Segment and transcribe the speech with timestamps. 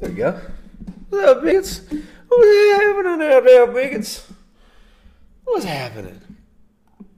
[0.00, 0.40] There you go.
[1.10, 1.82] What's up, bigots?
[2.26, 4.26] What's happening out there, bigots?
[5.44, 6.18] What's happening?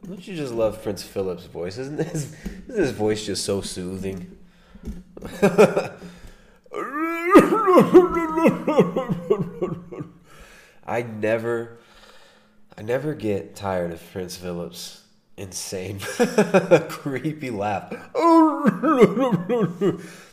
[0.04, 1.78] Don't you just love Prince Philip's voice?
[1.78, 2.34] Isn't his,
[2.66, 4.36] isn't voice just so soothing?
[10.84, 11.78] I never,
[12.76, 15.04] I never get tired of Prince Philip's
[15.36, 16.00] insane,
[16.88, 17.90] creepy laugh.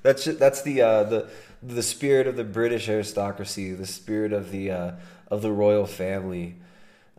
[0.02, 1.30] that's that's the uh, the
[1.62, 4.92] the spirit of the British aristocracy, the spirit of the uh,
[5.28, 6.56] of the royal family,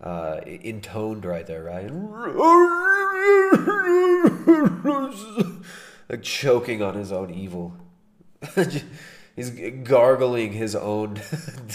[0.02, 1.91] uh, intoned right there, right?
[6.08, 7.77] like choking on his own evil.
[9.36, 9.50] He's
[9.84, 11.14] gargling his own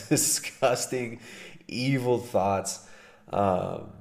[0.09, 1.19] disgusting,
[1.67, 2.87] evil thoughts.
[3.31, 3.91] Um,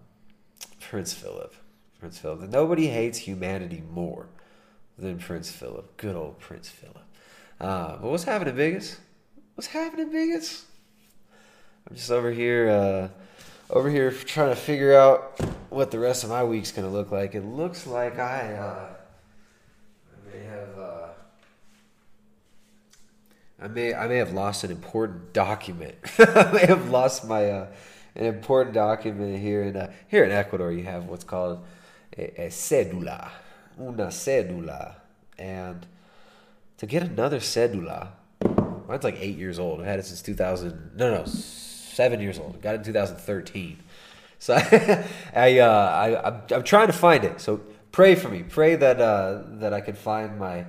[0.81, 1.55] Prince Philip.
[1.99, 2.51] Prince Philip.
[2.51, 4.28] Nobody hates humanity more
[4.99, 5.97] than Prince Philip.
[5.97, 7.03] Good old Prince Philip.
[7.60, 8.98] Uh, but what's happening, Vegas?
[9.55, 10.64] What's happening, Vegas?
[11.88, 13.08] I'm just over here, uh,
[13.70, 17.34] over here trying to figure out what the rest of my week's gonna look like.
[17.34, 18.88] It looks like I, uh,
[20.12, 21.06] I may have, uh,
[23.62, 25.94] I may, I may have lost an important document.
[26.19, 27.66] I may have lost my, uh,
[28.16, 30.72] an important document here in, uh, here in Ecuador.
[30.72, 31.64] You have what's called
[32.16, 33.30] a, a cédula,
[33.78, 34.97] una cédula,
[35.38, 35.86] and
[36.78, 38.08] to get another cedula,
[38.89, 39.80] mine's like eight years old.
[39.80, 40.92] I've had it since 2000.
[40.97, 42.61] No, no, seven years old.
[42.61, 43.78] got it in 2013.
[44.39, 47.41] So I, I, uh, I, I'm, I'm, trying to find it.
[47.41, 47.60] So
[47.93, 48.43] pray for me.
[48.43, 50.66] Pray that uh, that I can find my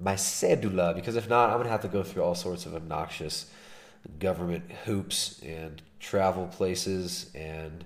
[0.00, 3.50] my cedula because if not, I'm gonna have to go through all sorts of obnoxious
[4.20, 7.84] government hoops and travel places, and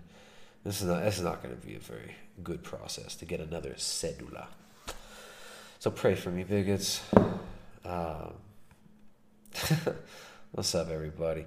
[0.63, 3.71] this is not this is not gonna be a very good process to get another
[3.71, 4.47] cedula.
[5.79, 7.01] So pray for me, bigots.
[7.85, 8.35] Um,
[10.53, 11.47] what's up, everybody?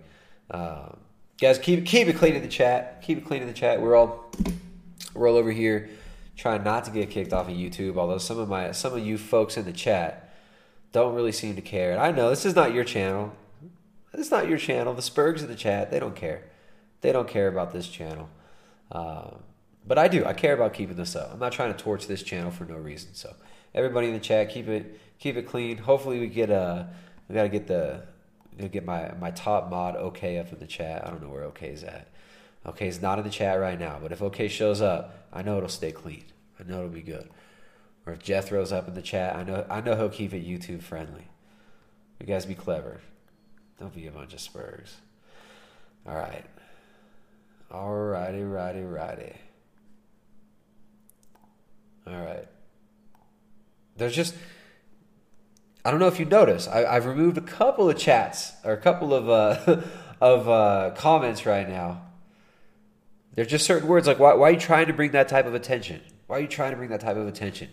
[0.51, 0.97] Um,
[1.39, 3.01] guys, keep keep it clean in the chat.
[3.01, 3.81] Keep it clean in the chat.
[3.81, 4.31] We're all
[5.13, 5.89] we're all over here
[6.35, 7.97] trying not to get kicked off of YouTube.
[7.97, 10.33] Although some of my some of you folks in the chat
[10.91, 11.91] don't really seem to care.
[11.91, 13.33] And I know this is not your channel.
[14.13, 14.93] It's not your channel.
[14.93, 16.43] The Spurgs in the chat they don't care.
[17.01, 18.29] They don't care about this channel.
[18.91, 19.31] Uh,
[19.87, 20.25] but I do.
[20.25, 21.31] I care about keeping this up.
[21.31, 23.13] I'm not trying to torch this channel for no reason.
[23.13, 23.35] So
[23.73, 25.77] everybody in the chat, keep it keep it clean.
[25.77, 26.55] Hopefully, we get a.
[26.55, 26.87] Uh,
[27.27, 28.03] we gotta get the.
[28.71, 31.05] Get my my top mod OK up in the chat.
[31.05, 32.07] I don't know where OK is at.
[32.65, 35.57] OK is not in the chat right now, but if OK shows up, I know
[35.57, 36.23] it'll stay clean.
[36.59, 37.29] I know it'll be good.
[38.05, 40.81] Or if Jethro's up in the chat, I know I know he'll keep it YouTube
[40.81, 41.27] friendly.
[42.19, 43.01] You guys be clever.
[43.79, 44.95] Don't be a bunch of spurs.
[46.07, 46.45] All right.
[47.71, 49.33] All righty, righty, righty.
[52.07, 52.47] All right.
[53.97, 54.35] There's just
[55.85, 56.67] I don't know if you noticed.
[56.67, 59.81] I, have removed a couple of chats or a couple of uh,
[60.21, 62.01] of uh, comments right now.
[63.35, 65.53] There's just certain words like why, why are you trying to bring that type of
[65.53, 66.01] attention?
[66.25, 67.69] Why are you trying to bring that type of attention?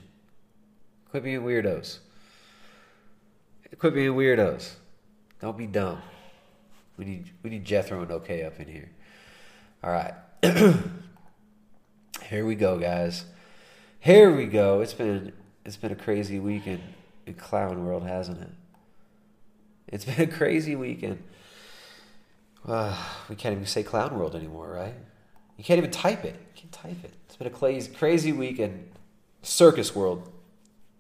[1.11, 2.01] Quit being weirdos.
[3.79, 4.73] Quit being weirdos.
[5.41, 6.03] Don't be dumb.
[6.99, 8.91] We need we need Jethro and OK up in here.
[9.83, 10.13] All right.
[12.25, 13.25] here we go, guys.
[14.01, 14.81] Here we go.
[14.83, 15.33] It's been
[15.65, 16.83] it's been a crazy weekend
[17.39, 18.51] clown world, hasn't it?
[19.89, 21.23] It's been a crazy weekend.
[22.67, 22.97] Uh,
[23.29, 24.95] we can't even say clown world anymore, right?
[25.57, 26.35] You can't even type it.
[26.35, 27.13] You can't type it.
[27.27, 28.89] It's been a crazy, crazy weekend.
[29.43, 30.31] Circus world,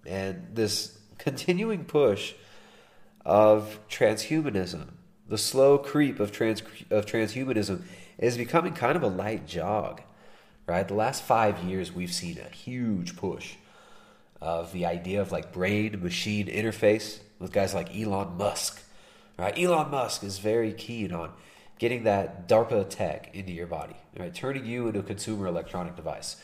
[0.05, 2.34] and this continuing push
[3.25, 4.89] of transhumanism,
[5.28, 6.60] the slow creep of trans
[6.91, 7.83] of transhumanism,
[8.19, 10.03] is becoming kind of a light jog,
[10.66, 10.86] right?
[10.89, 13.54] The last five years, we've seen a huge push
[14.42, 18.83] of the idea of like brain machine interface with guys like Elon Musk.
[19.39, 19.56] Right?
[19.56, 21.33] Elon Musk is very keen on
[21.78, 24.34] getting that DARPA tech into your body, right?
[24.34, 26.36] Turning you into a consumer electronic device.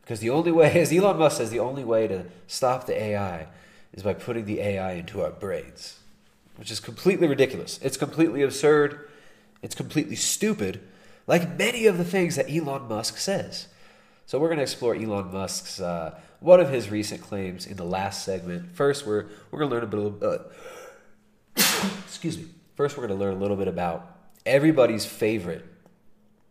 [0.00, 3.46] Because the only way, as Elon Musk says, the only way to stop the AI
[3.92, 5.98] is by putting the AI into our brains,
[6.56, 7.78] which is completely ridiculous.
[7.82, 9.06] It's completely absurd.
[9.62, 10.80] It's completely stupid,
[11.26, 13.68] like many of the things that Elon Musk says.
[14.26, 17.84] So we're going to explore Elon Musk's uh, one of his recent claims in the
[17.84, 18.74] last segment.
[18.74, 20.22] First, we're we're going to learn a bit.
[20.22, 22.46] Uh, excuse me.
[22.74, 24.16] First, we're going to learn a little bit about
[24.46, 25.64] everybody's favorite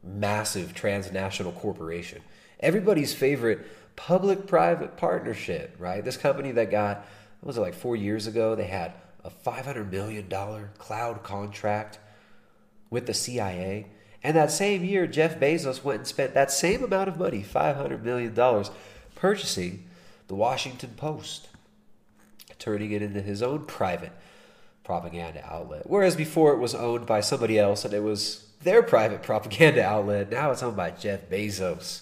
[0.04, 2.22] massive transnational corporation,
[2.60, 3.66] everybody's favorite
[3.96, 6.04] public private partnership, right?
[6.04, 7.06] This company that got,
[7.40, 8.56] what was it, like four years ago?
[8.56, 8.94] They had
[9.24, 10.28] a $500 million
[10.78, 12.00] cloud contract
[12.90, 13.88] with the CIA.
[14.24, 18.04] And that same year, Jeff Bezos went and spent that same amount of money, $500
[18.04, 18.34] million,
[19.16, 19.84] purchasing
[20.28, 21.50] the Washington Post,
[22.58, 24.14] turning it into his own private
[24.86, 25.84] propaganda outlet.
[25.86, 30.32] Whereas before it was owned by somebody else and it was their private propaganda outlet.
[30.32, 32.02] Now it's owned by Jeff Bezos.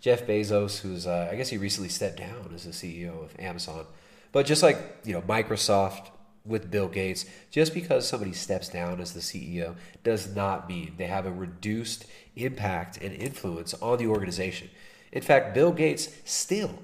[0.00, 3.84] Jeff Bezos, who's, uh, I guess he recently stepped down as the CEO of Amazon.
[4.32, 6.10] But just like, you know, Microsoft
[6.44, 11.06] with Bill Gates, just because somebody steps down as the CEO does not mean they
[11.06, 12.06] have a reduced
[12.36, 14.70] impact and influence on the organization.
[15.12, 16.78] In fact, Bill Gates still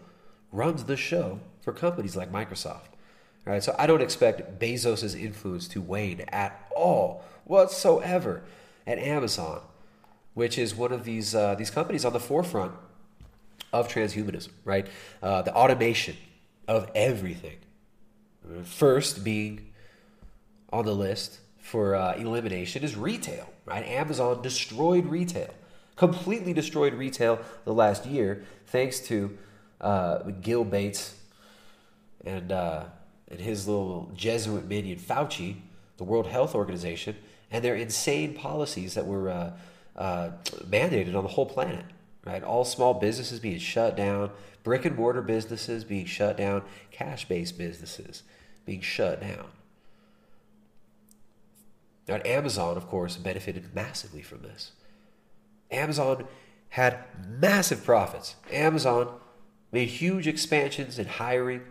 [0.53, 2.89] runs the show for companies like Microsoft.
[3.47, 8.43] All right, so I don't expect Bezos' influence to wane at all whatsoever
[8.87, 9.61] at Amazon,
[10.33, 12.73] which is one of these uh, these companies on the forefront
[13.73, 14.87] of transhumanism, right?
[15.23, 16.17] Uh, the automation
[16.67, 17.57] of everything.
[18.65, 19.73] First being
[20.73, 23.85] on the list for uh, elimination is retail, right?
[23.87, 25.53] Amazon destroyed retail,
[25.97, 29.39] completely destroyed retail the last year, thanks to
[29.81, 31.15] uh, Gil Bates
[32.25, 32.85] and uh,
[33.29, 35.57] and his little Jesuit minion Fauci,
[35.97, 37.17] the World Health Organization,
[37.51, 39.53] and their insane policies that were uh,
[39.97, 40.31] uh,
[40.69, 41.85] mandated on the whole planet.
[42.25, 44.31] Right, all small businesses being shut down,
[44.63, 48.23] brick and mortar businesses being shut down, cash based businesses
[48.65, 49.47] being shut down.
[52.09, 54.73] Now, Amazon, of course, benefited massively from this.
[55.71, 56.27] Amazon
[56.71, 58.37] had massive profits.
[58.51, 59.09] Amazon
[59.71, 61.63] made huge expansions in hiring.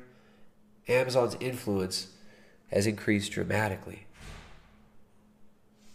[0.88, 2.08] Amazon's influence
[2.72, 4.06] has increased dramatically.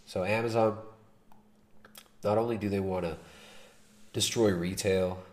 [0.05, 0.77] So, Amazon,
[2.23, 3.17] not only do they want to
[4.19, 5.23] destroy retail,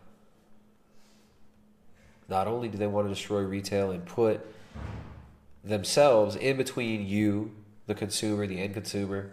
[2.29, 4.47] not only do they want to destroy retail and put
[5.65, 7.53] themselves in between you,
[7.87, 9.33] the consumer, the end consumer,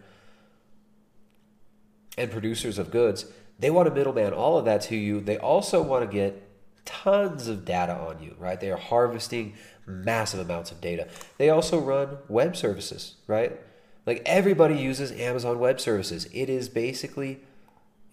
[2.18, 3.26] and producers of goods,
[3.60, 5.22] they want to middleman all of that to you.
[5.22, 6.50] They also want to get
[6.86, 8.60] tons of data on you, right?
[8.60, 9.54] They are harvesting
[9.86, 11.08] massive amounts of data.
[11.38, 13.60] They also run web services, right?
[14.08, 16.28] Like everybody uses Amazon Web Services.
[16.34, 17.42] It is basically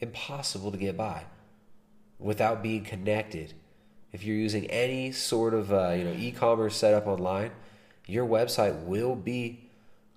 [0.01, 1.25] impossible to get by
[2.19, 3.55] without being connected.
[4.13, 7.53] If you're using any sort of uh, you know e-commerce setup online,
[8.07, 9.61] your website will be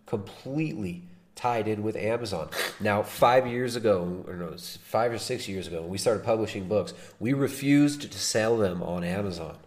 [0.06, 1.04] completely
[1.36, 2.50] tied in with Amazon.
[2.80, 6.68] Now, five years ago, or no, five or six years ago, when we started publishing
[6.68, 9.58] books, we refused to sell them on Amazon.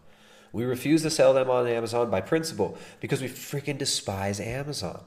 [0.52, 5.02] We refused to sell them on Amazon by principle because we freaking despise Amazon.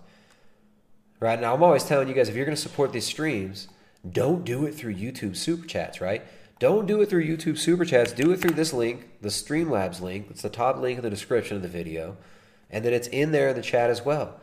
[1.19, 3.67] Right now, I'm always telling you guys if you're going to support these streams,
[4.09, 6.23] don't do it through YouTube super chats, right?
[6.59, 8.11] Don't do it through YouTube super chats.
[8.11, 10.27] Do it through this link, the Streamlabs link.
[10.29, 12.17] It's the top link in the description of the video,
[12.69, 14.39] and then it's in there in the chat as well.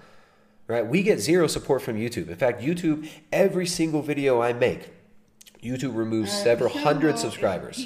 [0.66, 0.86] Right?
[0.86, 2.28] We get zero support from YouTube.
[2.28, 4.90] In fact, YouTube, every single video I make,
[5.62, 7.84] YouTube removes uh, several Michelle hundred subscribers.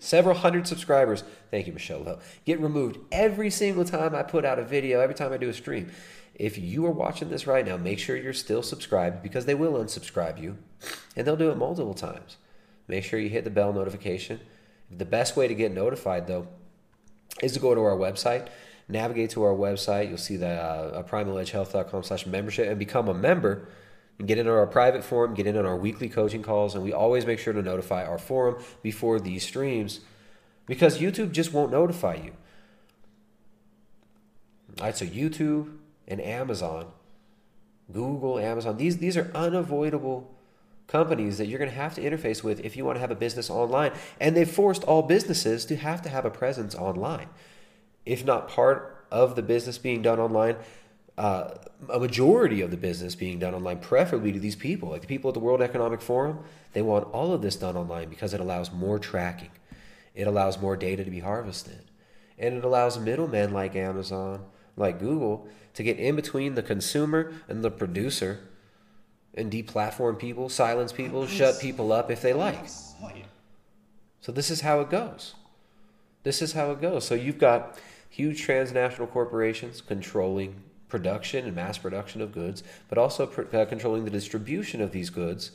[0.00, 1.24] Several hundred subscribers.
[1.50, 2.18] Thank you, Michelle Lowe.
[2.44, 5.54] Get removed every single time I put out a video, every time I do a
[5.54, 5.90] stream.
[6.36, 9.72] If you are watching this right now, make sure you're still subscribed because they will
[9.72, 10.58] unsubscribe you
[11.16, 12.36] and they'll do it multiple times.
[12.88, 14.40] Make sure you hit the bell notification.
[14.90, 16.46] The best way to get notified, though,
[17.42, 18.48] is to go to our website,
[18.86, 20.08] navigate to our website.
[20.08, 23.68] You'll see the uh, primaledgehealth.com slash membership and become a member
[24.18, 26.92] and get into our private forum, get in on our weekly coaching calls, and we
[26.92, 30.00] always make sure to notify our forum before these streams
[30.66, 32.32] because YouTube just won't notify you.
[34.78, 36.86] All right, so YouTube, and Amazon,
[37.92, 40.32] Google, Amazon, these, these are unavoidable
[40.86, 43.16] companies that you're going to have to interface with if you want to have a
[43.16, 43.92] business online.
[44.20, 47.28] And they've forced all businesses to have to have a presence online.
[48.04, 50.56] If not part of the business being done online,
[51.18, 51.54] uh,
[51.88, 54.90] a majority of the business being done online, preferably to these people.
[54.90, 56.40] Like the people at the World Economic Forum,
[56.72, 59.50] they want all of this done online because it allows more tracking,
[60.14, 61.90] it allows more data to be harvested,
[62.38, 64.44] and it allows middlemen like Amazon,
[64.76, 68.40] like Google, to get in between the consumer and the producer
[69.34, 72.66] and deplatform people, silence people, shut people up if they like.
[74.20, 75.34] So this is how it goes.
[76.22, 77.06] This is how it goes.
[77.06, 77.78] So you've got
[78.08, 84.04] huge transnational corporations controlling production and mass production of goods, but also pr- uh, controlling
[84.04, 85.52] the distribution of these goods,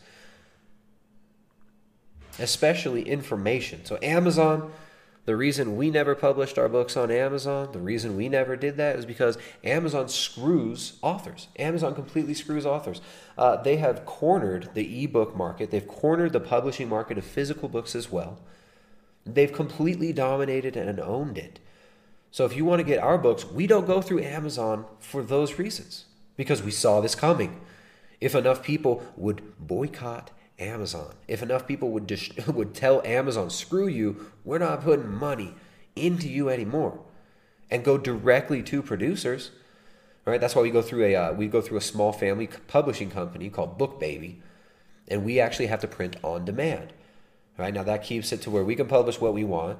[2.37, 3.83] especially information.
[3.85, 4.71] So Amazon
[5.25, 8.95] The reason we never published our books on Amazon, the reason we never did that
[8.95, 11.47] is because Amazon screws authors.
[11.59, 13.01] Amazon completely screws authors.
[13.37, 17.95] Uh, they have cornered the ebook market, they've cornered the publishing market of physical books
[17.95, 18.39] as well.
[19.23, 21.59] They've completely dominated and owned it.
[22.31, 25.59] So if you want to get our books, we don't go through Amazon for those
[25.59, 27.61] reasons because we saw this coming.
[28.19, 31.15] If enough people would boycott Amazon.
[31.27, 35.55] If enough people would dis- would tell Amazon, "Screw you, we're not putting money
[35.95, 36.99] into you anymore,"
[37.69, 39.51] and go directly to producers,
[40.25, 40.39] right?
[40.39, 43.49] That's why we go through a uh, we go through a small family publishing company
[43.49, 44.35] called BookBaby,
[45.07, 46.93] and we actually have to print on demand.
[47.57, 49.79] Right now, that keeps it to where we can publish what we want.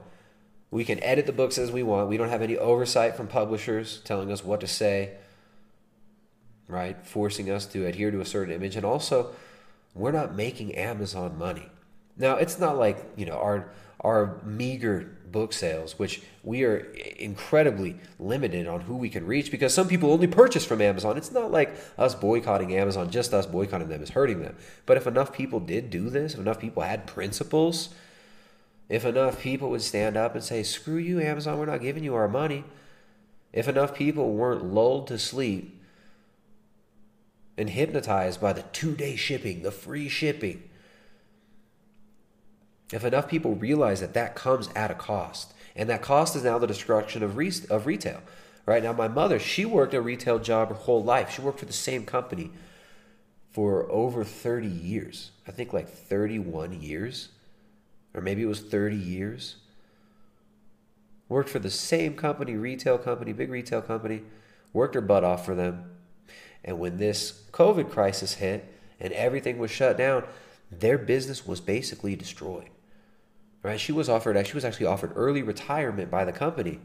[0.72, 2.10] We can edit the books as we want.
[2.10, 5.16] We don't have any oversight from publishers telling us what to say,
[6.68, 7.06] right?
[7.06, 9.34] Forcing us to adhere to a certain image, and also
[9.94, 11.70] we're not making Amazon money.
[12.18, 13.72] Now, it's not like, you know, our
[14.02, 16.78] our meager book sales, which we are
[17.18, 21.18] incredibly limited on who we can reach because some people only purchase from Amazon.
[21.18, 24.56] It's not like us boycotting Amazon, just us boycotting them is hurting them.
[24.86, 27.90] But if enough people did do this, if enough people had principles,
[28.90, 32.16] if enough people would stand up and say, screw you, Amazon, we're not giving you
[32.16, 32.66] our money,
[33.54, 35.81] if enough people weren't lulled to sleep
[37.58, 40.64] and hypnotized by the two day shipping, the free shipping.
[42.92, 46.58] If enough people realize that that comes at a cost, and that cost is now
[46.58, 48.22] the destruction of, re- of retail.
[48.66, 51.34] Right now, my mother, she worked a retail job her whole life.
[51.34, 52.52] She worked for the same company
[53.52, 55.32] for over 30 years.
[55.48, 57.30] I think like 31 years,
[58.14, 59.56] or maybe it was 30 years.
[61.28, 64.24] Worked for the same company, retail company, big retail company,
[64.74, 65.91] worked her butt off for them.
[66.64, 70.24] And when this COVID crisis hit and everything was shut down,
[70.72, 72.70] their business was basically destroyed.
[73.64, 73.80] Right?
[73.80, 76.80] She was offered she was actually offered early retirement by the company.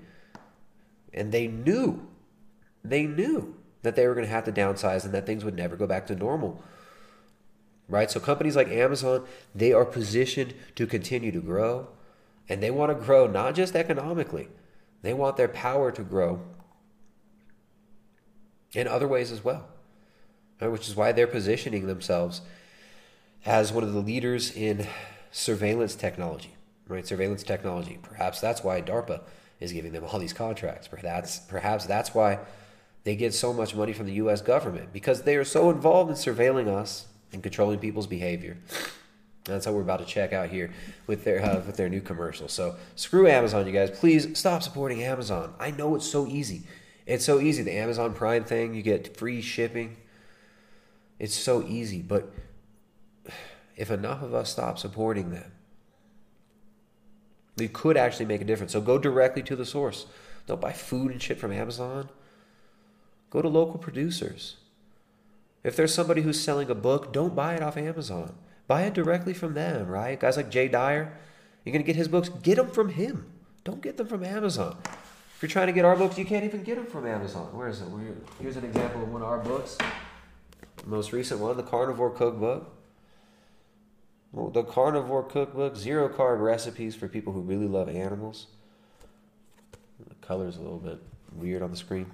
[1.13, 2.07] And they knew
[2.85, 5.77] they knew that they were going to have to downsize and that things would never
[5.77, 6.63] go back to normal.
[7.89, 8.11] Right?
[8.11, 11.89] So companies like Amazon, they are positioned to continue to grow
[12.49, 14.49] and they want to grow not just economically.
[15.03, 16.41] They want their power to grow
[18.77, 19.67] in other ways as well,
[20.61, 20.69] right?
[20.69, 22.43] which is why they're positioning themselves
[23.47, 24.87] as one of the leaders in
[25.33, 26.55] surveillance technology,
[26.87, 27.07] right?
[27.07, 27.99] Surveillance technology.
[28.03, 29.23] Perhaps that's why DARPA
[29.61, 30.87] is giving them all these contracts.
[30.89, 32.39] Perhaps, perhaps that's why
[33.05, 34.43] they get so much money from the U.S.
[34.43, 38.59] government because they are so involved in surveilling us and controlling people's behavior.
[39.45, 40.73] That's how we're about to check out here
[41.07, 42.49] with their uh, with their new commercial.
[42.49, 43.91] So screw Amazon, you guys.
[43.91, 45.55] Please stop supporting Amazon.
[45.59, 46.65] I know it's so easy.
[47.07, 47.63] It's so easy.
[47.63, 49.97] The Amazon Prime thing, you get free shipping.
[51.19, 52.03] It's so easy.
[52.03, 52.33] But
[53.77, 55.53] if enough of us stop supporting them,
[57.57, 58.73] we could actually make a difference.
[58.73, 60.07] So go directly to the source.
[60.47, 62.11] Don't buy food and shit from Amazon.
[63.31, 64.57] Go to local producers.
[65.65, 68.35] If there's somebody who's selling a book, don't buy it off Amazon.
[68.69, 70.19] Buy it directly from them, right?
[70.19, 71.17] Guys like Jay Dyer,
[71.65, 73.27] you're going to get his books, get them from him.
[73.65, 74.77] Don't get them from Amazon.
[75.37, 77.55] If you're trying to get our books, you can't even get them from Amazon.
[77.55, 77.89] Where is it?
[78.41, 79.77] Here's an example of one of our books.
[80.79, 82.75] The most recent one, the Carnivore Cookbook.
[84.33, 88.47] Well, the Carnivore Cookbook, zero carb recipes for people who really love animals.
[90.09, 91.03] The color's a little bit
[91.35, 92.11] weird on the screen.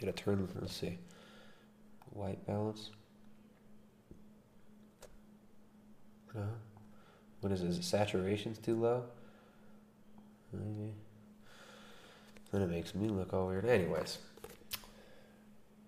[0.00, 0.96] Gotta turn, let's see.
[2.10, 2.90] White balance.
[6.38, 6.42] Uh,
[7.40, 7.68] what is it?
[7.68, 9.02] Is it saturation's too low?
[10.52, 10.94] Maybe.
[12.52, 13.64] Then it makes me look all weird.
[13.64, 14.18] Anyways,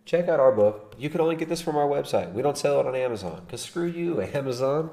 [0.04, 0.94] check out our book.
[0.98, 2.32] You can only get this from our website.
[2.32, 3.42] We don't sell it on Amazon.
[3.44, 4.90] Because screw you, Amazon.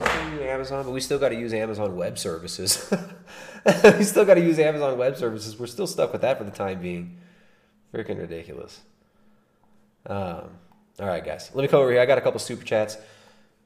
[0.00, 0.84] Screw you, Amazon.
[0.84, 2.92] But we still got to use Amazon Web Services.
[3.84, 5.58] we still got to use Amazon Web Services.
[5.58, 7.18] We're still stuck with that for the time being.
[7.92, 8.80] Freaking ridiculous.
[10.06, 10.50] Um,
[11.00, 11.50] all right, guys.
[11.54, 12.00] Let me come over here.
[12.00, 12.96] I got a couple super chats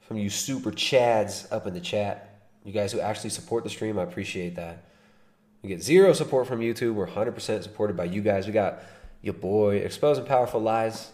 [0.01, 2.41] from you super chads up in the chat.
[2.63, 4.83] You guys who actually support the stream, I appreciate that.
[5.65, 6.93] We get zero support from YouTube.
[6.93, 8.45] We're 100% supported by you guys.
[8.45, 8.83] We got
[9.23, 11.11] your boy Exposing Powerful Lies.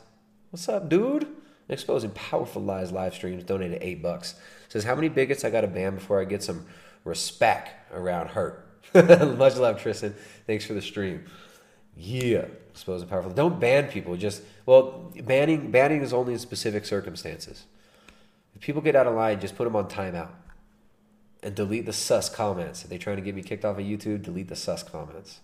[0.49, 1.25] What's up, dude?
[1.69, 4.35] Exposing Powerful Lies live streams donated eight bucks.
[4.67, 6.65] Says, how many bigots I got to ban before I get some
[7.05, 8.67] respect around hurt?
[8.93, 10.15] Much love, Tristan.
[10.45, 11.23] Thanks for the stream.
[11.95, 13.31] Yeah, exposing powerful.
[13.31, 14.17] Don't ban people.
[14.17, 17.63] Just well, banning banning is only in specific circumstances.
[18.53, 20.31] If people get out of line, just put them on timeout
[21.43, 22.83] and delete the sus comments.
[22.83, 25.39] If they're trying to get me kicked off of YouTube, delete the sus comments.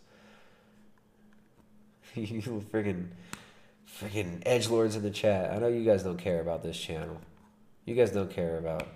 [2.15, 3.07] you friggin'
[3.87, 5.51] friggin' edge lords in the chat.
[5.51, 7.19] I know you guys don't care about this channel.
[7.85, 8.87] You guys don't care about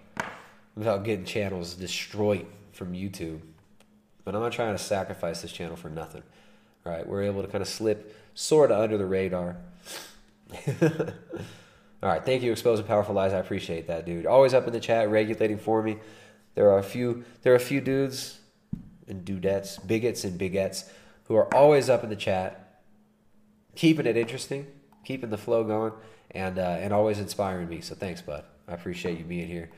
[0.78, 3.42] about getting channels destroyed from YouTube.
[4.24, 6.24] but I'm not trying to sacrifice this channel for nothing.
[6.86, 9.58] All right, we're able to kind of slip sort of under the radar.
[12.04, 13.34] All right, thank you, Exposing Powerful Lies.
[13.34, 14.26] I appreciate that, dude.
[14.26, 15.98] Always up in the chat, regulating for me.
[16.56, 17.24] There are a few.
[17.42, 18.40] There are a few dudes
[19.08, 20.90] and dudettes, bigots and bigettes,
[21.26, 22.82] who are always up in the chat,
[23.76, 24.68] keeping it interesting,
[25.06, 25.94] keeping the flow going,
[26.32, 27.82] and uh, and always inspiring me.
[27.82, 28.44] So thanks, bud.
[28.68, 29.70] I appreciate you being here.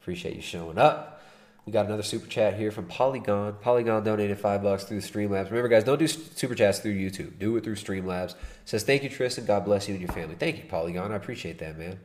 [0.00, 1.22] Appreciate you showing up.
[1.68, 3.56] We got another super chat here from Polygon.
[3.60, 5.50] Polygon donated five bucks through Streamlabs.
[5.50, 7.38] Remember, guys, don't do super chats through YouTube.
[7.38, 8.36] Do it through Streamlabs.
[8.64, 9.44] Says thank you, Tristan.
[9.44, 10.34] God bless you and your family.
[10.34, 11.12] Thank you, Polygon.
[11.12, 12.00] I appreciate that, man.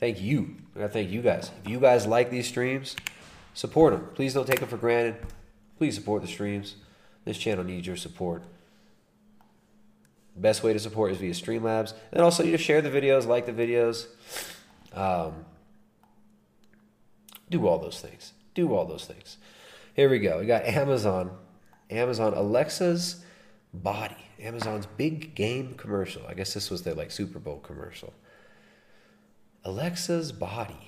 [0.00, 0.56] Thank you.
[0.80, 1.50] I thank you guys.
[1.62, 2.96] If you guys like these streams,
[3.58, 4.08] support them.
[4.14, 5.16] Please don't take them for granted.
[5.76, 6.76] Please support the streams.
[7.24, 8.42] This channel needs your support.
[10.34, 11.92] The best way to support is via Streamlabs.
[12.12, 14.06] And also, you just share the videos, like the videos,
[14.94, 15.44] um,
[17.50, 19.36] do all those things do all those things.
[19.94, 20.40] Here we go.
[20.40, 21.30] We got Amazon.
[21.90, 23.22] Amazon Alexa's
[23.72, 24.16] body.
[24.40, 26.22] Amazon's big game commercial.
[26.28, 28.12] I guess this was their like Super Bowl commercial.
[29.64, 30.87] Alexa's body.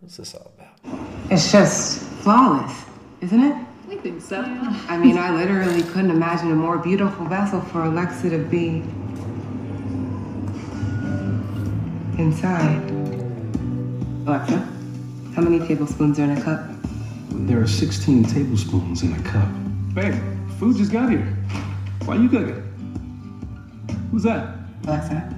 [0.00, 1.02] What's this all about?
[1.30, 2.84] It's just flawless,
[3.20, 3.66] isn't it?
[3.88, 4.42] We think so.
[4.88, 8.82] I mean, I literally couldn't imagine a more beautiful vessel for Alexa to be
[12.18, 12.90] inside.
[14.26, 14.58] Alexa,
[15.34, 16.60] how many tablespoons are in a cup?
[17.30, 19.48] There are 16 tablespoons in a cup.
[19.94, 20.14] Babe,
[20.58, 21.26] food just got here.
[22.04, 22.60] Why you cooking?
[24.10, 24.56] Who's that?
[24.86, 25.34] Alexa,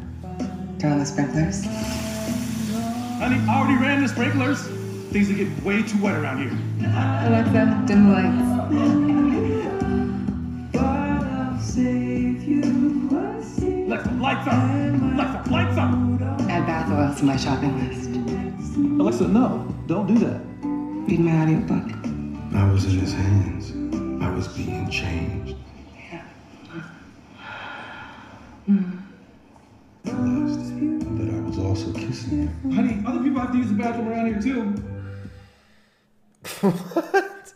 [0.79, 1.65] turn on the sprinklers.
[3.19, 4.61] Honey, I already ran the sprinklers.
[5.11, 6.53] Things will get way too wet around here.
[6.87, 8.57] Alexa, dim the lights.
[13.87, 14.55] Alexa, lights up.
[15.15, 15.91] Alexa, lights up.
[16.51, 18.11] Add bath oils to my shopping list.
[19.01, 20.41] Alexa, no, don't do that.
[21.09, 21.91] Read my audiobook.
[22.55, 23.73] I was in his hands.
[24.23, 25.56] I was being changed.
[33.57, 34.63] To use the bathroom around here too.
[36.93, 37.53] what?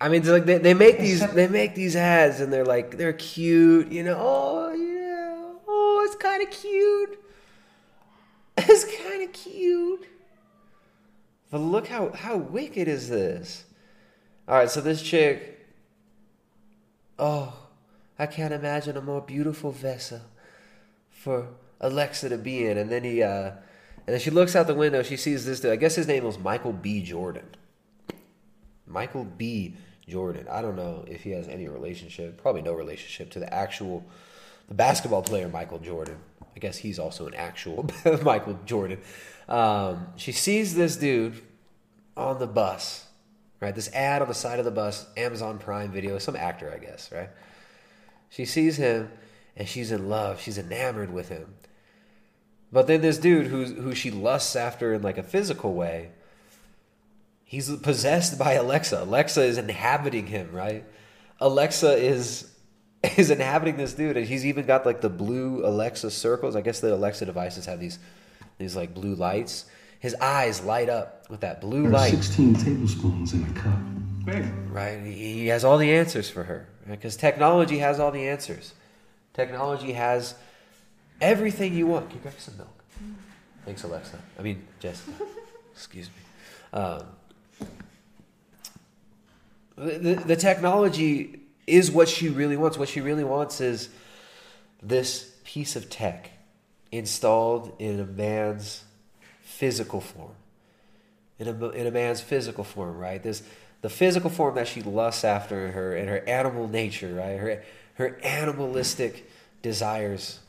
[0.00, 3.12] I mean, like they, they make these they make these ads and they're like they're
[3.12, 4.16] cute, you know.
[4.18, 7.20] Oh yeah, oh it's kind of cute.
[8.56, 10.06] It's kind of cute.
[11.50, 13.64] But look how how wicked is this?
[14.46, 15.66] All right, so this chick.
[17.18, 17.54] Oh,
[18.18, 20.20] I can't imagine a more beautiful vessel
[21.10, 21.48] for
[21.80, 22.78] Alexa to be in.
[22.78, 23.52] And then he, uh,
[24.06, 25.02] and she looks out the window.
[25.02, 25.60] She sees this.
[25.60, 25.72] Dude.
[25.72, 27.02] I guess his name was Michael B.
[27.02, 27.46] Jordan.
[28.86, 29.74] Michael B.
[30.08, 30.46] Jordan.
[30.50, 32.40] I don't know if he has any relationship.
[32.40, 34.04] Probably no relationship to the actual,
[34.68, 36.18] the basketball player Michael Jordan.
[36.54, 37.88] I guess he's also an actual
[38.22, 39.00] Michael Jordan.
[39.48, 41.40] Um, she sees this dude
[42.16, 43.06] on the bus,
[43.60, 43.74] right?
[43.74, 47.10] This ad on the side of the bus, Amazon Prime Video, some actor, I guess,
[47.10, 47.30] right?
[48.30, 49.10] She sees him
[49.56, 50.40] and she's in love.
[50.40, 51.54] She's enamored with him.
[52.74, 56.10] But then this dude who who she lusts after in like a physical way,
[57.44, 59.00] he's possessed by Alexa.
[59.00, 60.84] Alexa is inhabiting him, right?
[61.40, 62.50] Alexa is
[63.16, 66.56] is inhabiting this dude, and he's even got like the blue Alexa circles.
[66.56, 68.00] I guess the Alexa devices have these
[68.58, 69.66] these like blue lights.
[70.00, 72.10] His eyes light up with that blue There are light.
[72.10, 73.78] 16 tablespoons in a cup.
[74.24, 75.00] Babe, Right?
[75.00, 78.74] He he has all the answers for her because technology has all the answers.
[79.32, 80.34] Technology has
[81.24, 82.08] everything you want.
[82.08, 82.84] Can you grab some milk?
[83.64, 84.18] Thanks, Alexa.
[84.38, 85.02] I mean, Jess.
[85.72, 86.78] Excuse me.
[86.78, 87.02] Um,
[89.76, 92.78] the, the, the technology is what she really wants.
[92.78, 93.88] What she really wants is
[94.82, 96.30] this piece of tech
[96.92, 98.84] installed in a man's
[99.40, 100.34] physical form
[101.38, 103.22] in a, in a man's physical form, right?
[103.22, 103.42] This
[103.80, 107.38] the physical form that she lusts after in her in her animal nature, right?
[107.38, 107.62] Her
[107.94, 109.28] her animalistic
[109.62, 110.40] desires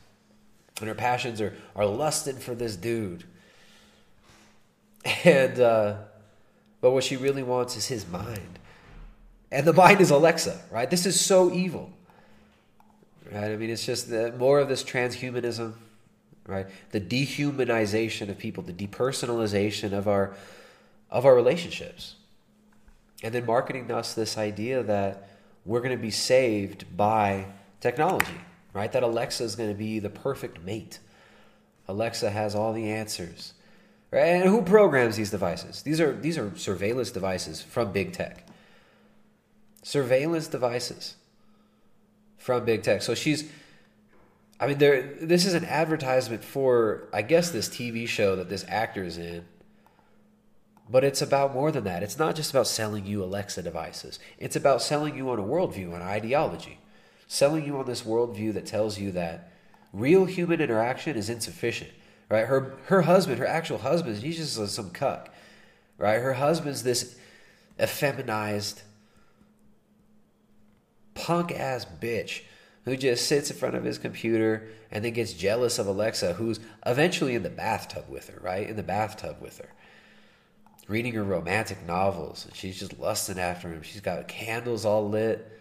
[0.80, 3.24] and her passions are are lusting for this dude.
[5.24, 5.96] And uh,
[6.80, 8.58] but what she really wants is his mind.
[9.50, 10.90] And the mind is Alexa, right?
[10.90, 11.90] This is so evil.
[13.32, 13.52] Right?
[13.52, 15.74] I mean, it's just the, more of this transhumanism,
[16.46, 16.66] right?
[16.90, 20.36] The dehumanization of people, the depersonalization of our
[21.10, 22.16] of our relationships.
[23.22, 25.28] And then marketing us this idea that
[25.64, 27.46] we're going to be saved by
[27.80, 28.40] technology,
[28.76, 28.92] right?
[28.92, 31.00] That Alexa is going to be the perfect mate.
[31.88, 33.54] Alexa has all the answers.
[34.12, 34.26] Right?
[34.26, 35.82] And who programs these devices?
[35.82, 38.46] These are these are surveillance devices from big tech.
[39.82, 41.16] Surveillance devices
[42.38, 43.02] from big tech.
[43.02, 43.50] So she's
[44.60, 48.64] I mean there this is an advertisement for I guess this TV show that this
[48.68, 49.44] actor is in
[50.88, 52.02] But it's about more than that.
[52.02, 54.18] It's not just about selling you Alexa devices.
[54.38, 56.78] It's about selling you on a worldview, an ideology.
[57.26, 59.52] Selling you on this worldview that tells you that
[59.92, 61.90] real human interaction is insufficient.
[62.28, 62.46] Right?
[62.46, 65.32] Her her husband, her actual husband, he's just some cuck.
[65.98, 66.20] Right?
[66.20, 67.16] Her husband's this
[67.78, 68.82] effeminized
[71.14, 72.42] punk ass bitch
[72.84, 76.60] who just sits in front of his computer and then gets jealous of Alexa, who's
[76.84, 78.68] eventually in the bathtub with her, right?
[78.68, 79.70] In the bathtub with her
[80.88, 83.82] reading her romantic novels and she's just lusting after him.
[83.82, 85.55] She's got candles all lit.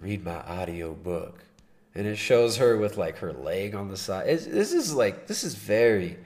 [0.00, 1.44] Read my audio book.
[1.94, 4.28] And it shows her with like her leg on the side.
[4.28, 6.16] It's, this is like, this is very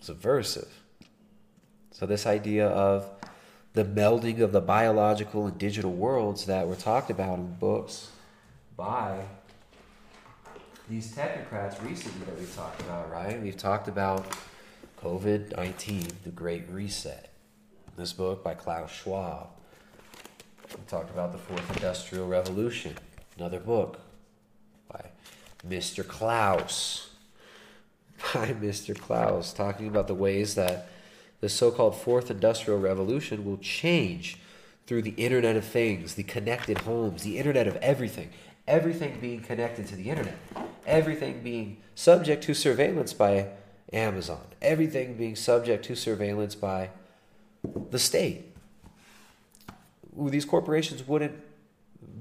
[0.00, 0.68] subversive.
[1.90, 3.10] So, this idea of
[3.72, 8.10] the melding of the biological and digital worlds that were talked about in books
[8.76, 9.20] by
[10.88, 13.40] these technocrats recently that we've talked about, right?
[13.42, 14.36] We've talked about
[15.02, 17.30] COVID 19, The Great Reset.
[17.96, 19.48] This book by Klaus Schwab.
[20.70, 22.94] We talked about the Fourth Industrial Revolution.
[23.38, 24.00] Another book
[24.92, 25.02] by
[25.66, 26.06] Mr.
[26.06, 27.04] Klaus.
[28.34, 28.98] By Mr.
[28.98, 30.88] Klaus, talking about the ways that
[31.40, 34.38] the so called Fourth Industrial Revolution will change
[34.88, 38.30] through the Internet of Things, the connected homes, the Internet of everything,
[38.66, 40.36] everything being connected to the Internet,
[40.84, 43.50] everything being subject to surveillance by
[43.92, 46.90] Amazon, everything being subject to surveillance by
[47.90, 48.47] the state.
[50.18, 51.38] These corporations wouldn't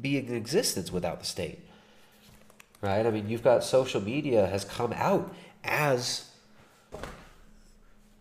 [0.01, 1.59] be in existence without the state.
[2.81, 3.05] Right?
[3.05, 5.33] I mean, you've got social media has come out
[5.63, 6.29] as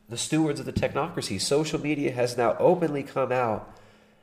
[0.08, 1.40] the stewards of the technocracy.
[1.40, 3.70] Social media has now openly come out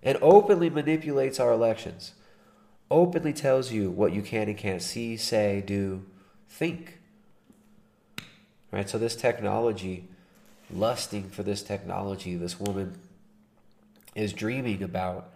[0.02, 2.14] and openly manipulates our elections,
[2.90, 6.04] openly tells you what you can and can't see, say, do,
[6.50, 7.00] think.
[8.72, 8.90] Right?
[8.90, 10.08] So this technology,
[10.72, 12.98] lusting for this technology, this woman
[14.16, 15.33] is dreaming about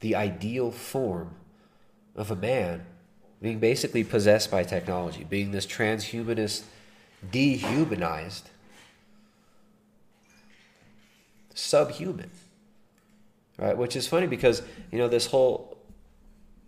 [0.00, 1.30] the ideal form
[2.16, 2.86] of a man
[3.40, 6.64] being basically possessed by technology, being this transhumanist,
[7.30, 8.50] dehumanized,
[11.54, 12.30] subhuman.
[13.56, 13.76] Right?
[13.76, 15.78] Which is funny because, you know, this whole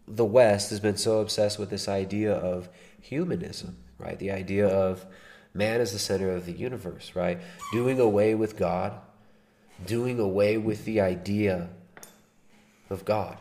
[0.07, 2.69] the West has been so obsessed with this idea of
[3.01, 4.19] humanism, right?
[4.19, 5.07] The idea of
[5.53, 7.39] Man is the center of the universe, right?
[7.73, 8.93] Doing away with God,
[9.85, 11.69] doing away with the idea
[12.91, 13.39] of God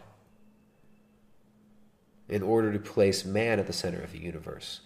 [2.27, 4.81] in order to place man at the center of the universe,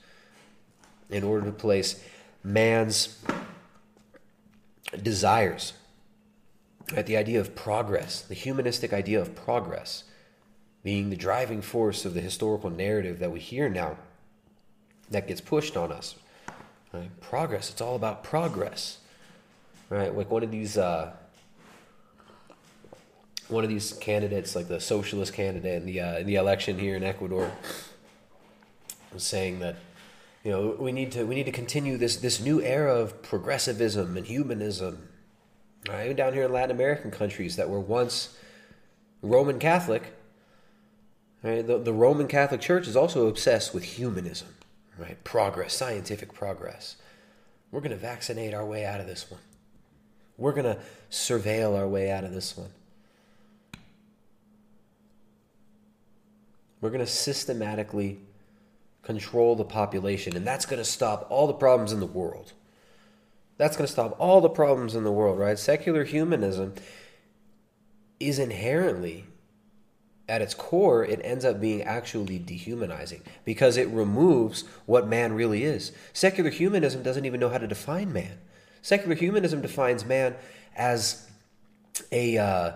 [1.09, 2.01] in order to place
[2.43, 3.19] man's
[5.01, 5.73] desires,
[6.95, 7.05] right?
[7.05, 10.05] The idea of progress, the humanistic idea of progress
[10.83, 13.97] being the driving force of the historical narrative that we hear now
[15.09, 16.15] that gets pushed on us
[16.93, 17.09] Right?
[17.21, 17.71] Progress.
[17.71, 18.99] It's all about progress.
[19.89, 20.15] Right?
[20.15, 21.11] Like one of these uh,
[23.47, 26.95] one of these candidates, like the socialist candidate in the uh, in the election here
[26.95, 27.51] in Ecuador,
[29.13, 29.77] was saying that
[30.43, 34.17] you know we need to we need to continue this this new era of progressivism
[34.17, 35.09] and humanism.
[35.89, 36.05] Right?
[36.05, 38.37] Even down here in Latin American countries that were once
[39.21, 40.13] Roman Catholic,
[41.43, 41.65] right?
[41.65, 44.47] The, the Roman Catholic Church is also obsessed with humanism
[44.97, 45.23] right?
[45.23, 46.97] Progress, scientific progress.
[47.71, 49.41] We're going to vaccinate our way out of this one.
[50.37, 50.79] We're going to
[51.11, 52.69] surveil our way out of this one.
[56.83, 58.19] We're going to systematically
[59.03, 62.51] control the population, and that's going to stop all the problems in the world.
[63.57, 65.57] That's going to stop all the problems in the world, right?
[65.57, 66.73] Secular humanism
[68.19, 69.23] is inherently
[70.27, 75.63] at its core, it ends up being actually dehumanizing because it removes what man really
[75.63, 75.93] is.
[76.11, 78.37] Secular humanism doesn't even know how to define man.
[78.81, 80.35] Secular humanism defines man
[80.75, 81.29] as
[82.11, 82.71] a uh,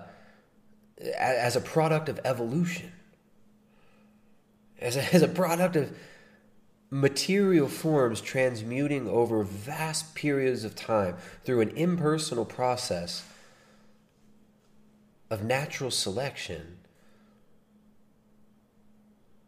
[1.18, 2.94] as a product of evolution,
[4.80, 5.96] as a, as a product of
[6.90, 13.28] material forms transmuting over vast periods of time through an impersonal process
[15.30, 16.78] of natural selection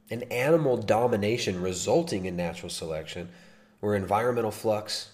[0.09, 3.29] an animal domination resulting in natural selection,
[3.79, 5.11] where environmental flux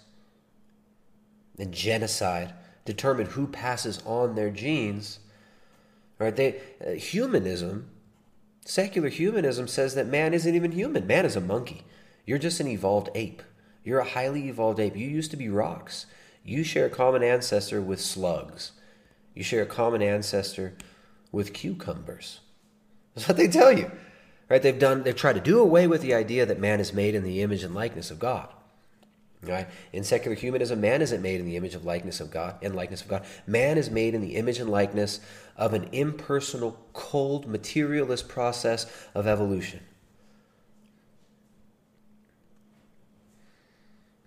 [1.59, 2.53] and genocide
[2.85, 5.19] determine who passes on their genes.
[6.17, 6.35] Right?
[6.35, 7.89] They uh, humanism,
[8.65, 11.07] secular humanism says that man isn't even human.
[11.07, 11.83] Man is a monkey.
[12.25, 13.41] You're just an evolved ape.
[13.83, 14.97] You're a highly evolved ape.
[14.97, 16.07] You used to be rocks.
[16.43, 18.71] You share a common ancestor with slugs.
[19.33, 20.75] You share a common ancestor
[21.31, 22.39] with cucumbers.
[23.13, 23.91] That's what they tell you.
[24.49, 24.61] Right?
[24.61, 27.23] They've done they've tried to do away with the idea that man is made in
[27.23, 28.49] the image and likeness of God.
[29.47, 29.67] Right?
[29.93, 33.01] In secular humanism, man isn't made in the image of likeness of God and likeness
[33.01, 33.23] of God.
[33.45, 35.19] Man is made in the image and likeness
[35.55, 39.79] of an impersonal, cold, materialist process of evolution.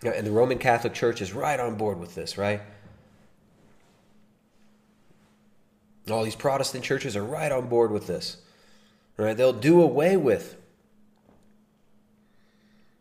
[0.03, 2.63] And the Roman Catholic Church is right on board with this, right?
[6.09, 8.39] All these Protestant churches are right on board with this.
[9.17, 9.37] Right?
[9.37, 10.57] They'll do away with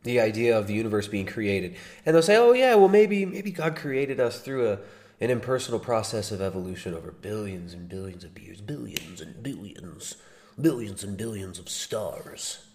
[0.08, 1.76] the idea of the universe being created.
[2.06, 4.80] And they'll say, "Oh yeah, well maybe maybe God created us through a
[5.20, 10.16] an impersonal process of evolution over billions and billions of years, billions and billions,
[10.60, 12.66] billions and billions of stars,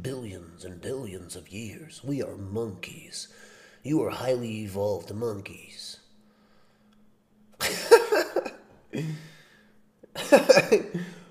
[0.00, 2.02] billions and billions of years.
[2.02, 3.28] We are monkeys.
[3.82, 5.98] You are highly evolved monkeys."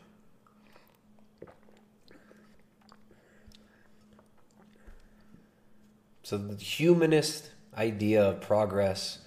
[6.31, 9.17] So the humanist idea of progress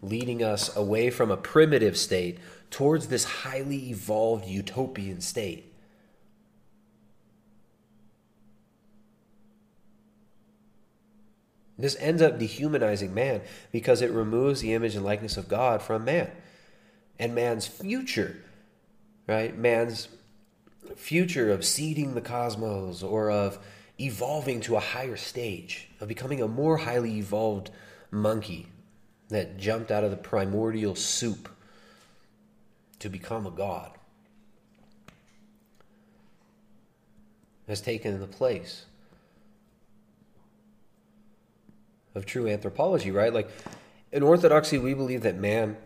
[0.00, 2.38] leading us away from a primitive state
[2.70, 5.74] towards this highly evolved utopian state.
[11.78, 16.06] This ends up dehumanizing man because it removes the image and likeness of God from
[16.06, 16.30] man
[17.18, 18.42] and man's future,
[19.26, 19.54] right?
[19.54, 20.08] Man's
[20.96, 23.58] future of seeding the cosmos or of
[24.02, 27.70] evolving to a higher stage, of becoming a more highly evolved
[28.10, 28.66] monkey
[29.28, 31.48] that jumped out of the primordial soup
[32.98, 33.90] to become a god,
[37.66, 38.84] has taken the place
[42.14, 43.32] of true anthropology, right?
[43.32, 43.48] Like
[44.10, 45.76] in orthodoxy, we believe that man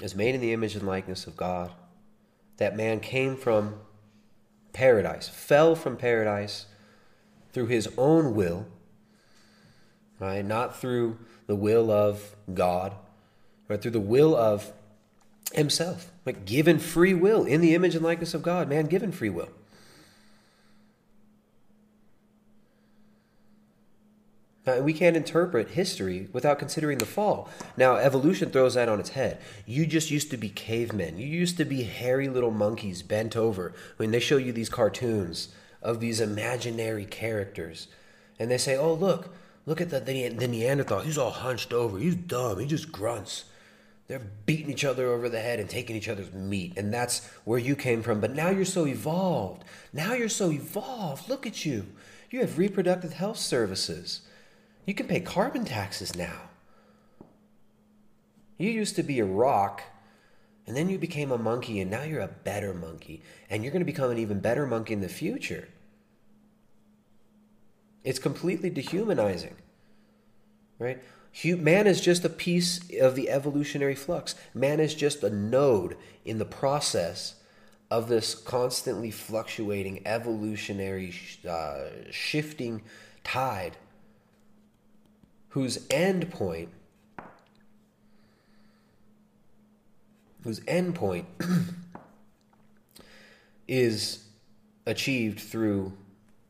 [0.00, 1.70] is made in the image and likeness of God,
[2.56, 3.76] that man came from
[4.72, 6.66] paradise, fell from paradise
[7.52, 8.66] through his own will,
[10.18, 10.44] right?
[10.44, 12.94] Not through the will of God,
[13.68, 14.72] but through the will of
[15.52, 16.10] himself.
[16.24, 19.48] Like given free will in the image and likeness of God, man given free will.
[24.64, 27.50] Now, we can't interpret history without considering the fall.
[27.76, 29.40] Now, evolution throws that on its head.
[29.66, 31.18] You just used to be cavemen.
[31.18, 33.72] You used to be hairy little monkeys bent over.
[33.96, 35.48] When they show you these cartoons
[35.82, 37.88] of these imaginary characters.
[38.38, 39.34] And they say, oh, look,
[39.66, 41.00] look at the, the, the Neanderthal.
[41.00, 41.98] He's all hunched over.
[41.98, 42.58] He's dumb.
[42.58, 43.44] He just grunts.
[44.08, 46.74] They're beating each other over the head and taking each other's meat.
[46.76, 48.20] And that's where you came from.
[48.20, 49.64] But now you're so evolved.
[49.92, 51.28] Now you're so evolved.
[51.28, 51.86] Look at you.
[52.30, 54.22] You have reproductive health services.
[54.86, 56.50] You can pay carbon taxes now.
[58.58, 59.82] You used to be a rock
[60.66, 63.22] and then you became a monkey, and now you're a better monkey.
[63.50, 65.68] And you're going to become an even better monkey in the future.
[68.04, 69.56] It's completely dehumanizing.
[70.78, 71.02] Right?
[71.44, 74.34] Man is just a piece of the evolutionary flux.
[74.54, 77.36] Man is just a node in the process
[77.90, 81.14] of this constantly fluctuating evolutionary
[81.48, 82.82] uh, shifting
[83.22, 83.76] tide
[85.50, 86.70] whose end point
[90.42, 91.26] whose end point
[93.68, 94.24] is
[94.86, 95.92] achieved through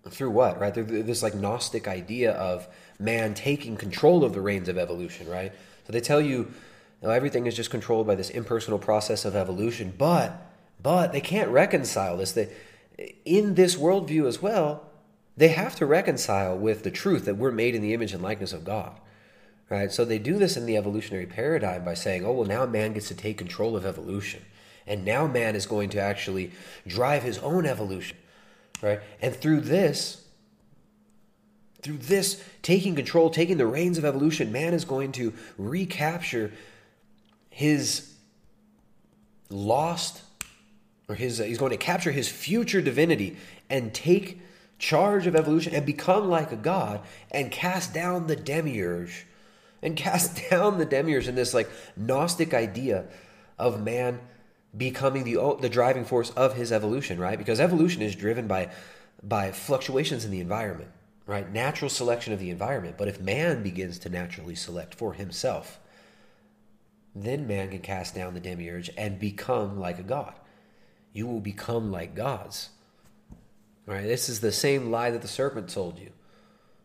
[0.08, 2.66] through what right this like gnostic idea of
[2.98, 5.52] man taking control of the reins of evolution right
[5.84, 9.36] so they tell you, you know, everything is just controlled by this impersonal process of
[9.36, 10.50] evolution but
[10.82, 12.52] but they can't reconcile this they
[13.24, 14.84] in this worldview as well
[15.36, 18.52] they have to reconcile with the truth that we're made in the image and likeness
[18.52, 18.98] of god
[19.72, 19.90] Right?
[19.90, 23.08] So they do this in the evolutionary paradigm by saying, oh, well, now man gets
[23.08, 24.42] to take control of evolution.
[24.86, 26.50] And now man is going to actually
[26.86, 28.18] drive his own evolution.
[28.82, 29.00] Right?
[29.22, 30.26] And through this,
[31.82, 36.52] through this taking control, taking the reins of evolution, man is going to recapture
[37.48, 38.12] his
[39.50, 40.22] lost
[41.08, 43.36] or his uh, he's going to capture his future divinity
[43.68, 44.40] and take
[44.78, 49.26] charge of evolution and become like a god and cast down the demiurge
[49.82, 53.04] and cast down the demiurge in this like gnostic idea
[53.58, 54.18] of man
[54.76, 57.38] becoming the the driving force of his evolution, right?
[57.38, 58.70] Because evolution is driven by
[59.22, 60.90] by fluctuations in the environment,
[61.26, 61.50] right?
[61.50, 62.96] Natural selection of the environment.
[62.98, 65.78] But if man begins to naturally select for himself,
[67.14, 70.34] then man can cast down the demiurge and become like a god.
[71.12, 72.70] You will become like gods.
[73.84, 74.02] Right?
[74.02, 76.10] This is the same lie that the serpent told you.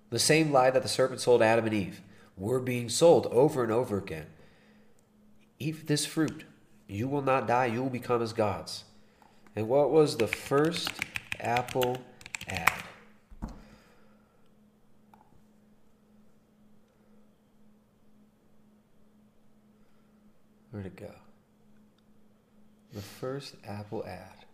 [0.09, 2.01] The same lie that the serpent told Adam and Eve
[2.35, 4.27] We're being sold over and over again.
[5.59, 6.43] Eat this fruit.
[6.87, 8.85] You will not die, you will become as gods.
[9.55, 10.89] And what was the first
[11.39, 11.97] Apple
[12.47, 12.71] ad?
[20.71, 21.11] Where'd it go?
[22.93, 24.45] The first Apple ad.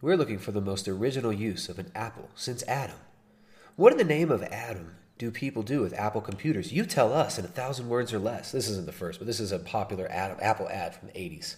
[0.00, 2.98] We're looking for the most original use of an apple since Adam.
[3.76, 6.72] What in the name of Adam do people do with Apple computers?
[6.72, 8.50] You tell us in a thousand words or less.
[8.50, 11.56] This isn't the first, but this is a popular ad, Apple ad from the 80s.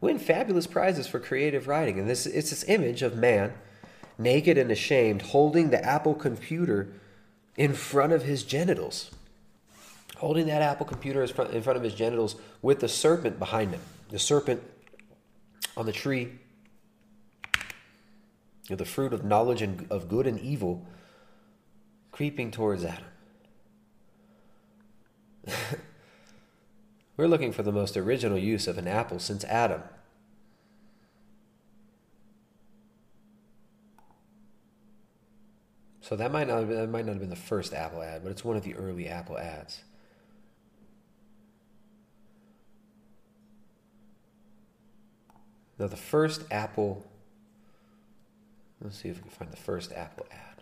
[0.00, 1.98] Win fabulous prizes for creative writing.
[1.98, 3.54] And this it's this image of man,
[4.18, 6.92] naked and ashamed, holding the Apple computer
[7.56, 9.10] in front of his genitals.
[10.16, 11.28] Holding that Apple computer in
[11.62, 13.80] front of his genitals with the serpent behind him.
[14.10, 14.62] The serpent
[15.76, 16.32] on the tree
[18.68, 20.86] the fruit of knowledge and of good and evil
[22.14, 23.04] creeping towards Adam.
[27.16, 29.82] We're looking for the most original use of an apple since Adam.
[36.02, 38.22] So that might not have been, that might not have been the first Apple ad,
[38.22, 39.82] but it's one of the early Apple ads.
[45.80, 47.04] Now the first Apple
[48.80, 50.53] Let's see if we can find the first Apple ad.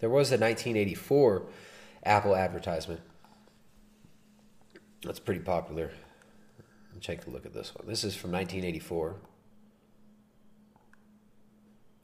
[0.00, 1.46] There was a 1984
[2.04, 3.00] Apple advertisement.
[5.02, 5.90] That's pretty popular.
[6.92, 7.86] Let's take a look at this one.
[7.86, 9.16] This is from 1984.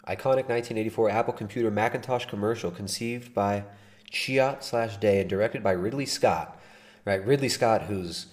[0.07, 3.65] Iconic 1984 Apple computer Macintosh commercial conceived by
[4.11, 6.61] Chiat slash Day and directed by Ridley Scott.
[7.05, 8.27] Right, Ridley Scott, who's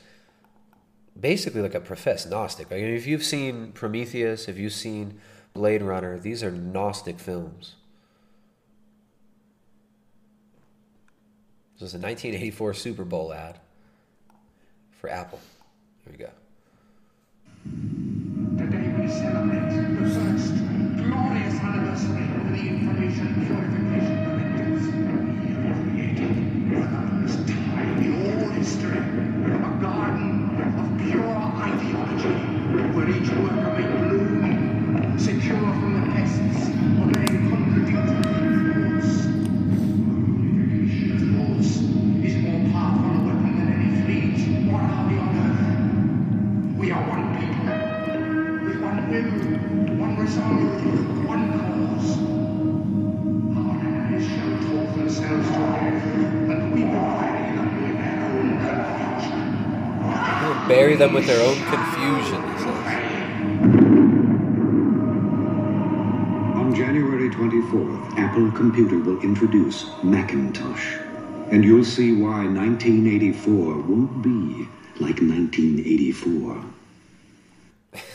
[1.19, 2.71] basically like a professed Gnostic.
[2.71, 5.19] Like if you've seen Prometheus, if you've seen
[5.53, 7.75] Blade Runner, these are Gnostic films.
[11.79, 13.57] This is a 1984 Super Bowl ad
[14.99, 15.39] for Apple.
[16.03, 16.29] Here we go.
[60.99, 62.85] Them with their own confusion, he says.
[66.57, 70.97] On January 24th, Apple Computer will introduce Macintosh.
[71.51, 74.67] And you'll see why 1984 won't be
[74.99, 76.65] like 1984.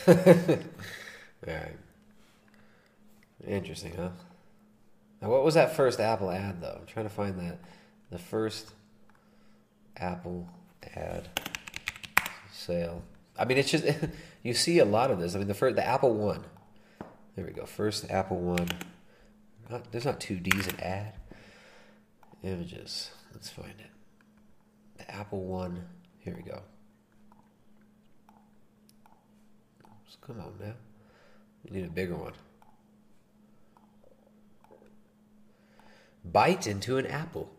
[1.46, 1.76] right.
[3.46, 4.10] Interesting, huh?
[5.22, 6.76] Now, what was that first Apple ad, though?
[6.80, 7.58] I'm trying to find that.
[8.10, 8.72] The first
[9.96, 10.50] Apple
[10.94, 11.30] ad
[12.64, 13.02] sale.
[13.38, 13.84] I mean, it's just,
[14.42, 15.34] you see a lot of this.
[15.34, 16.44] I mean, the first, the Apple One
[17.36, 17.66] there we go.
[17.66, 18.68] First Apple one.
[19.68, 21.14] Not, there's not two D's in ad.
[22.42, 23.10] Images.
[23.32, 23.90] Let's find it.
[24.98, 25.84] The Apple one.
[26.18, 26.62] Here we go.
[30.20, 30.72] come on now.
[31.64, 32.32] We need a bigger one.
[36.24, 37.50] Bite into an apple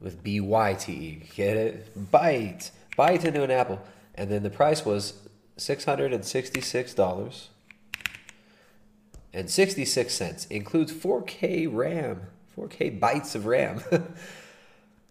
[0.00, 1.22] with B Y T E.
[1.34, 2.10] Get it?
[2.12, 2.70] Bite.
[2.96, 3.82] Bite into an apple.
[4.14, 5.14] And then the price was
[5.58, 7.48] $666
[9.32, 12.22] and 66 cents includes 4K RAM,
[12.56, 13.82] 4K bytes of RAM.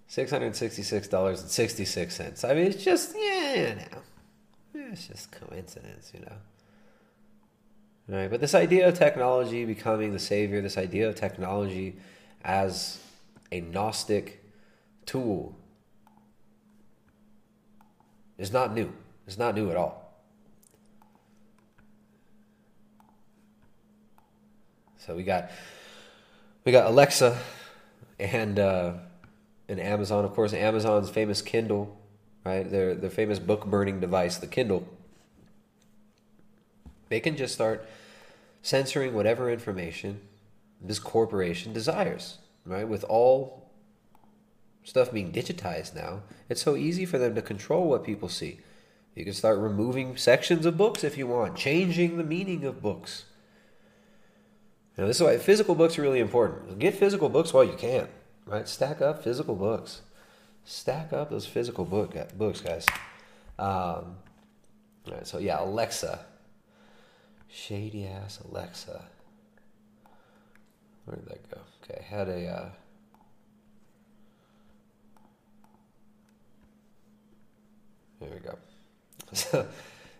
[0.10, 2.50] $666.66.
[2.50, 4.02] I mean, it's just, yeah, you know,
[4.92, 6.36] it's just coincidence, you know.
[8.12, 11.96] All right, but this idea of technology becoming the savior, this idea of technology
[12.44, 13.00] as
[13.52, 14.44] a Gnostic
[15.06, 15.56] tool
[18.38, 18.92] is not new.
[19.28, 20.04] It's not new at all.
[24.98, 25.52] So we got
[26.64, 27.38] we got Alexa
[28.20, 28.94] and uh,
[29.68, 31.98] and Amazon, of course, Amazon's famous Kindle,
[32.46, 32.70] right?
[32.70, 34.88] Their their famous book burning device, the Kindle.
[37.10, 37.86] They can just start
[38.62, 40.22] censoring whatever information
[40.82, 42.88] this corporation desires, right?
[42.88, 43.63] With all
[44.84, 48.60] stuff being digitized now, it's so easy for them to control what people see.
[49.16, 53.26] You can start removing sections of books if you want, changing the meaning of books.
[54.98, 56.78] Know, this is why physical books are really important.
[56.80, 58.08] Get physical books while you can,
[58.46, 58.68] right?
[58.68, 60.02] Stack up physical books.
[60.66, 62.86] Stack up those physical book books, guys.
[63.58, 64.18] Um,
[65.06, 66.26] all right, so yeah, Alexa.
[67.50, 69.06] Shady ass Alexa.
[71.06, 71.62] Where did that go?
[71.84, 72.48] Okay, I had a.
[72.48, 72.70] Uh,
[78.24, 78.58] There we go.
[79.34, 79.68] So,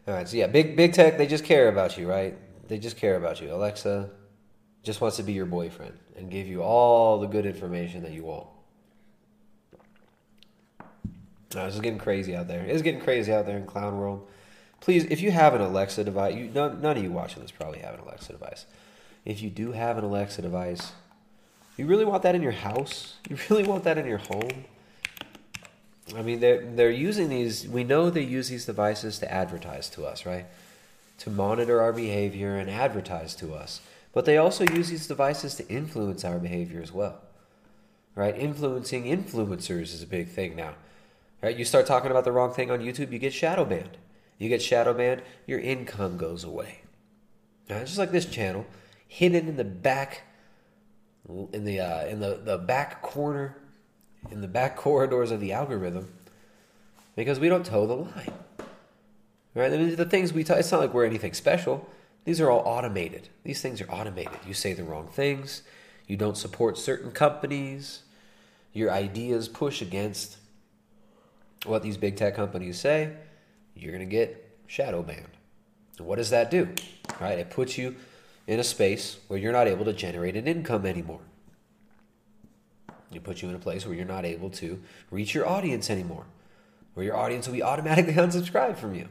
[0.08, 0.28] all right.
[0.28, 1.18] So yeah, big big tech.
[1.18, 2.36] They just care about you, right?
[2.68, 3.54] They just care about you.
[3.54, 4.10] Alexa
[4.82, 8.24] just wants to be your boyfriend and give you all the good information that you
[8.24, 8.48] want.
[11.54, 12.66] No, this is getting crazy out there.
[12.66, 14.28] It's getting crazy out there in clown world.
[14.82, 17.80] Please, if you have an Alexa device, you none, none of you watching this probably
[17.80, 18.66] have an Alexa device.
[19.26, 20.92] If you do have an Alexa device,
[21.78, 23.16] you really want that in your house?
[23.30, 24.66] You really want that in your home?
[26.16, 27.68] I mean, they're they're using these.
[27.68, 30.46] We know they use these devices to advertise to us, right?
[31.20, 33.82] To monitor our behavior and advertise to us.
[34.12, 37.22] But they also use these devices to influence our behavior as well,
[38.16, 38.38] right?
[38.38, 40.76] Influencing influencers is a big thing now,
[41.42, 41.58] right?
[41.58, 43.98] You start talking about the wrong thing on YouTube, you get shadow banned.
[44.38, 46.82] You get shadow banned, your income goes away.
[47.70, 48.66] Now, just like this channel,
[49.08, 50.24] hidden in the back,
[51.54, 53.58] in the uh, in the, the back corner,
[54.32, 56.14] in the back corridors of the algorithm,
[57.16, 58.34] because we don't toe the line.
[59.56, 59.72] Right?
[59.72, 61.88] I mean, the things we, t- it's not like we're anything special.
[62.26, 63.30] These are all automated.
[63.44, 64.40] These things are automated.
[64.48, 65.62] You say the wrong things.
[66.08, 68.04] You don't support certain companies.
[68.72, 70.38] Your ideas push against
[71.66, 73.14] what these big tech companies say.
[73.76, 75.28] You're going to get shadow banned.
[75.98, 76.70] And what does that do?
[77.20, 77.38] Right?
[77.38, 77.96] It puts you
[78.48, 81.22] in a space where you're not able to generate an income anymore.
[83.16, 86.26] It puts you in a place where you're not able to reach your audience anymore,
[86.94, 89.08] where your audience will be automatically unsubscribed from you.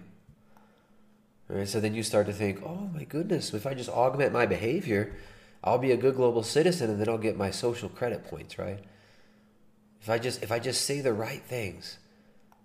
[1.49, 4.47] Right, so then you start to think, oh my goodness, if I just augment my
[4.47, 5.13] behavior,
[5.63, 8.83] I'll be a good global citizen and then I'll get my social credit points, right?
[10.01, 11.99] If I just if I just say the right things,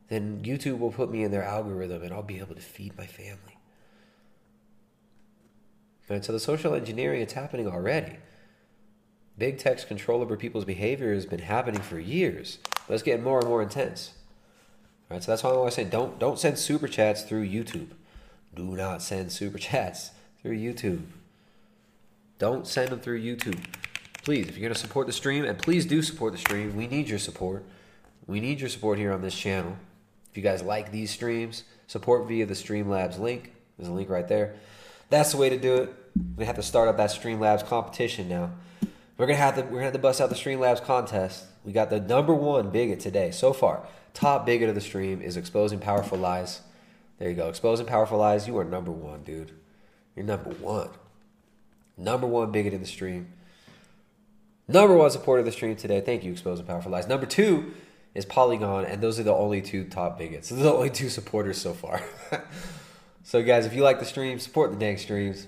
[0.07, 3.05] then YouTube will put me in their algorithm and I'll be able to feed my
[3.05, 3.57] family.
[6.09, 8.17] And so the social engineering it's happening already.
[9.37, 12.57] Big tech's control over people's behavior has been happening for years,
[12.87, 14.13] but it's getting more and more intense.
[15.09, 17.89] All right, so that's why I'm always say don't don't send super chats through YouTube.
[18.55, 20.11] Do not send super chats
[20.41, 21.03] through YouTube.
[22.39, 23.63] Don't send them through YouTube.
[24.23, 27.07] Please, if you're to support the stream, and please do support the stream, we need
[27.07, 27.63] your support.
[28.25, 29.77] We need your support here on this channel.
[30.29, 33.53] If you guys like these streams, support via the Streamlabs link.
[33.77, 34.55] There's a link right there.
[35.09, 35.93] That's the way to do it.
[36.35, 38.51] We have to start up that Streamlabs competition now.
[39.17, 41.45] We're gonna have to we're gonna have to bust out the Streamlabs contest.
[41.63, 43.87] We got the number one bigot today so far.
[44.13, 46.61] Top bigot of the stream is exposing powerful lies.
[47.17, 47.49] There you go.
[47.49, 48.47] Exposing powerful lies.
[48.47, 49.51] You are number one, dude.
[50.15, 50.89] You're number one.
[51.97, 53.33] Number one bigot in the stream.
[54.67, 56.01] Number one supporter of the stream today.
[56.01, 57.07] Thank you, Exposing Powerful Lies.
[57.07, 57.73] Number two
[58.13, 60.49] is Polygon, and those are the only two top bigots.
[60.49, 62.01] Those are the only two supporters so far.
[63.23, 65.47] so, guys, if you like the stream, support the dang streams.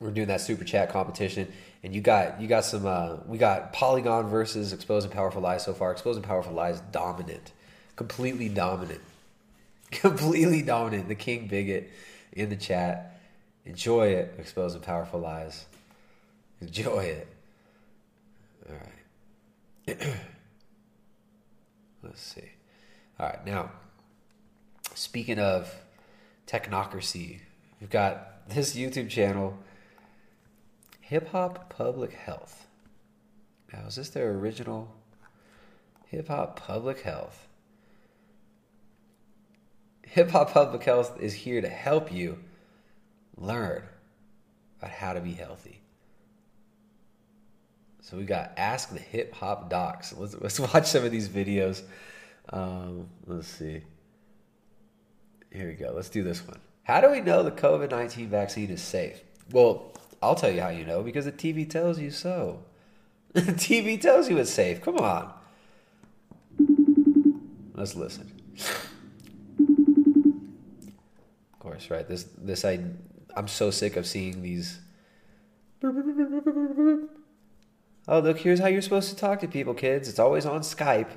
[0.00, 1.52] We're doing that super chat competition,
[1.82, 2.86] and you got you got some.
[2.86, 5.92] Uh, we got Polygon versus Exposing Powerful Lies so far.
[5.92, 7.52] Exposing Powerful Lies dominant,
[7.96, 9.00] completely dominant,
[9.90, 11.08] completely dominant.
[11.08, 11.90] The king bigot
[12.32, 13.20] in the chat.
[13.64, 15.66] Enjoy it, Exposing Powerful Lies.
[16.60, 17.28] Enjoy it.
[18.68, 20.00] All right.
[22.02, 22.50] Let's see.
[23.20, 23.70] All right, now,
[24.94, 25.74] speaking of
[26.46, 27.40] technocracy,
[27.80, 29.58] we've got this YouTube channel,
[31.08, 32.66] Hip Hop Public Health.
[33.72, 34.94] Now, is this their original
[36.08, 37.48] Hip Hop Public Health?
[40.04, 42.38] Hip Hop Public Health is here to help you
[43.38, 43.84] learn
[44.78, 45.80] about how to be healthy.
[48.02, 50.14] So we got Ask the Hip Hop Docs.
[50.14, 51.84] Let's, let's watch some of these videos.
[52.50, 53.80] Um, let's see.
[55.50, 55.90] Here we go.
[55.96, 56.60] Let's do this one.
[56.82, 59.22] How do we know the COVID 19 vaccine is safe?
[59.52, 62.62] Well, I'll tell you how you know because the TV tells you so.
[63.34, 64.80] The TV tells you it's safe.
[64.80, 65.32] Come on.
[67.74, 68.32] Let's listen.
[71.52, 72.08] Of course, right?
[72.08, 72.80] This this I
[73.36, 74.80] I'm so sick of seeing these
[78.08, 80.08] Oh, look, here's how you're supposed to talk to people, kids.
[80.08, 81.10] It's always on Skype.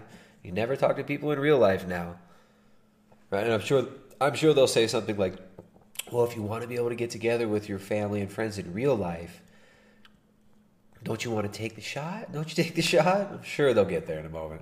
[0.43, 2.15] You never talk to people in real life now.
[3.29, 3.45] Right?
[3.45, 3.87] And I'm sure
[4.19, 5.35] I'm sure they'll say something like,
[6.11, 8.57] "Well, if you want to be able to get together with your family and friends
[8.57, 9.41] in real life,
[11.03, 12.31] don't you want to take the shot?
[12.31, 14.61] Don't you take the shot?" I'm sure they'll get there in a moment.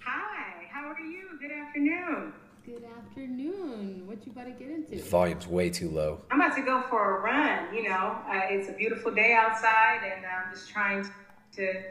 [0.00, 1.38] Hi, how are you?
[1.40, 2.32] Good afternoon.
[2.66, 4.06] Good afternoon.
[4.06, 5.02] What you about to get into?
[5.04, 6.20] Volume's way too low.
[6.30, 7.74] I'm about to go for a run.
[7.74, 11.08] You know, uh, it's a beautiful day outside, and I'm just trying
[11.56, 11.82] to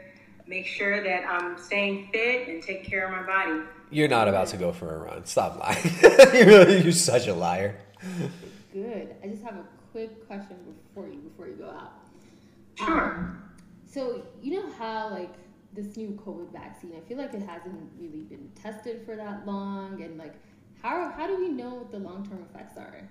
[0.46, 3.62] make sure that I'm staying fit and take care of my body.
[3.90, 5.24] You're not about to go for a run.
[5.24, 5.78] Stop lying.
[6.34, 7.76] you're, really, you're such a liar.
[8.72, 9.14] Good.
[9.22, 10.56] I just have a quick question
[10.88, 11.92] before you before you go out.
[12.74, 13.14] Sure.
[13.14, 13.42] Um,
[13.86, 15.34] so you know how like
[15.72, 16.92] this new COVID vaccine?
[16.96, 20.34] I feel like it hasn't really been tested for that long, and like,
[20.82, 23.08] how how do we know what the long term effects are?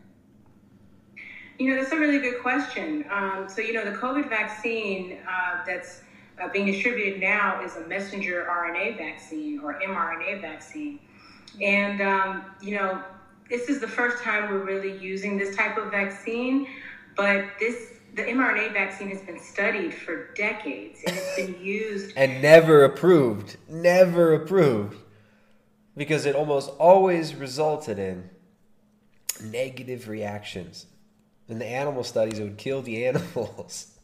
[1.59, 3.03] You know, that's a really good question.
[3.11, 6.01] Um, so, you know, the COVID vaccine uh, that's
[6.41, 10.99] uh, being distributed now is a messenger RNA vaccine or mRNA vaccine.
[11.61, 13.01] And, um, you know,
[13.49, 16.67] this is the first time we're really using this type of vaccine,
[17.15, 22.41] but this the mRNA vaccine has been studied for decades and it's been used and
[22.41, 23.57] never approved.
[23.69, 24.97] Never approved.
[25.95, 28.29] Because it almost always resulted in
[29.43, 30.87] negative reactions.
[31.47, 33.96] In the animal studies, it would kill the animals.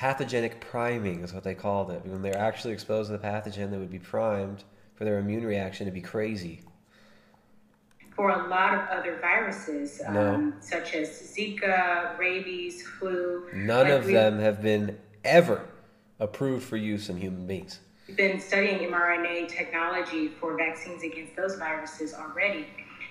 [0.00, 2.00] Pathogenic priming is what they called it.
[2.06, 5.84] When they're actually exposed to the pathogen, they would be primed for their immune reaction
[5.84, 6.62] to be crazy.
[8.16, 13.46] for a lot of other viruses, um, such as Zika, rabies, flu.
[13.52, 15.66] None Like, of them have been ever
[16.18, 17.80] approved for use in human beings.
[18.08, 22.66] We've been studying mRNA technology for vaccines against those viruses already.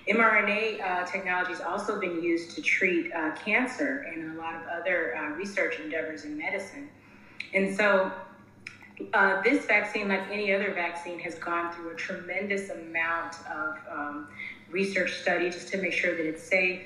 [0.08, 4.62] mRNA uh, technology has also been used to treat uh, cancer and a lot of
[4.68, 6.88] other uh, research endeavors in medicine.
[7.52, 8.10] And so,
[9.14, 14.28] uh, this vaccine, like any other vaccine, has gone through a tremendous amount of um,
[14.70, 16.82] research study just to make sure that it's safe,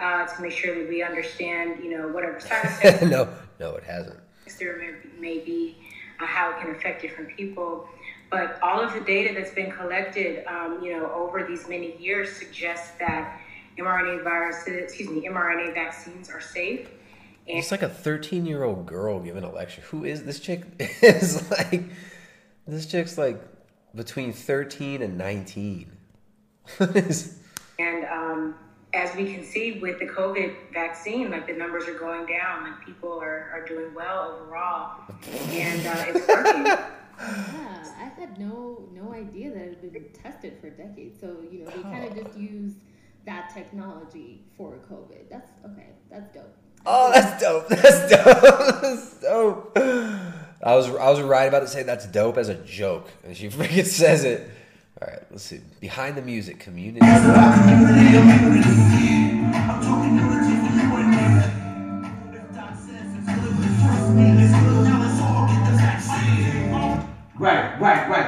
[0.00, 3.28] uh, to make sure that we understand, you know, whatever side effects no,
[3.58, 4.18] no, it hasn't.
[4.58, 5.76] there may, may be,
[6.20, 7.88] uh, how it can affect different people.
[8.30, 12.32] But all of the data that's been collected, um, you know, over these many years
[12.32, 13.40] suggests that
[13.78, 16.88] mRNA viruses, excuse me, mRNA vaccines are safe.
[17.48, 19.82] And It's like a 13 year old girl giving a lecture.
[19.82, 20.64] Who is this chick?
[21.02, 21.84] Is like
[22.66, 23.40] this chick's like
[23.94, 25.92] between 13 and 19.
[27.78, 28.54] And um,
[28.94, 32.84] as we can see with the COVID vaccine, like the numbers are going down, like
[32.84, 35.02] people are, are doing well overall,
[35.50, 36.72] and uh, it's working.
[37.18, 41.18] Yeah, I had no no idea that it had been tested for decades.
[41.20, 42.76] So you know, they kind of just used
[43.24, 45.28] that technology for COVID.
[45.30, 45.88] That's okay.
[46.10, 46.56] That's dope.
[46.84, 47.68] oh, that's dope.
[47.68, 48.42] That's dope.
[48.82, 49.78] That's dope.
[50.62, 53.48] I was I was right about to say that's dope as a joke, and she
[53.50, 54.48] freaking says it.
[55.00, 55.60] All right, let's see.
[55.80, 57.06] Behind the music, community.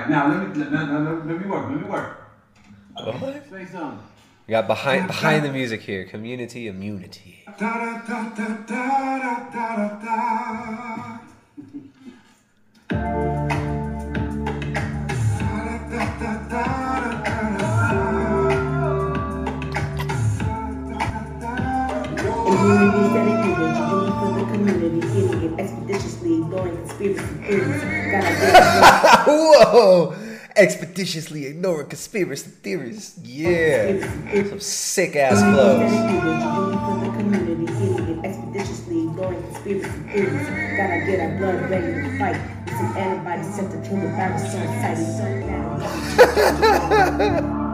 [0.09, 0.29] Right, right.
[0.29, 1.71] Now let me let, let, let, let me work.
[1.71, 2.31] Let me work.
[2.95, 3.51] What?
[3.51, 4.01] Say something.
[4.47, 6.05] We got behind behind the music here.
[6.05, 7.45] Community immunity.
[7.59, 11.19] Da da da da da da da da.
[22.49, 23.85] Immunities dedicated to
[24.19, 27.83] for the community, getting it expeditiously, ignoring conspiracy theories.
[28.11, 30.15] Gotta Whoa!
[30.57, 33.17] Expeditiously ignoring conspiracy theories.
[33.23, 34.01] Yeah.
[34.49, 35.79] Some sick ass flows.
[35.79, 36.29] Dedicated to
[36.59, 40.47] really for the community, getting it expeditiously, ignoring conspiracy theories.
[40.77, 42.39] Gotta get our blood ready to fight.
[42.65, 44.99] With some antibodies sent to kill the virus on sight.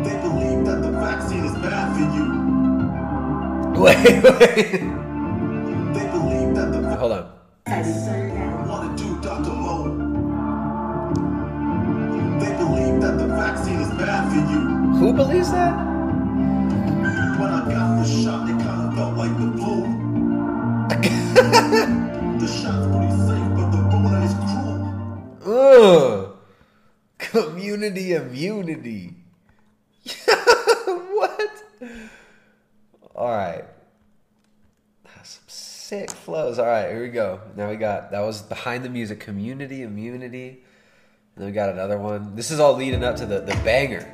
[0.00, 2.26] They believe that the vaccine is bad for you.
[3.82, 4.80] Wait, wait.
[5.92, 7.39] They believe that the Hold on.
[7.70, 9.50] Want to do Dr.
[9.50, 9.84] Mo.
[12.40, 14.60] They believe that the vaccine is bad for you.
[14.98, 15.76] Who believes that?
[17.38, 19.82] When I got the shot, it kind of felt like the flu.
[22.40, 24.78] the shot's pretty safe, but the Rona is cruel.
[25.46, 26.36] Ugh.
[27.18, 29.14] Community immunity.
[31.12, 31.50] what?
[33.14, 33.64] All right.
[35.90, 36.60] Sick flows.
[36.60, 37.40] All right, here we go.
[37.56, 39.18] Now we got that was behind the music.
[39.18, 40.62] Community immunity.
[41.34, 42.36] And then we got another one.
[42.36, 44.08] This is all leading up to the, the banger.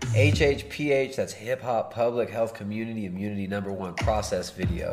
[0.00, 4.92] HHPH, that's hip hop public health community immunity number one process video.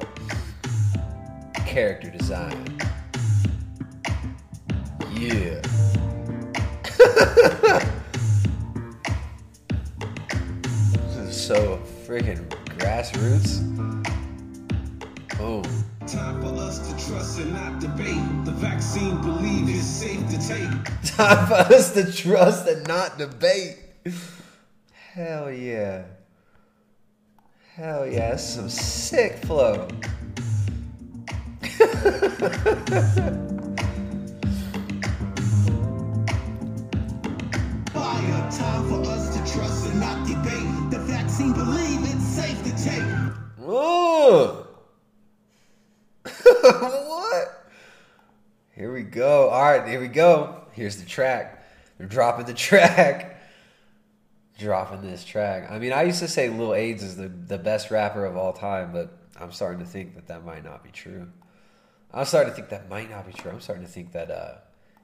[1.65, 2.77] Character design.
[5.13, 5.59] Yeah.
[10.93, 13.65] this is so freaking grassroots.
[15.37, 15.63] Boom.
[16.07, 18.21] Time for us to trust and not debate.
[18.45, 20.69] The vaccine believe is safe to take.
[21.15, 23.77] Time for us to trust and not debate.
[25.13, 26.03] Hell yeah.
[27.75, 28.31] Hell yeah.
[28.31, 29.87] That's some sick flow.
[37.93, 40.91] Fire, time for us to trust and not debate.
[40.91, 43.03] The vaccine believe it's safe to take.
[43.57, 44.68] Whoa.
[46.61, 47.65] What?
[48.71, 49.49] Here we go.
[49.49, 50.63] All right, here we go.
[50.71, 51.65] Here's the track.
[51.97, 53.37] They're dropping the track.
[54.57, 55.71] Dropping this track.
[55.71, 58.53] I mean, I used to say Lil AIDS is the, the best rapper of all
[58.53, 61.27] time, but I'm starting to think that that might not be true.
[62.13, 63.51] I'm starting to think that might not be true.
[63.51, 64.55] I'm starting to think that uh,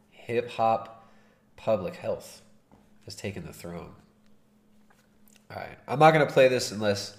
[0.10, 1.10] hip hop
[1.56, 2.42] public health
[3.06, 3.94] has taken the throne.
[5.52, 7.16] All right, I'm not gonna play this unless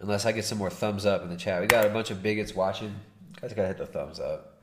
[0.00, 1.60] unless I get some more thumbs up in the chat.
[1.60, 2.94] We got a bunch of bigots watching.
[3.40, 4.60] Guys gotta hit the thumbs up.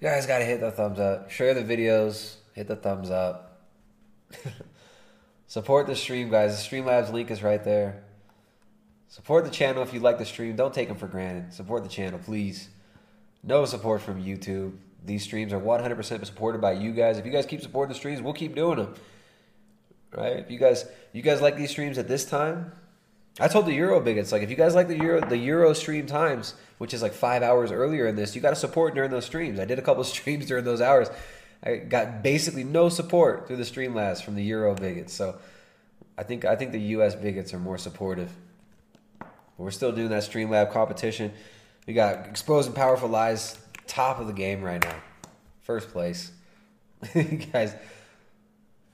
[0.00, 1.30] You guys gotta hit the thumbs up.
[1.30, 2.36] Share the videos.
[2.52, 3.66] Hit the thumbs up.
[5.46, 6.56] Support the stream, guys.
[6.56, 8.04] The Streamlabs link is right there.
[9.08, 10.56] Support the channel if you like the stream.
[10.56, 11.52] Don't take them for granted.
[11.52, 12.70] Support the channel, please.
[13.42, 14.76] No support from YouTube.
[15.04, 17.18] These streams are 100% supported by you guys.
[17.18, 18.94] If you guys keep supporting the streams, we'll keep doing them.
[20.16, 20.38] Right?
[20.38, 22.72] If you guys you guys like these streams at this time,
[23.40, 26.06] I told the Euro bigots like if you guys like the Euro the Euro stream
[26.06, 29.24] times, which is like five hours earlier in this, you got to support during those
[29.24, 29.58] streams.
[29.58, 31.08] I did a couple streams during those hours.
[31.62, 35.12] I got basically no support through the Streamlabs from the Euro bigots.
[35.12, 35.36] So
[36.18, 37.14] I think I think the U.S.
[37.14, 38.30] bigots are more supportive.
[39.18, 41.32] But we're still doing that Streamlab competition.
[41.86, 44.96] We got exposing powerful lies, top of the game right now,
[45.62, 46.32] first place.
[47.52, 47.74] guys,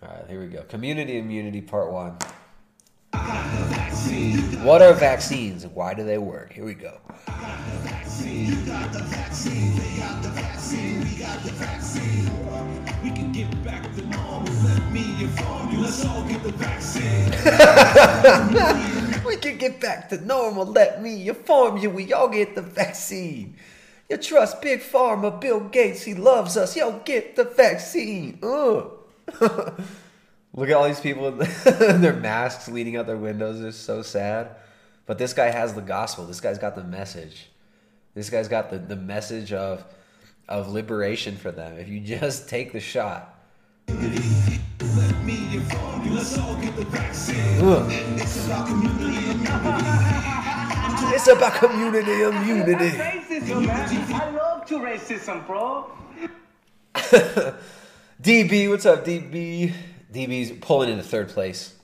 [0.02, 0.62] all right, here we go.
[0.62, 2.16] Community immunity part one.
[4.62, 6.52] What are vaccines and why do they work?
[6.52, 6.98] Here we go.
[19.28, 20.66] We can get back to normal.
[20.66, 21.90] Let me inform you.
[21.90, 21.90] We.
[21.90, 23.56] We all get the vaccine.
[24.08, 26.02] You trust Big Pharma, Bill Gates.
[26.02, 26.74] He loves us.
[26.74, 28.38] Yo, get the vaccine.
[28.42, 28.92] Ugh.
[30.54, 31.64] Look at all these people with
[32.00, 33.60] their masks leaning out their windows.
[33.60, 34.56] They're so sad.
[35.06, 36.26] But this guy has the gospel.
[36.26, 37.48] This guy's got the message.
[38.14, 39.84] This guy's got the, the message of
[40.48, 41.76] of liberation for them.
[41.76, 43.38] If you just take the shot.
[43.88, 46.14] Let me inform you.
[46.14, 47.36] Let's all get the vaccine.
[47.62, 47.86] Ugh.
[47.90, 49.84] It's about community immunity.
[51.14, 52.90] It's about community immunity.
[52.96, 54.14] Racism, man.
[54.14, 55.90] I love to racism, bro.
[58.22, 59.72] DB, what's up, DB?
[60.12, 61.74] DB's pulling into third place.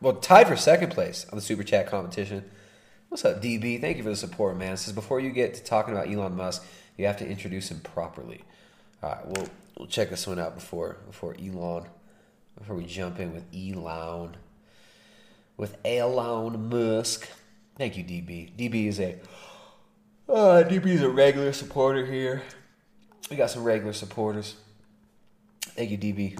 [0.00, 2.44] Well, tied for second place on the Super Chat competition.
[3.10, 3.80] What's up, DB?
[3.80, 4.74] Thank you for the support, man.
[4.74, 6.64] It says before you get to talking about Elon Musk,
[6.96, 8.42] you have to introduce him properly.
[9.02, 11.84] All right, we'll we'll check this one out before before Elon,
[12.56, 14.36] before we jump in with Elon,
[15.56, 17.28] with Elon Musk.
[17.76, 18.52] Thank you, DB.
[18.56, 19.18] DB is a
[20.28, 22.42] uh, DB is a regular supporter here.
[23.30, 24.56] We got some regular supporters.
[25.60, 26.38] Thank you, DB.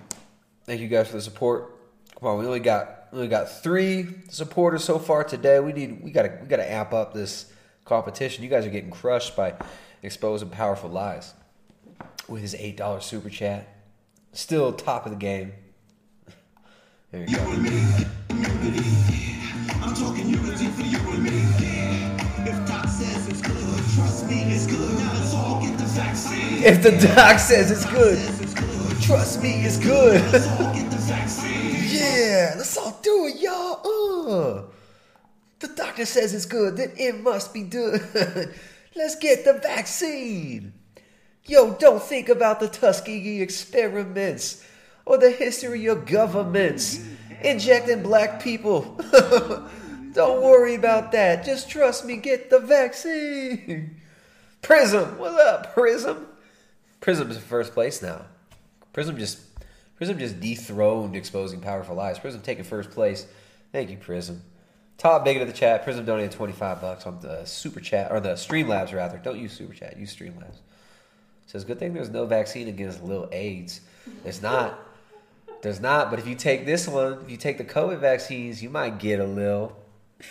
[0.70, 1.74] Thank you guys for the support.
[2.20, 5.58] Come on, we only got we only got three supporters so far today.
[5.58, 7.52] We need we gotta we gotta amp up this
[7.84, 8.44] competition.
[8.44, 9.54] You guys are getting crushed by
[10.00, 11.34] exposing powerful lies
[12.28, 13.66] with his eight dollar super chat.
[14.32, 15.54] Still top of the game.
[17.10, 17.42] There you go.
[19.82, 22.48] I'm talking unity for you and me.
[22.48, 24.98] If Doc says it's good, trust me, it's good.
[25.00, 26.62] Now let's all get the vaccine.
[26.62, 28.39] If the doc says it's good,
[29.00, 30.20] trust me, it's good.
[30.32, 31.74] Let's all get the vaccine.
[31.88, 33.80] yeah, let's all do it, y'all.
[33.86, 34.62] Uh.
[35.60, 38.02] The doctor says it's good, then it must be good.
[38.96, 40.72] let's get the vaccine.
[41.44, 44.64] Yo, don't think about the Tuskegee experiments
[45.04, 47.04] or the history of governments
[47.42, 48.98] injecting black people.
[50.12, 51.44] don't worry about that.
[51.44, 54.00] Just trust me, get the vaccine.
[54.62, 56.26] Prism, what's up, Prism?
[57.00, 58.24] Prism's in first place now.
[58.92, 59.40] Prism just
[59.96, 62.18] Prism just dethroned exposing powerful lies.
[62.18, 63.26] Prism taking first place.
[63.70, 64.42] Thank you, Prism.
[64.96, 65.84] Top bigot of the chat.
[65.84, 69.18] Prism donated twenty five bucks on the super chat or the Streamlabs rather.
[69.18, 69.98] Don't use super chat.
[69.98, 70.58] Use Streamlabs.
[71.46, 73.80] Says good thing there's no vaccine against little AIDS.
[74.22, 74.78] There's not.
[75.62, 76.10] There's not.
[76.10, 79.20] But if you take this one, if you take the COVID vaccines, you might get
[79.20, 79.76] a little.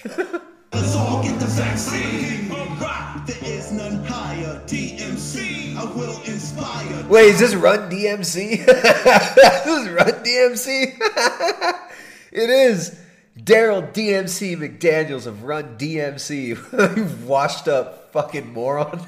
[0.74, 2.50] Let's all get the vaccine.
[2.50, 4.62] There is none higher.
[4.66, 7.06] DMC, I will inspire.
[7.08, 8.66] Wait, is this Run DMC?
[8.66, 10.98] this is Run DMC?
[12.32, 13.00] it is.
[13.38, 16.98] Darryl DMC McDaniels of Run DMC.
[16.98, 19.00] you washed up fucking moron.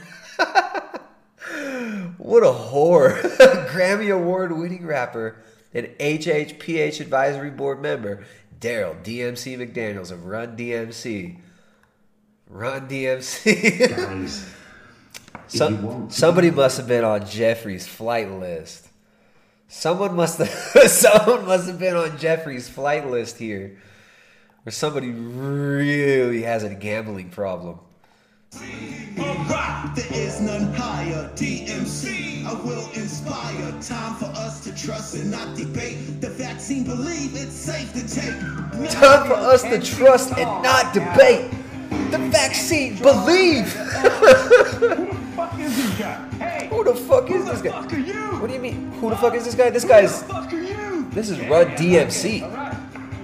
[2.18, 3.22] what a whore.
[3.68, 5.36] Grammy Award winning rapper
[5.74, 8.24] and HHPH advisory board member,
[8.60, 11.38] Darryl DMC McDaniels of Run DMC.
[12.52, 13.96] Run DMC.
[13.96, 14.46] Guys,
[15.46, 18.90] if Some, want to- somebody must have been on Jeffrey's flight list.
[19.70, 20.50] Someone must have
[20.92, 23.78] someone must have been on Jeffrey's flight list here.
[24.66, 27.80] Or somebody really has a gambling problem.
[28.54, 31.32] Alright, there is none higher.
[31.36, 33.72] DMC, I will inspire.
[33.82, 36.20] Time for us to trust and not debate.
[36.22, 38.92] The vaccine, believe it's safe to take.
[38.92, 41.50] Time for us to trust and not debate.
[42.12, 43.72] The vaccine, believe.
[45.36, 46.30] fuck is this guy?
[46.38, 47.86] Hey, Who the fuck is this guy?
[47.86, 48.14] are you?
[48.40, 48.92] What do you mean?
[48.94, 49.70] Who the fuck is this guy?
[49.70, 50.22] This guy's.
[50.24, 51.10] fuck are you?
[51.12, 52.42] This is Run DMC.
[52.44, 52.74] Alright.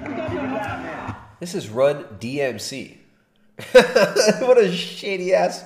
[0.02, 1.16] Let's go man.
[1.40, 2.98] This is Run DMC.
[4.48, 5.66] what a shady ass.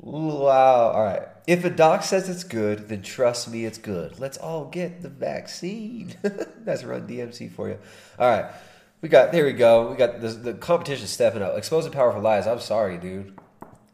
[0.00, 0.90] Wow.
[0.90, 1.22] All right.
[1.46, 4.18] If a doc says it's good, then trust me, it's good.
[4.18, 6.14] Let's all get the vaccine.
[6.64, 7.78] That's Run DMC for you.
[8.18, 8.52] All right.
[9.00, 9.90] We got, there we go.
[9.90, 11.56] We got the, the competition stepping up.
[11.56, 12.46] Exposing powerful lies.
[12.46, 13.38] I'm sorry, dude.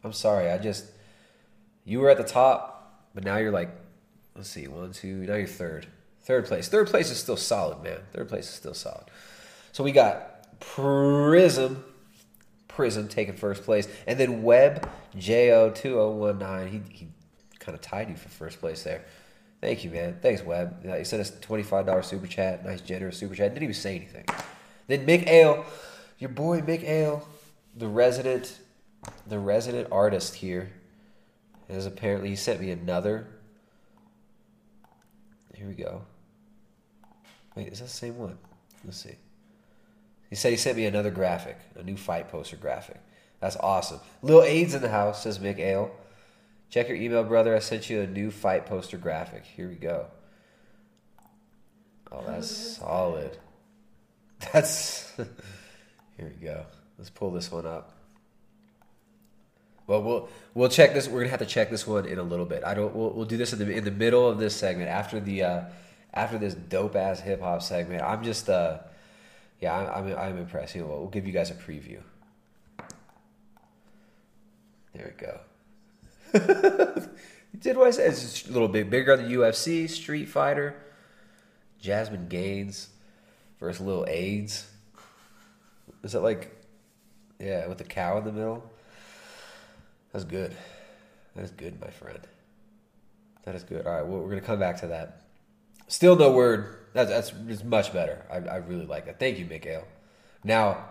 [0.03, 0.51] I'm sorry.
[0.51, 0.87] I just,
[1.85, 3.71] you were at the top, but now you're like,
[4.35, 5.87] let's see, one, two, now you're third.
[6.23, 6.69] Third place.
[6.69, 7.99] Third place is still solid, man.
[8.13, 9.05] Third place is still solid.
[9.73, 11.85] So we got Prism,
[12.67, 14.89] Prism taking first place, and then Web
[15.19, 16.69] Jo two zero one nine.
[16.69, 17.09] He he
[17.59, 19.05] kind of tied you for first place there.
[19.61, 20.17] Thank you, man.
[20.23, 20.83] Thanks, Web.
[20.83, 22.65] You sent us twenty five dollars super chat.
[22.65, 23.53] Nice generous super chat.
[23.53, 24.25] Didn't even say anything.
[24.87, 25.65] Then Mick Ale,
[26.19, 27.27] your boy Mick Ale,
[27.77, 28.59] the resident,
[29.27, 30.73] the resident artist here,
[31.69, 33.27] has apparently he sent me another.
[35.55, 36.03] Here we go.
[37.55, 38.39] Wait, is that the same one?
[38.85, 39.17] Let's see.
[40.29, 43.01] He said he sent me another graphic, a new fight poster graphic.
[43.41, 44.01] That's awesome.
[44.23, 45.91] Lil Aids in the house, says Mick Ale.
[46.71, 47.55] Check your email, brother.
[47.55, 49.45] I sent you a new fight poster graphic.
[49.45, 50.07] Here we go.
[52.11, 53.39] Oh, that's solid.
[54.53, 55.13] That's.
[56.17, 56.65] Here we go.
[56.99, 57.93] Let's pull this one up.
[59.87, 61.09] Well, we'll we'll check this.
[61.09, 62.65] We're gonna have to check this one in a little bit.
[62.65, 62.95] I don't.
[62.95, 65.63] We'll, we'll do this in the in the middle of this segment after the uh,
[66.15, 68.03] after this dope ass hip hop segment.
[68.03, 68.79] I'm just uh,
[69.61, 70.75] yeah, I'm I'm, I'm impressed.
[70.75, 72.01] You we'll give you guys a preview.
[74.95, 75.41] There we go.
[77.53, 78.03] you did what I.
[78.05, 79.89] It's a little bit bigger on the UFC.
[79.91, 80.77] Street Fighter.
[81.81, 82.89] Jasmine Gaines
[83.61, 84.67] versus Little AIDS.
[86.03, 86.55] Is that like,
[87.39, 88.71] yeah, with the cow in the middle?
[90.13, 90.57] That's good.
[91.35, 92.21] That is good, my friend.
[93.45, 93.87] That is good.
[93.87, 95.23] All right, well, we're gonna come back to that.
[95.89, 96.77] Still no word.
[96.93, 98.25] That's that's it's much better.
[98.31, 99.19] I, I really like that.
[99.19, 99.85] Thank you, Mikhail.
[100.45, 100.89] Now,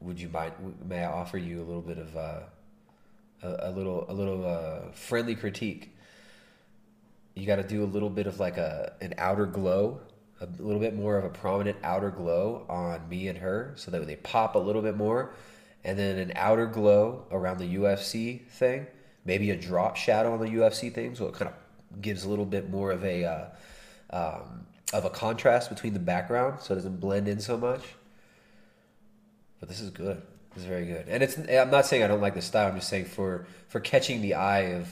[0.00, 0.52] would you mind?
[0.86, 2.40] May I offer you a little bit of uh,
[3.42, 5.96] a, a little a little uh, friendly critique?
[7.34, 10.00] You got to do a little bit of like a an outer glow,
[10.40, 14.06] a little bit more of a prominent outer glow on me and her, so that
[14.06, 15.32] they pop a little bit more,
[15.84, 18.86] and then an outer glow around the UFC thing.
[19.24, 22.44] Maybe a drop shadow on the UFC thing, so it kind of gives a little
[22.44, 23.46] bit more of a uh,
[24.10, 27.82] um, of a contrast between the background, so it doesn't blend in so much.
[29.58, 30.22] But this is good.
[30.54, 31.38] This is very good, and it's.
[31.38, 32.68] I'm not saying I don't like the style.
[32.68, 34.88] I'm just saying for for catching the eye of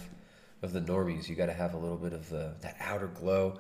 [0.63, 3.59] of the normies, you got to have a little bit of the that outer glow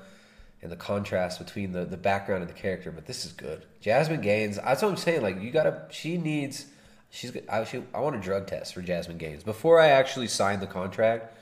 [0.65, 2.91] and the contrast between the the background and the character.
[2.91, 3.67] But this is good.
[3.81, 4.57] Jasmine Gaines.
[4.57, 5.21] That's what I'm saying.
[5.23, 5.83] Like you gotta.
[5.91, 6.67] She needs.
[7.11, 7.37] She's.
[7.49, 7.65] I.
[7.65, 11.37] She, I want a drug test for Jasmine Gaines before I actually sign the contract.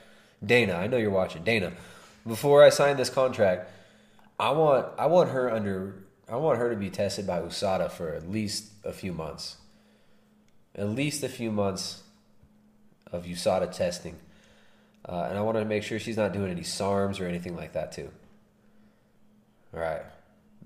[0.45, 1.45] Dana, I know you're watching.
[1.45, 1.73] Dana,
[2.27, 3.71] before I sign this contract,
[4.41, 4.89] I want.
[4.99, 6.03] I want her under.
[6.29, 9.57] I want her to be tested by USADA for at least a few months.
[10.75, 12.03] At least a few months
[13.13, 14.17] of USADA testing.
[15.09, 17.75] Uh, and I want to make sure she's not doing any SARMs or anything like
[17.75, 18.11] that too.
[19.73, 20.03] Right,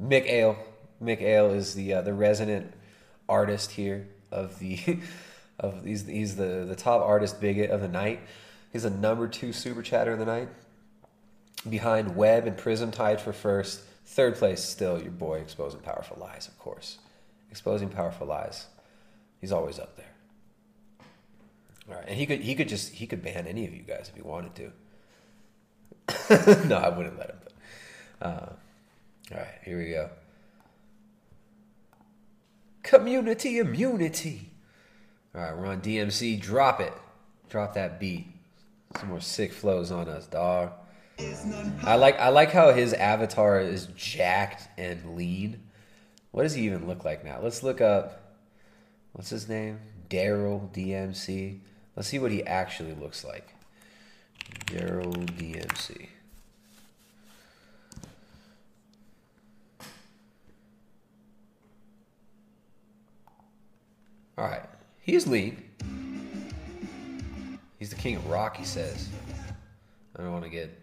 [0.03, 0.57] Mick Ale.
[1.03, 2.73] Mick Ale is the uh, the resident
[3.29, 4.99] artist here of the
[5.61, 8.21] of he's he's the the top artist bigot of the night.
[8.73, 10.49] He's a number two super chatter of the night.
[11.69, 13.83] Behind Webb and Prism tied for first.
[14.05, 16.99] Third place still your boy exposing powerful lies, of course.
[17.51, 18.67] Exposing powerful lies.
[19.41, 20.07] He's always up there.
[21.89, 24.09] All right, and he could he could just he could ban any of you guys
[24.09, 26.67] if he wanted to.
[26.67, 27.37] no, I wouldn't let him.
[27.43, 28.53] But, uh,
[29.33, 30.11] all right, here we go.
[32.83, 34.51] Community immunity.
[35.35, 36.41] All right, we're on DMC.
[36.41, 36.93] Drop it.
[37.49, 38.27] Drop that beat.
[38.99, 40.72] Some more sick flows on us, dog.
[41.83, 45.62] I like I like how his avatar is jacked and lean.
[46.31, 47.41] What does he even look like now?
[47.43, 48.39] Let's look up.
[49.12, 49.81] What's his name?
[50.11, 51.61] Darryl DMC.
[51.97, 53.55] Let's see what he actually looks like.
[54.66, 56.09] Darryl DMC.
[64.39, 64.64] All right,
[65.01, 65.62] he's lean.
[67.78, 69.09] He's the king of rock, he says.
[70.14, 70.82] I don't want to get.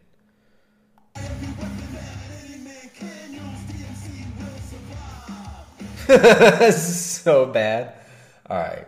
[6.73, 7.93] so bad.
[8.49, 8.87] All right.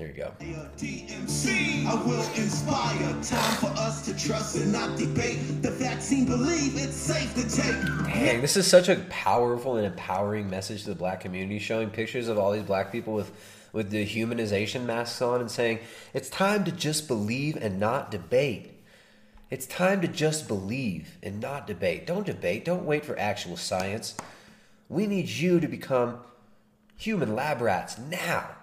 [0.00, 0.32] Here you go.
[0.78, 3.12] DMC, I will inspire.
[3.22, 5.60] Time for us to trust and not debate.
[5.60, 8.06] The vaccine believe it's safe to take.
[8.06, 12.28] Dang, this is such a powerful and empowering message to the black community, showing pictures
[12.28, 13.30] of all these black people with
[13.74, 15.80] with the humanization masks on and saying,
[16.14, 18.72] it's time to just believe and not debate.
[19.50, 22.06] It's time to just believe and not debate.
[22.06, 22.64] Don't debate.
[22.64, 24.14] Don't wait for actual science.
[24.88, 26.20] We need you to become
[26.96, 28.56] human lab rats now.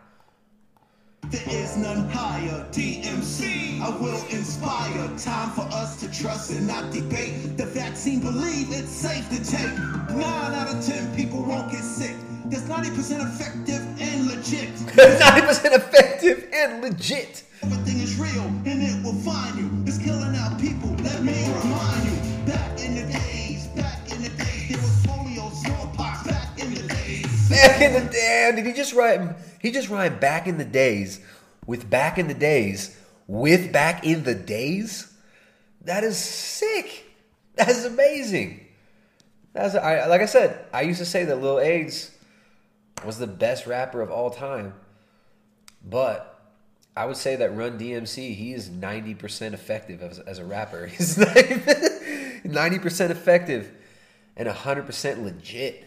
[1.24, 2.66] There is none higher.
[2.72, 5.08] DMC, I will inspire.
[5.18, 7.58] Time for us to trust and not debate.
[7.58, 9.78] The vaccine believe it's safe to take.
[10.16, 12.16] Nine out of ten people won't get sick.
[12.46, 14.70] That's 90% effective and legit.
[14.96, 17.44] 90% effective and legit.
[17.62, 19.70] Everything is real and it will find you.
[19.86, 20.92] It's killing out people.
[21.04, 22.16] Let me remind you.
[22.46, 26.26] Back in the days, back in the days, there was polio, smallpox.
[26.26, 27.50] Back in the days.
[27.50, 29.36] Back in the day, did he just rhyme?
[29.68, 31.20] He just rhymed back in the days
[31.66, 32.98] with back in the days
[33.28, 35.12] with back in the days.
[35.82, 37.04] That is sick.
[37.56, 38.66] That is amazing.
[39.52, 40.64] That's I, like I said.
[40.72, 42.12] I used to say that Lil AIDS
[43.06, 44.74] was the best rapper of all time,
[45.84, 46.40] but
[46.96, 50.86] I would say that Run DMC he is ninety percent effective as, as a rapper.
[50.88, 51.18] He's
[52.46, 53.70] ninety percent effective
[54.38, 55.84] and hundred percent legit.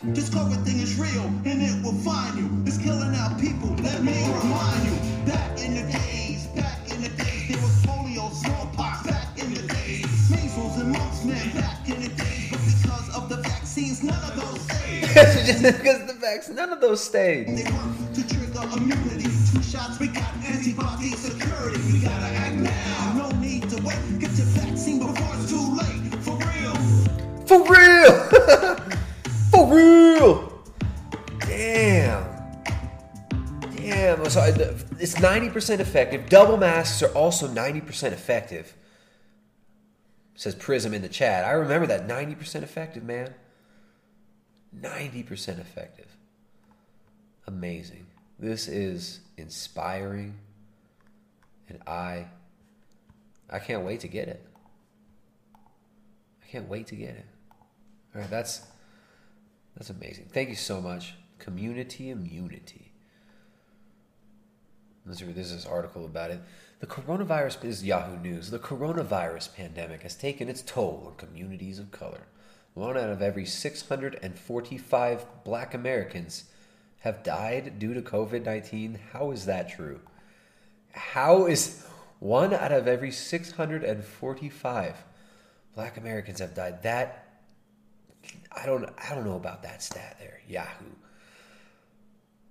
[0.02, 2.50] This COVID thing is real and it will find you.
[2.66, 3.70] It's killing out people.
[3.82, 4.96] Let me remind you.
[5.26, 8.93] Back in the days, back in the days, there was polio, smallpox.
[23.84, 23.98] Wait.
[24.18, 26.14] Get your vaccine before it's too late.
[26.22, 26.74] For real.
[27.46, 28.76] For real,
[29.50, 30.62] for real.
[31.40, 32.24] Damn,
[33.76, 34.30] damn.
[34.30, 34.42] So
[34.98, 36.28] it's ninety percent effective.
[36.28, 38.74] Double masks are also ninety percent effective.
[40.34, 41.44] Says Prism in the chat.
[41.44, 43.34] I remember that ninety percent effective, man.
[44.80, 46.16] Ninety percent effective.
[47.46, 48.06] Amazing.
[48.38, 50.34] This is inspiring,
[51.68, 52.26] and I,
[53.48, 54.44] I can't wait to get it.
[55.54, 57.26] I can't wait to get it.
[58.14, 58.62] All right, that's
[59.76, 60.30] that's amazing.
[60.32, 61.14] Thank you so much.
[61.38, 62.92] Community immunity.
[65.06, 66.40] Let's read this is this article about it.
[66.80, 68.50] The coronavirus is Yahoo News.
[68.50, 72.22] The coronavirus pandemic has taken its toll on communities of color.
[72.74, 76.44] One out of every 645 black Americans
[77.00, 78.98] have died due to COVID 19.
[79.12, 80.00] How is that true?
[80.90, 81.86] How is
[82.18, 85.04] one out of every 645
[85.74, 86.82] black Americans have died?
[86.82, 87.40] That
[88.50, 90.40] I don't I don't know about that stat there.
[90.48, 90.96] Yahoo.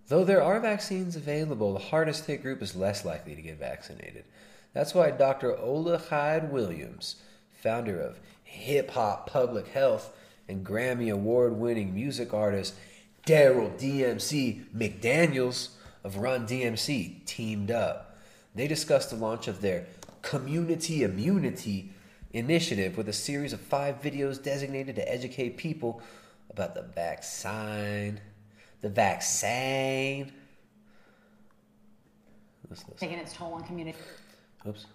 [0.08, 4.26] Though there are vaccines available, the hardest hit group is less likely to get vaccinated.
[4.74, 5.54] That's why Dr.
[5.54, 7.16] Olajide Williams,
[7.54, 8.20] founder of
[8.54, 10.16] Hip Hop Public Health
[10.48, 12.76] and Grammy Award winning music artist
[13.26, 15.70] Darryl DMC McDaniels
[16.04, 18.18] of Run DMC, teamed up.
[18.54, 19.88] They discussed the launch of their
[20.22, 21.92] Community Immunity
[22.32, 26.02] initiative with a series of five videos designated to educate people
[26.50, 28.20] about the vaccine.
[28.82, 30.32] The vaccine.
[32.98, 33.98] Taking its toll on community
[34.68, 34.86] Oops.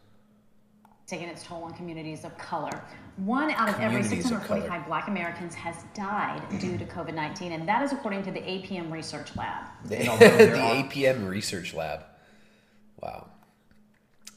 [1.08, 2.84] Taking its toll on communities of color.
[3.16, 6.58] One out of every Communities 645 black Americans has died mm-hmm.
[6.58, 9.66] due to COVID 19, and that is according to the APM Research Lab.
[9.86, 12.04] The, And although there the APM Research Lab.
[13.00, 13.28] Wow.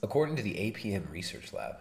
[0.02, 1.76] According to the APM Research Lab.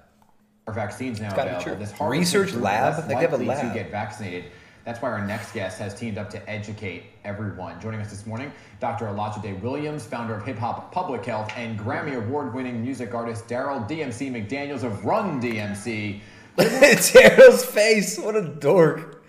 [0.66, 1.80] Are vaccines now It's available?
[1.80, 2.97] This Harvard Research lab?
[2.97, 3.72] less They have a lab.
[3.72, 4.45] to get vaccinated.
[4.85, 7.81] That's why our next guest has teamed up to educate everyone.
[7.81, 8.51] Joining us this morning,
[8.81, 9.07] Dr.
[9.07, 14.31] Olajide Williams, founder of Hip Hop Public Health, and Grammy Award-winning music artist Darryl DMC
[14.31, 16.20] McDaniels of Run DMC.
[16.57, 18.18] Darryl's face.
[18.18, 19.22] What a dork.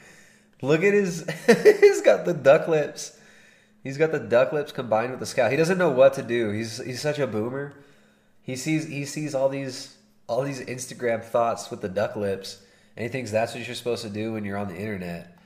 [0.62, 1.26] Look at his.
[1.48, 3.18] he's got the duck lips.
[3.84, 5.50] He's got the duck lips combined with the scowl.
[5.50, 6.52] He doesn't know what to do.
[6.52, 7.74] He's he's such a boomer.
[8.42, 9.98] He sees he sees all these
[10.28, 12.64] all these Instagram thoughts with the duck lips,
[12.96, 15.38] and he thinks that's what you're supposed to do when you're on the internet.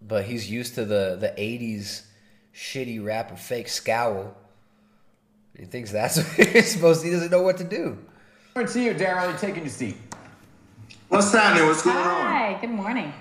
[0.00, 2.02] But he's used to the the '80s
[2.54, 4.36] shitty rap and fake scowl.
[5.56, 7.00] He thinks that's what you're supposed.
[7.02, 7.98] to He doesn't know what to do.
[8.56, 9.28] Over to you, Darryl.
[9.28, 9.96] You're taking your seat.
[11.08, 11.66] What's happening?
[11.66, 12.26] What's going on?
[12.26, 13.12] Hi, good morning.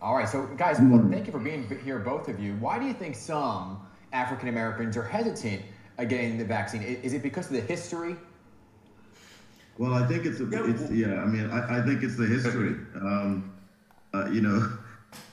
[0.00, 2.54] All right, so guys, well, thank you for being here, both of you.
[2.54, 3.80] Why do you think some
[4.12, 5.62] African Americans are hesitant
[5.98, 6.82] at getting the vaccine?
[6.82, 8.14] Is it because of the history?
[9.76, 11.20] Well, I think it's a, it's yeah.
[11.20, 12.76] I mean, I, I think it's the history.
[12.94, 13.52] Um,
[14.14, 14.72] uh, you know,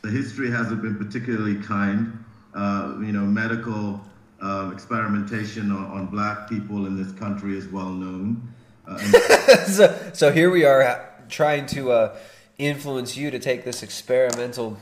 [0.02, 2.24] the history hasn't been particularly kind.
[2.54, 4.02] Uh, you know, medical
[4.42, 8.42] uh, experimentation on, on black people in this country is well known.
[8.88, 12.18] Uh, and so, so here we are trying to uh,
[12.58, 14.78] influence you to take this experimental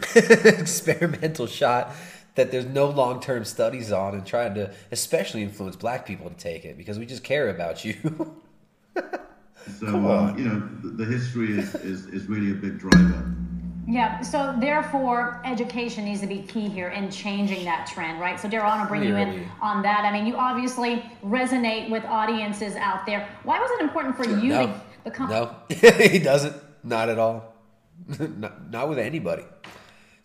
[0.14, 1.92] experimental shot
[2.34, 6.64] that there's no long-term studies on and trying to especially influence black people to take
[6.64, 7.94] it because we just care about you
[9.78, 13.34] so, uh, you know, the, the history is, is, is really a big driver.
[13.86, 18.38] Yeah, so therefore, education needs to be key here in changing that trend, right?
[18.38, 20.04] So, Darryl, I want to bring you in on that.
[20.04, 23.28] I mean, you obviously resonate with audiences out there.
[23.42, 25.30] Why was it important for you no to become?
[25.30, 27.54] no he doesn't not at all
[28.18, 29.44] not, not with anybody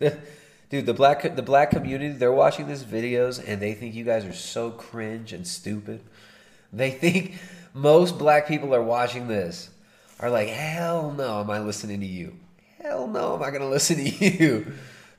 [0.00, 4.24] dude the black the black community they're watching these videos and they think you guys
[4.24, 6.00] are so cringe and stupid
[6.72, 7.34] they think
[7.72, 9.70] most black people are watching this
[10.20, 12.36] are like hell no am i listening to you
[12.86, 14.08] hell no am i gonna listen to
[14.38, 14.72] you.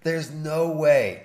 [0.04, 1.24] There's no way.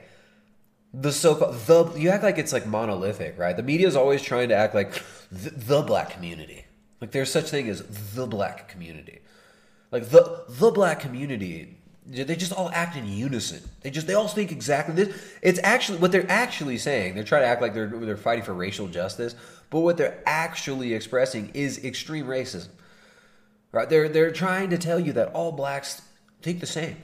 [0.93, 3.57] The so-called the you act like it's like monolithic right?
[3.57, 4.93] The media is always trying to act like
[5.31, 6.65] the, the black community.
[7.01, 7.83] Like there's such thing as
[8.15, 9.21] the black community.
[9.91, 13.63] Like the the black community they just all act in unison.
[13.83, 15.23] They just they all think exactly this.
[15.41, 18.53] It's actually what they're actually saying they're trying to act like they're they're fighting for
[18.53, 19.37] racial justice
[19.71, 22.69] but what they're actually expressing is extreme racism.
[23.71, 23.89] Right?
[23.89, 26.03] They're they're trying to tell you that all blacks
[26.43, 26.97] think the same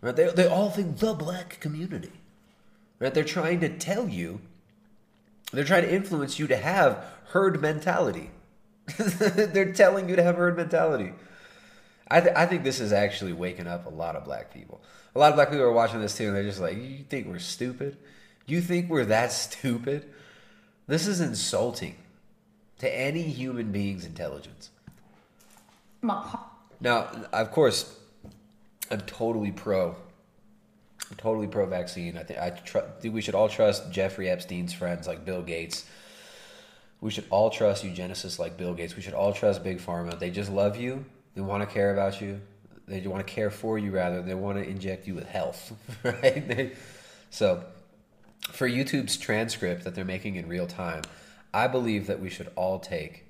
[0.00, 2.12] right they, they all think the black community
[2.98, 4.40] right they're trying to tell you
[5.52, 8.30] they're trying to influence you to have herd mentality
[8.98, 11.12] they're telling you to have herd mentality
[12.08, 14.80] I, th- I think this is actually waking up a lot of black people.
[15.14, 17.26] A lot of black people are watching this too, and they're just like, "You think
[17.26, 17.96] we're stupid?
[18.46, 20.12] You think we're that stupid?
[20.86, 21.96] This is insulting
[22.78, 24.70] to any human being's intelligence."
[26.80, 27.98] Now, of course,
[28.90, 29.96] I'm totally pro.
[31.10, 32.16] I'm totally pro vaccine.
[32.16, 35.84] I think I tr- think we should all trust Jeffrey Epstein's friends like Bill Gates.
[37.00, 38.96] We should all trust eugenicists like Bill Gates.
[38.96, 40.18] We should all trust Big Pharma.
[40.18, 41.04] They just love you.
[41.34, 42.40] They want to care about you.
[42.88, 44.22] They want to care for you rather.
[44.22, 45.72] They want to inject you with health,
[46.04, 46.48] right?
[46.48, 46.72] They,
[47.30, 47.64] so,
[48.50, 51.02] for YouTube's transcript that they're making in real time,
[51.52, 53.24] I believe that we should all take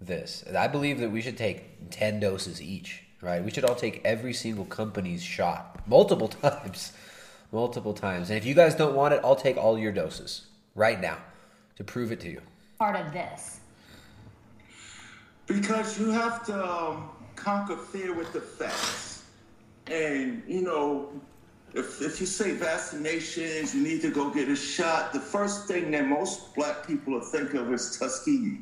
[0.00, 0.44] this.
[0.56, 3.42] I believe that we should take 10 doses each, right?
[3.42, 6.92] We should all take every single company's shot multiple times.
[7.50, 8.28] Multiple times.
[8.30, 11.18] And if you guys don't want it, I'll take all your doses right now
[11.76, 12.40] to prove it to you.
[12.78, 13.60] Part of this.
[15.46, 19.24] Because you have to um, conquer fear with the facts.
[19.86, 21.12] And, you know,
[21.74, 25.90] if, if you say vaccinations, you need to go get a shot, the first thing
[25.90, 28.60] that most black people will think of is Tuskegee.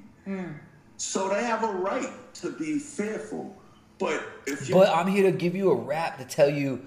[0.97, 3.57] So they have a right to be fearful.
[4.01, 6.81] But if you But I'm here to give you a rap to tell you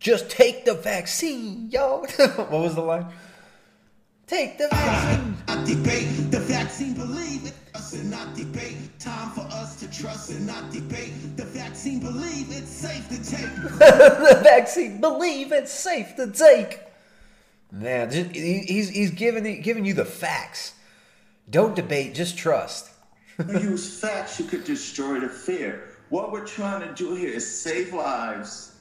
[0.00, 1.98] just take the vaccine, yo.
[2.36, 3.06] what was the line?
[4.26, 5.36] Take the vaccine.
[5.48, 7.54] Not debate the vaccine, believe it.
[7.74, 8.76] Us and not debate.
[8.98, 11.12] Time for us to trust and not debate.
[11.36, 13.54] The vaccine, believe it's safe to take.
[13.78, 16.80] the vaccine, believe it's safe to take.
[17.72, 20.74] Man, just, he- he's he's giving giving you the facts.
[21.50, 22.90] Don't debate, just trust.
[23.48, 25.87] use facts, you could destroy the fear.
[26.10, 28.76] What we're trying to do here is save lives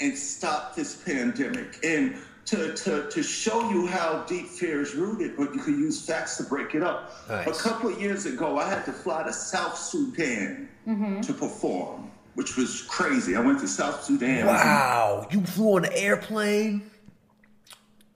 [0.00, 1.78] and stop this pandemic.
[1.84, 2.16] And
[2.46, 6.36] to, to, to show you how deep fear is rooted, but you can use facts
[6.38, 7.12] to break it up.
[7.28, 7.46] Nice.
[7.46, 11.20] A couple of years ago, I had to fly to South Sudan mm-hmm.
[11.20, 13.36] to perform, which was crazy.
[13.36, 14.46] I went to South Sudan.
[14.46, 16.90] Wow, you flew on an airplane?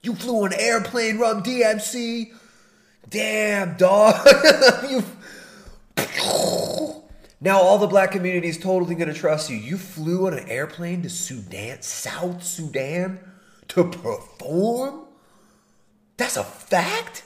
[0.03, 2.33] You flew on an airplane, Run DMC?
[3.09, 4.15] Damn, dog.
[4.89, 5.03] you...
[7.39, 9.57] Now all the black community is totally gonna trust you.
[9.57, 13.19] You flew on an airplane to Sudan, South Sudan,
[13.69, 15.01] to perform?
[16.17, 17.23] That's a fact?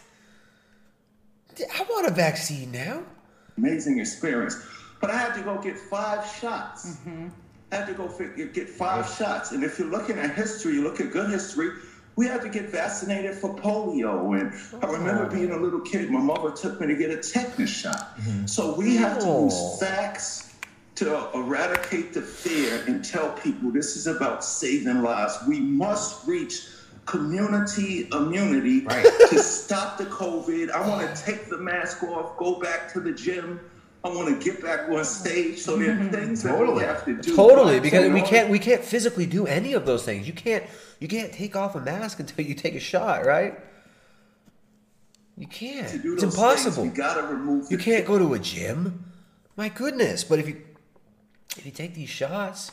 [1.73, 3.03] I want a vaccine now.
[3.57, 4.57] amazing experience.
[4.99, 6.87] But I had to go get five shots.
[6.87, 7.27] Mm-hmm.
[7.71, 8.07] I had to go
[8.53, 9.51] get five shots.
[9.51, 11.69] And if you're looking at history, you look at good history,
[12.15, 14.39] we had to get vaccinated for polio.
[14.39, 15.29] And I remember oh.
[15.29, 18.17] being a little kid, my mother took me to get a tetanus shot.
[18.17, 18.45] Mm-hmm.
[18.47, 19.45] So we have to Oh.
[19.45, 20.53] use facts
[20.95, 25.37] to eradicate the fear and tell people this is about saving lives.
[25.47, 26.67] We must reach
[27.05, 28.81] community immunity
[29.29, 30.69] to stop the COVID.
[30.69, 33.59] I want to take the mask off, go back to the gym,
[34.03, 35.59] I want to get back on stage.
[35.59, 36.09] So there are mm-hmm.
[36.09, 37.35] things that we have to do.
[37.35, 40.27] Totally, because we can't we can't physically do any of those things.
[40.27, 40.63] You can't
[41.01, 43.59] you can't take off a mask until you take a shot, right?
[45.35, 45.91] You can't.
[45.91, 46.83] It's impossible.
[46.83, 49.11] things, we gotta remove You can't go to a gym.
[49.57, 50.23] My goodness!
[50.23, 50.61] But if you
[51.57, 52.71] if you take these shots,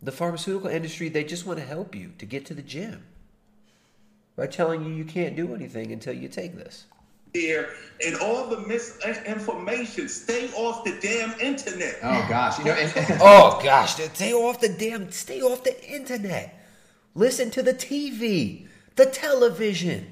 [0.00, 3.02] the pharmaceutical industry they just want to help you to get to the gym
[4.36, 6.84] by telling you you can't do anything until you take this.
[7.32, 7.70] here
[8.06, 10.08] and all the misinformation.
[10.08, 11.98] Stay off the damn internet.
[12.04, 16.52] Oh gosh, you know, and, oh gosh, stay off the damn, stay off the internet.
[17.16, 20.06] Listen to the TV, the television,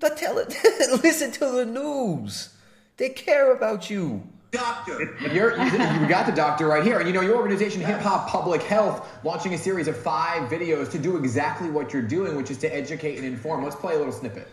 [0.00, 0.44] the tele.
[1.04, 2.48] listen to the news.
[2.96, 4.28] They care about you.
[4.50, 5.16] Doctor.
[5.32, 6.98] You're, you got the doctor right here.
[6.98, 10.90] And you know, your organization, Hip Hop Public Health, launching a series of five videos
[10.90, 13.62] to do exactly what you're doing, which is to educate and inform.
[13.62, 14.48] Let's play a little snippet.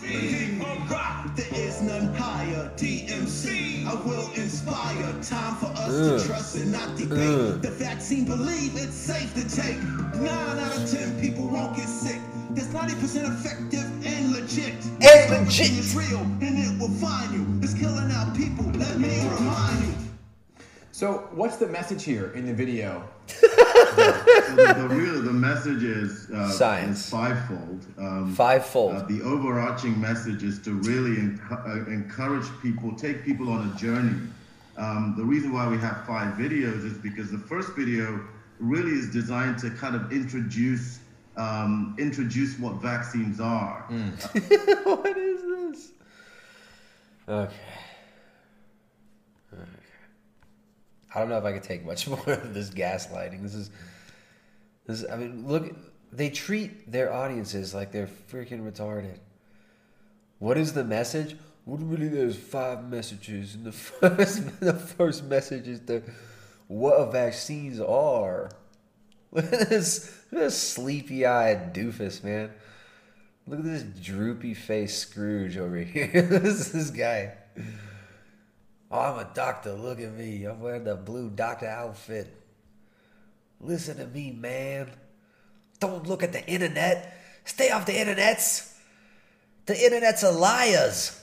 [0.00, 2.70] There is none higher.
[2.78, 5.12] I will inspire.
[5.22, 6.20] Time for us Ugh.
[6.20, 7.18] to trust and not debate.
[7.18, 7.62] Ugh.
[7.62, 9.82] The vaccine, believe it's safe to take.
[10.14, 12.20] Nine out of ten people won't get sick.
[12.50, 14.74] That's 90% effective and legit.
[15.02, 15.70] And legit.
[15.70, 17.46] is real and it will find you.
[17.62, 18.66] It's killing our people.
[18.72, 19.99] Let me remind you.
[21.00, 23.08] So, what's the message here in the video?
[23.26, 27.06] the, the real the message is uh, Science.
[27.06, 27.86] is fivefold.
[27.96, 28.96] Um, Fivefold.
[28.96, 33.78] Uh, the overarching message is to really encu- uh, encourage people, take people on a
[33.78, 34.14] journey.
[34.76, 38.20] Um, the reason why we have five videos is because the first video
[38.58, 41.00] really is designed to kind of introduce
[41.38, 43.80] um, introduce what vaccines are.
[44.82, 45.92] what is this?
[47.26, 47.54] Okay.
[47.54, 47.54] Okay.
[51.14, 53.42] I don't know if I could take much more of this gaslighting.
[53.42, 53.70] This is,
[54.86, 55.02] this.
[55.02, 55.74] Is, I mean, look.
[56.12, 59.18] They treat their audiences like they're freaking retarded.
[60.40, 61.36] What is the message?
[61.64, 66.02] What really, there's five messages, and the first, the first message is the
[66.66, 68.50] what vaccines are.
[69.32, 72.50] Look at this, this sleepy-eyed doofus, man.
[73.46, 76.22] Look at this droopy face Scrooge over here.
[76.22, 77.34] this is this guy.
[78.90, 79.72] Oh, I'm a doctor.
[79.72, 80.44] Look at me.
[80.44, 82.34] I'm wearing the blue doctor outfit.
[83.60, 84.90] Listen to me, man.
[85.78, 87.16] Don't look at the internet.
[87.44, 88.74] Stay off the internets.
[89.66, 91.16] The internet's a liars.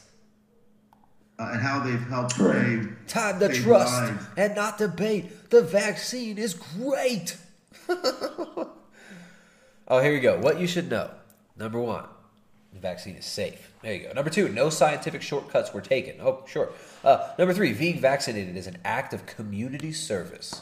[1.39, 4.26] Uh, and how they've helped save Time to save trust lives.
[4.38, 5.49] and not debate.
[5.49, 7.38] The vaccine is great.
[7.89, 8.70] oh,
[9.89, 10.39] here we go.
[10.39, 11.11] What you should know.
[11.55, 12.05] Number one,
[12.74, 13.72] the vaccine is safe.
[13.82, 14.13] There you go.
[14.13, 16.15] Number two, no scientific shortcuts were taken.
[16.22, 16.70] Oh, sure.
[17.04, 20.62] Uh, number three, being vaccinated is an act of community service.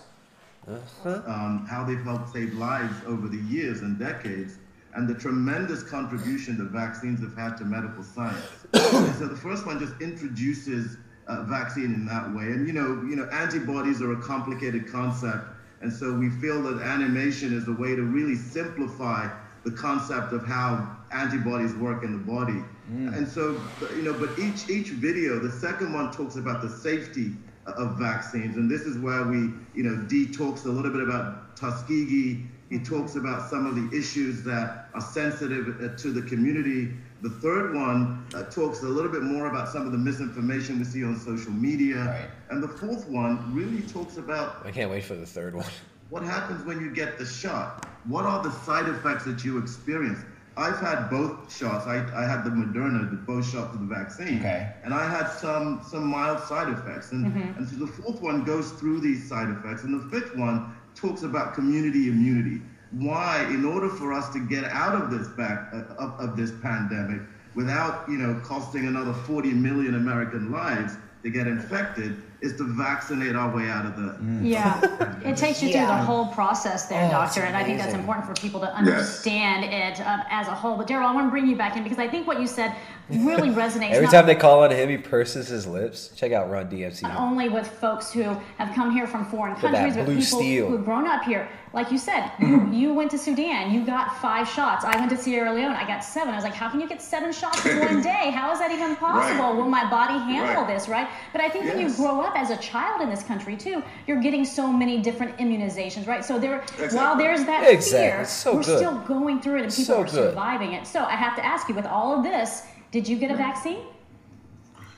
[0.68, 1.22] Uh-huh.
[1.28, 4.58] um, how they've helped save lives over the years and decades,
[4.96, 8.44] and the tremendous contribution that vaccines have had to medical science.
[8.74, 13.16] so the first one just introduces uh, vaccine in that way, and you know, you
[13.16, 15.46] know, antibodies are a complicated concept,
[15.82, 19.30] and so we feel that animation is a way to really simplify
[19.66, 22.64] the concept of how antibodies work in the body.
[22.88, 23.60] And so,
[23.96, 27.32] you know, but each each video, the second one talks about the safety
[27.66, 31.56] of vaccines, and this is where we, you know, D talks a little bit about
[31.56, 32.46] Tuskegee.
[32.70, 36.94] He talks about some of the issues that are sensitive uh, to the community.
[37.22, 40.86] The third one uh, talks a little bit more about some of the misinformation we
[40.86, 42.30] see on social media.
[42.50, 45.66] And the fourth one really talks about I can't wait for the third one.
[46.10, 47.86] what happens when you get the shot?
[48.06, 50.20] What are the side effects that you experience?
[50.58, 51.86] I've had both shots.
[51.86, 54.40] I, I had the Moderna, the both shots of the vaccine.
[54.40, 54.68] Okay.
[54.84, 57.12] And I had some some mild side effects.
[57.12, 57.58] And, Mhm.
[57.58, 59.84] and so the fourth one goes through these side effects.
[59.84, 60.62] And the fifth one
[60.96, 62.62] talks about community immunity.
[62.92, 66.52] Why, in order for us to get out of this back uh, of, of this
[66.52, 67.24] pandemic
[67.54, 73.36] without, you know, costing another 40 million American lives to get infected, is to vaccinate
[73.36, 74.80] our way out of the Yeah,
[75.24, 78.26] it takes you through the whole process there, Oh, doctor, and I think that's important
[78.28, 78.76] for people to Yes.
[78.76, 80.78] understand it um, as a whole.
[80.78, 82.76] But Darryl, I want to bring you back in because I think what you said
[83.10, 83.92] really resonates.
[83.92, 86.10] Every not time they call on him, he purses his lips.
[86.16, 87.04] Check out Run DMC.
[87.04, 90.68] not only with folks who have come here from foreign Look countries, but people steel.
[90.68, 91.48] who've grown up here.
[91.74, 94.86] Like you said, you, you went to Sudan, you got five shots.
[94.86, 96.34] I went to Sierra Leone, I got seven.
[96.34, 98.32] I was like, how can you get seven shots in one day?
[98.32, 99.44] How is that even possible?
[99.46, 99.56] Right.
[99.56, 100.74] Will my body handle Right.
[100.74, 101.08] this, right?
[101.34, 104.22] But I think when you grow up as a child in this country too, you're
[104.22, 106.24] getting so many different immunizations, right?
[106.24, 106.98] So there, Exactly.
[106.98, 108.00] while there's that Exactly.
[108.18, 108.78] fear, so we're good.
[108.78, 110.14] still going through it and people So are good.
[110.14, 110.88] surviving it.
[110.88, 112.64] So I have to ask you, with all of this,
[112.96, 113.80] did you get a vaccine?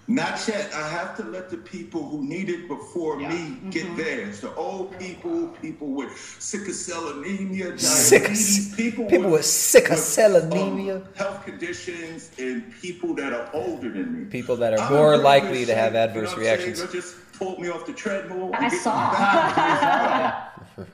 [0.07, 0.71] Not yet.
[0.71, 3.71] I have to let the people who need it before me mm-hmm.
[3.71, 4.39] get theirs.
[4.41, 10.35] The old people, people with sickle cell anemia, Sickle- diabetes, people, people with sickle cell
[10.37, 11.01] um, anemia.
[11.15, 14.25] health conditions, and people that are older than me.
[14.29, 16.67] People that are I'm more likely to have adverse you know what I'm saying?
[16.67, 16.85] reactions.
[16.85, 18.51] They just pulled me off the treadmill.
[18.53, 19.09] I and get me saw.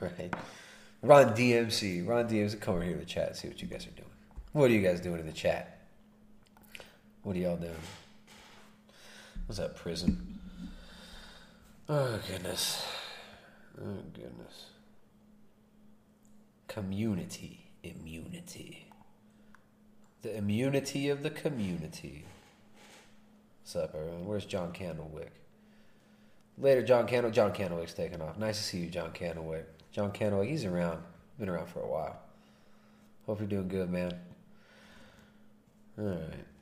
[0.00, 0.34] right.
[1.02, 2.08] Ron DMC.
[2.08, 2.58] Ron DMC.
[2.62, 4.08] Come over here in the chat and see what you guys are doing.
[4.52, 5.73] What are you guys doing in the chat?
[7.24, 7.72] What are y'all doing?
[9.46, 10.38] What's that prison?
[11.88, 12.84] Oh, goodness.
[13.80, 14.66] Oh, goodness.
[16.68, 18.86] Community immunity.
[20.22, 22.24] The immunity of the community.
[23.62, 24.26] What's up, everyone?
[24.26, 25.30] Where's John Candlewick?
[26.58, 27.30] Later, John Candle.
[27.30, 28.38] John Candlewick's taking off.
[28.38, 29.64] Nice to see you, John Candlewick.
[29.92, 31.02] John Candlewick, he's around.
[31.38, 32.16] Been around for a while.
[33.26, 34.12] Hope you're doing good, man.
[35.98, 36.53] All right.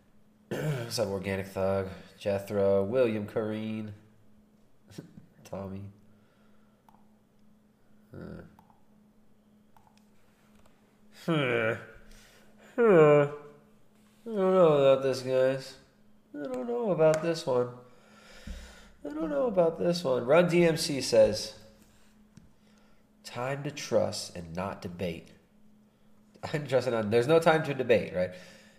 [0.82, 1.88] What's up, Organic Thug?
[2.18, 3.92] Jethro, William Kareen,
[5.44, 5.80] Tommy.
[8.12, 8.42] Uh.
[11.24, 11.76] Huh.
[12.76, 13.28] Huh.
[14.26, 15.76] I don't know about this, guys.
[16.38, 17.68] I don't know about this one.
[19.06, 20.26] I don't know about this one.
[20.26, 21.54] Run DMC says,
[23.24, 25.28] "Time to trust and not debate."
[26.52, 27.08] I'm trusting on.
[27.08, 28.32] There's no time to debate, right?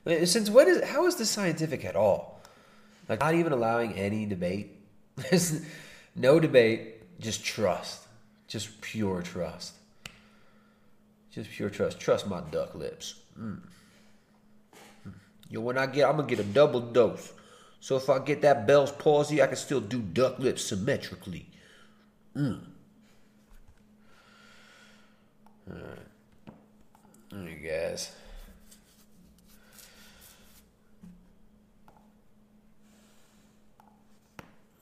[0.05, 0.83] Since what is?
[0.83, 2.41] How is this scientific at all?
[3.07, 4.71] Like not even allowing any debate.
[5.15, 5.61] There's
[6.15, 7.19] no debate.
[7.19, 8.01] Just trust.
[8.47, 9.73] Just pure trust.
[11.31, 11.99] Just pure trust.
[11.99, 13.15] Trust my duck lips.
[13.39, 13.59] Mm.
[15.49, 17.31] Yo, when I get, I'm gonna get a double dose.
[17.79, 21.47] So if I get that Bell's palsy, I can still do duck lips symmetrically.
[22.35, 22.59] Mm.
[25.69, 26.53] All right.
[27.33, 28.11] All right, guys.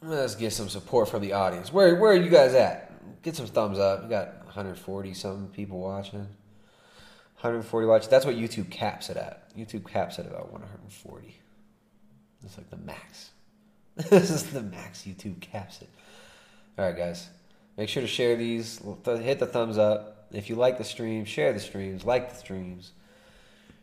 [0.03, 1.71] Let's get some support from the audience.
[1.71, 3.21] Where where are you guys at?
[3.21, 4.03] Get some thumbs up.
[4.03, 6.27] We got 140 some people watching.
[7.41, 8.07] 140 watch.
[8.07, 9.55] That's what YouTube caps it at.
[9.55, 11.39] YouTube caps it about 140.
[12.41, 13.29] That's like the max.
[13.95, 15.89] this is the max YouTube caps it.
[16.79, 17.29] All right, guys.
[17.77, 18.81] Make sure to share these.
[19.05, 20.27] Hit the thumbs up.
[20.31, 22.05] If you like the stream, share the streams.
[22.05, 22.91] Like the streams.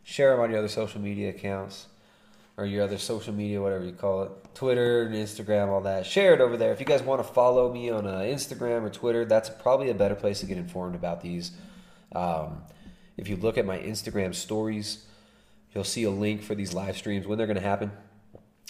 [0.03, 1.87] Share them on your other social media accounts
[2.59, 6.05] or your other social media, whatever you call it, Twitter and Instagram, all that.
[6.05, 6.73] Share it over there.
[6.73, 9.95] If you guys want to follow me on uh, Instagram or Twitter, that's probably a
[9.95, 11.53] better place to get informed about these.
[12.17, 12.63] Um,
[13.17, 15.07] if you look at my Instagram stories,
[15.73, 17.93] you'll see a link for these live streams when they're going to happen,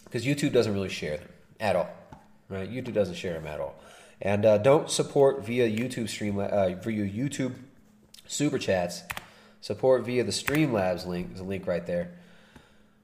[0.05, 1.29] because YouTube doesn't really share them
[1.59, 1.89] at all.
[2.51, 2.71] Right?
[2.71, 3.75] YouTube doesn't share them at all.
[4.21, 7.55] And uh, don't support via YouTube stream uh, via YouTube
[8.27, 9.03] super chats.
[9.63, 11.29] Support via the Streamlabs link.
[11.29, 12.18] There's a link right there.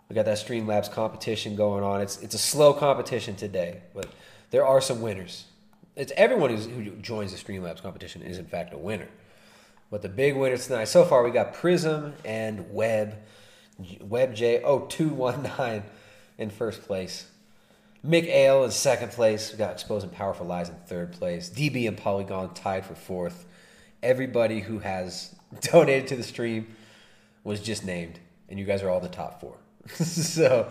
[0.08, 2.00] We got that Streamlabs competition going on.
[2.00, 4.08] It's it's a slow competition today, but
[4.50, 5.44] there are some winners.
[5.96, 9.08] It's everyone who joins the Streamlabs competition is in fact a winner.
[9.90, 13.16] But the big winners tonight so far we got Prism and Web,
[13.80, 15.82] WebJ0219
[16.38, 17.28] in first place.
[18.04, 19.52] Mick Ale in second place.
[19.52, 21.48] We got Exposing Powerful Lies in third place.
[21.48, 23.46] DB and Polygon tied for fourth.
[24.02, 26.76] Everybody who has donated to the stream
[27.44, 28.18] was just named,
[28.48, 29.56] and you guys are all the top four.
[29.94, 30.68] so,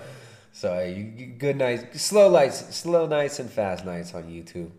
[0.52, 4.70] so you, you- good nights, slow nights, slow nights, and fast nights on YouTube.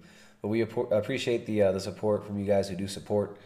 [0.43, 3.36] But we appro- appreciate the uh, the support from you guys who do support.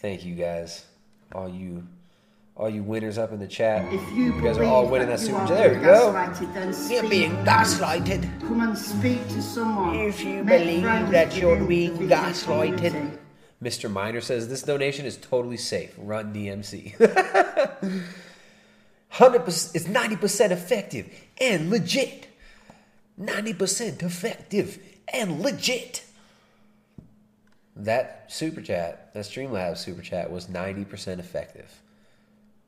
[0.00, 0.84] Thank you guys,
[1.32, 1.86] all you,
[2.56, 3.84] all you winners up in the chat.
[3.92, 5.38] If you, You guys are all winning that you super.
[5.38, 6.12] are There we go.
[6.90, 8.40] You're being gaslighted.
[8.40, 9.94] Come and speak to someone.
[10.00, 12.76] If you Make believe that you're being gaslighted.
[12.88, 13.18] community.
[13.62, 13.90] Mr.
[13.90, 15.94] Miner says this donation is totally safe.
[15.96, 16.92] Run DMC.
[19.16, 19.74] Hundred percent.
[19.74, 21.10] It's ninety percent effective
[21.40, 22.28] and legit.
[23.16, 24.78] Ninety percent effective
[25.10, 26.04] and legit.
[27.74, 31.80] That super chat, that Streamlabs super chat, was ninety percent effective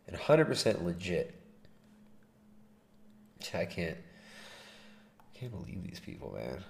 [0.06, 1.34] and hundred percent legit.
[3.52, 3.98] I can't.
[3.98, 6.64] I Can't believe these people, man.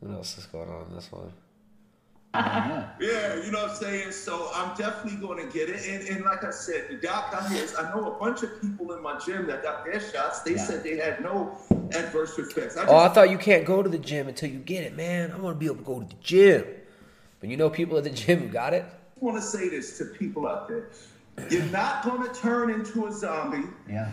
[0.00, 1.32] What else is going on in this one?
[2.34, 2.84] Uh-huh.
[3.00, 4.12] Yeah, you know what I'm saying?
[4.12, 5.86] So I'm definitely going to get it.
[5.88, 8.92] And, and like I said, the doc I hear, I know a bunch of people
[8.92, 10.42] in my gym that got their shots.
[10.42, 10.64] They Yeah.
[10.66, 11.56] said they had no
[11.92, 12.76] adverse effects.
[12.76, 14.94] I just, Oh, I thought you can't go to the gym until you get it,
[14.96, 15.32] man.
[15.32, 16.64] I want to be able to go to the gym.
[17.40, 18.84] But you know people at the gym who got it?
[18.84, 20.90] I want to say this to people out there.
[21.50, 23.68] You're not going to turn into a zombie.
[23.88, 24.10] Yeah.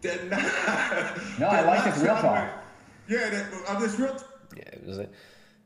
[0.00, 1.38] They're not.
[1.38, 2.50] No, I like this real talk.
[3.08, 4.16] Yeah, that, this real
[4.56, 5.12] Yeah, it was like,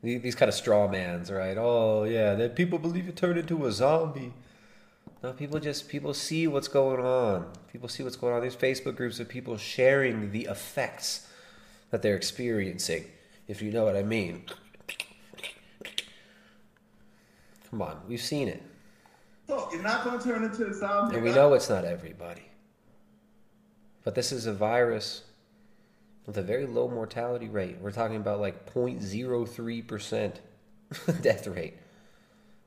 [0.03, 1.57] these, kind of straw mans, right?
[1.57, 4.33] Oh, yeah, that people believe you turn into a zombie.
[5.23, 7.47] No, people just people see what's going on.
[7.71, 8.41] People see what's going on.
[8.41, 11.27] There's Facebook groups of people sharing the effects
[11.89, 13.05] that they're experiencing,
[13.47, 14.43] if you know what I mean.
[17.69, 18.61] Come on, we've seen it.
[19.47, 21.15] Look, you're not going to turn into a zombie.
[21.15, 22.43] And we know it's not everybody.
[24.03, 25.23] But this is a virus
[26.27, 27.77] with a very low mortality rate.
[27.81, 30.33] We're talking about like 0.03%
[31.21, 31.77] death rate,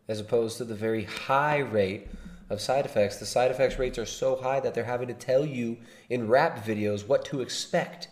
[0.08, 2.08] as opposed to the very high rate
[2.48, 3.18] of side effects.
[3.18, 5.76] The side effects rates are so high that they're having to tell you
[6.08, 8.08] in rap videos what to expect.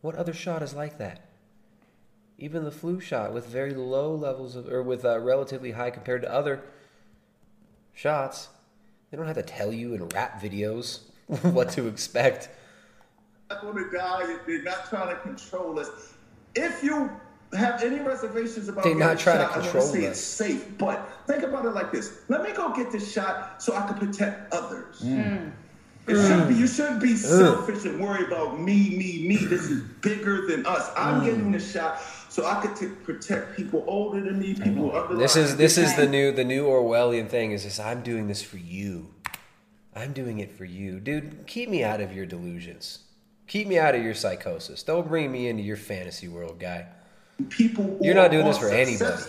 [0.00, 1.26] What other shot is like that?
[2.38, 6.22] Even the flu shot with very low levels of, or with uh, relatively high compared
[6.22, 6.62] to other
[7.92, 8.48] shots,
[9.10, 11.00] they don't have to tell you in rap videos
[11.42, 12.48] what to expect.
[13.50, 14.36] Not going to die.
[14.46, 15.90] They're not trying to control us.
[16.54, 17.10] If you
[17.52, 20.06] have any reservations about They're not getting trying to shot, I control want to say
[20.06, 20.16] us.
[20.16, 20.78] it's safe.
[20.78, 23.96] But think about it like this: Let me go get this shot so I can
[23.96, 25.00] protect others.
[25.00, 25.24] Mm.
[25.24, 25.52] Mm.
[26.06, 26.76] It should be, you mm.
[26.76, 29.36] shouldn't be selfish and worry about me, me, me.
[29.36, 30.90] This is bigger than us.
[30.96, 35.14] I'm getting the shot so I could t- protect people older than me, people under
[35.14, 37.52] This is this is the new the new Orwellian thing.
[37.52, 37.78] Is this?
[37.78, 39.14] I'm doing this for you.
[39.94, 41.46] I'm doing it for you, dude.
[41.46, 43.00] Keep me out of your delusions.
[43.50, 44.84] Keep me out of your psychosis.
[44.84, 46.86] Don't bring me into your fantasy world, guy.
[47.48, 49.20] people who You're not are doing this for anybody.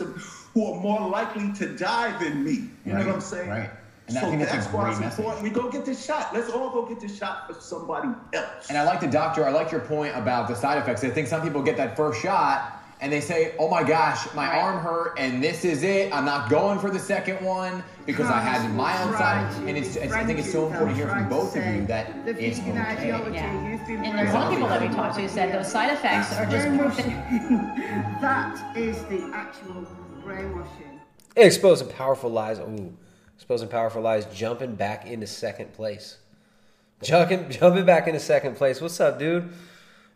[0.54, 2.70] who are more likely to die than me.
[2.86, 3.50] You know what I'm saying?
[3.50, 3.72] right.
[4.10, 5.42] And I so think that's why it's important.
[5.42, 6.36] We go get this shot.
[6.36, 8.70] Let's all go get this shot for somebody else.
[8.70, 9.44] And I like the doctor.
[9.44, 11.04] I like your point about the side effects.
[11.04, 14.48] I think some people get that first shot and they say, "Oh my gosh, my
[14.48, 16.14] arm hurt, and this is it.
[16.14, 19.96] I'm not going for the second one because I had my own side." And it's,
[19.96, 23.08] it's I think it's so important to hear from both of you that it's okay.
[23.10, 23.52] Yeah.
[23.90, 26.68] And there's some people that we talked to said those side effects are just
[28.22, 29.88] that is the actual
[30.24, 31.02] brainwashing.
[31.36, 32.60] Exposing powerful lies.
[32.60, 32.94] Ooh,
[33.36, 34.26] exposing powerful lies.
[34.34, 36.18] Jumping back into second place.
[37.02, 38.80] Jumping, jumping back into second place.
[38.80, 39.52] What's up, dude?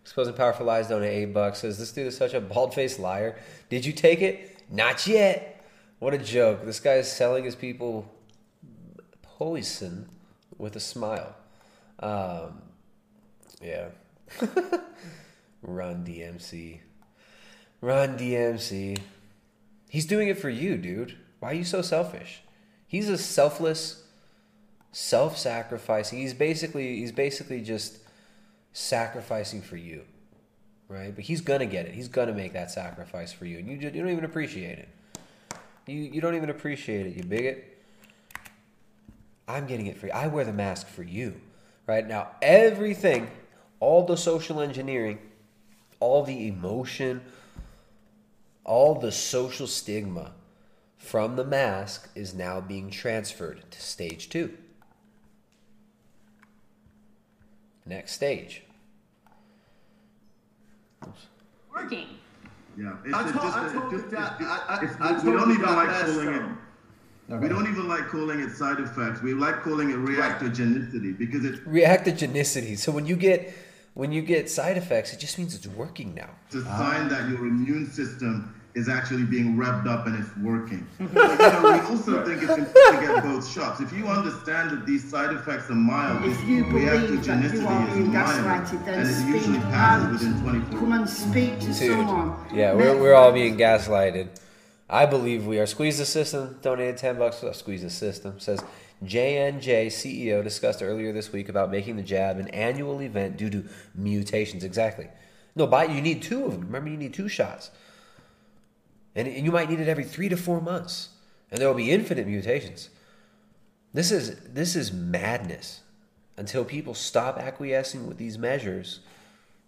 [0.06, 0.88] Exposing powerful lies.
[0.88, 1.61] Donate eight bucks.
[1.61, 3.40] Says this dude is such a bald faced liar.
[3.69, 4.56] Did you take it?
[4.69, 5.65] Not yet.
[5.98, 6.64] What a joke.
[6.64, 8.07] This guy is selling his people
[9.23, 10.07] poison
[10.60, 11.36] with a smile.
[11.98, 12.61] Um,
[13.60, 13.88] yeah.
[15.64, 16.82] Run DMC.
[17.82, 18.99] Run DMC.
[19.90, 21.18] He's doing it for you, dude.
[21.40, 22.44] Why are you so selfish?
[22.88, 24.03] He's a selfless,
[24.91, 26.19] self-sacrificing.
[26.19, 28.05] He's basically he's basically just
[28.76, 30.02] sacrificing for you,
[30.89, 31.15] right?
[31.15, 31.93] But he's gonna get it.
[31.93, 34.89] He's gonna make that sacrifice for you, and you just, you don't even appreciate it.
[35.88, 37.72] You you don't even appreciate it, you bigot.
[39.47, 40.11] I'm getting it for you.
[40.11, 41.39] I wear the mask for you,
[41.88, 42.31] right now.
[42.41, 43.30] Everything,
[43.80, 45.19] all the social engineering,
[46.02, 47.22] all the emotion,
[48.65, 50.34] all the social stigma
[50.97, 54.57] from the mask is now being transferred to stage two.
[57.85, 58.64] Next stage.
[61.73, 62.07] Working.
[62.77, 65.61] Yeah, I told- just, I told just, the doc- I- I- it's- we don't even
[65.76, 66.40] like calling it.
[66.40, 66.57] time.
[67.41, 69.22] We don't even like calling it side effects.
[69.22, 72.77] We like calling it reactogenicity because it, Reactogenicity.
[72.77, 73.53] So when you get
[73.94, 76.30] when you get side effects, it just means it's working now.
[76.48, 77.10] it's a sign ah.
[77.10, 80.85] that your immune system is actually being revved up and it's working.
[80.99, 83.80] You know, we also think it's important to get both shots.
[83.80, 87.22] If you understand that these side effects are mild, If you believe that you are
[87.22, 90.11] reactogenicity is being mild, gaslighted, then and it usually speak passes out.
[90.11, 92.35] within 24 Come and speak to Dude, someone.
[92.53, 94.27] yeah, we're, we're all being gaslighted.
[94.89, 95.65] I believe we are.
[95.65, 97.43] Squeeze the system donated ten bucks.
[97.43, 98.61] Uh, Squeeze the system says
[99.03, 103.64] JNJ CEO discussed earlier this week about making the jab an annual event due to
[103.95, 104.64] mutations.
[104.64, 105.07] Exactly.
[105.56, 106.61] No, but you need two of them.
[106.61, 107.72] Remember, you need two shots,
[109.15, 111.09] and and you might need it every three to four months,
[111.51, 112.89] and there will be infinite mutations.
[113.93, 115.81] This is this is madness.
[116.37, 118.99] Until people stop acquiescing with these measures,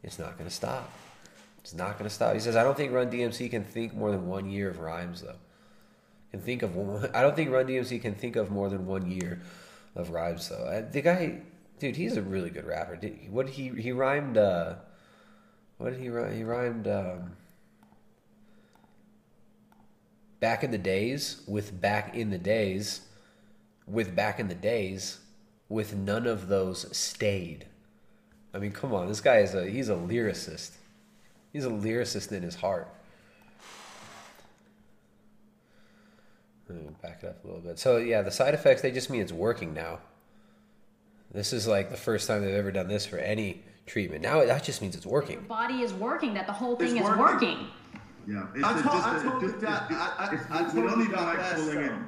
[0.04, 0.92] it's not going to stop.
[1.60, 2.34] It's not going to stop.
[2.34, 5.22] He says, I don't think Run DMC can think more than one year of rhymes,
[5.22, 5.36] though.
[6.32, 7.10] Can think of one.
[7.14, 9.42] I don't think Run DMC can think of more than one year
[9.96, 10.64] of rhymes, though.
[10.64, 11.40] Uh, The guy,
[11.80, 12.96] dude, he's a really good rapper.
[12.96, 14.38] Did, what he he rhymed?
[14.38, 14.76] Uh,
[15.78, 16.36] what did he rhyme?
[16.36, 17.36] He rhymed um,
[20.40, 23.02] back in the days with back in the days
[23.88, 25.20] with back in the days
[25.70, 27.66] with none of those stayed.
[28.54, 30.72] I mean, come on, this guy is a he's a lyricist.
[31.54, 32.88] He's a lyricist in his heart.
[36.70, 37.80] Let me back it up a little bit.
[37.80, 40.00] So yeah, the side effects they just mean it's working now.
[41.32, 44.22] This is like the first time they've ever done this for any treatment.
[44.22, 45.42] Now that just means it's working.
[45.42, 46.34] Body is working.
[46.34, 47.20] That the whole thing It's is working.
[47.20, 47.68] working.
[48.28, 50.34] Yeah, it's I a- told- just I a- told just the doc- a- I- I-
[50.34, 51.90] it's- I we told don't the even doc like calling it.
[51.90, 52.08] time.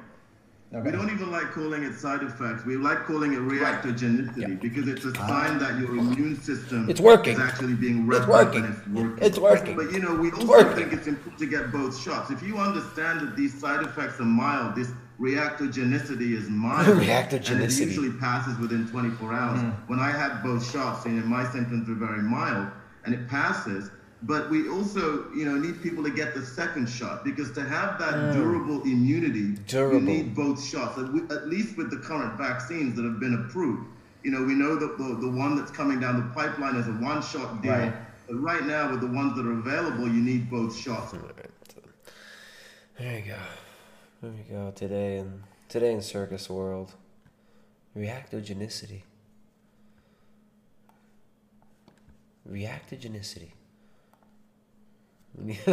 [0.84, 2.64] We don't even like calling it side effects.
[2.64, 5.26] We like calling it reactogenicity because it's a ah.
[5.26, 7.34] sign that your immune system It's working.
[7.34, 8.64] is actually being It's revved up working.
[8.66, 9.18] and it's working.
[9.26, 9.76] It's working.
[9.76, 10.76] But you know, we also working.
[10.76, 12.30] think it's important to get both shots.
[12.30, 17.72] If you understand that these side effects are mild, this reactogenicity is mild, and it
[17.78, 19.60] usually passes within 24 hours.
[19.60, 19.70] Hmm.
[19.88, 22.68] When I had both shots, you know, my symptoms were very mild,
[23.04, 23.90] and it passes.
[24.22, 27.98] But we also, you know, need people to get the second shot because to have
[27.98, 28.34] that Mm.
[28.34, 29.94] durable immunity, Durable.
[29.98, 30.98] you need both shots.
[30.98, 31.06] At
[31.36, 33.86] At least with the current vaccines that have been approved,
[34.22, 36.92] you know, we know that the, the one that's coming down the pipeline is a
[36.92, 37.72] one-shot deal.
[37.72, 37.94] Right.
[38.28, 41.12] But right now, with the ones that are available, you need both shots.
[42.98, 43.38] There you go.
[44.20, 44.70] There you go.
[44.76, 46.92] Today in today in circus world,
[47.96, 49.02] reactogenicity.
[52.48, 53.52] Reactogenicity.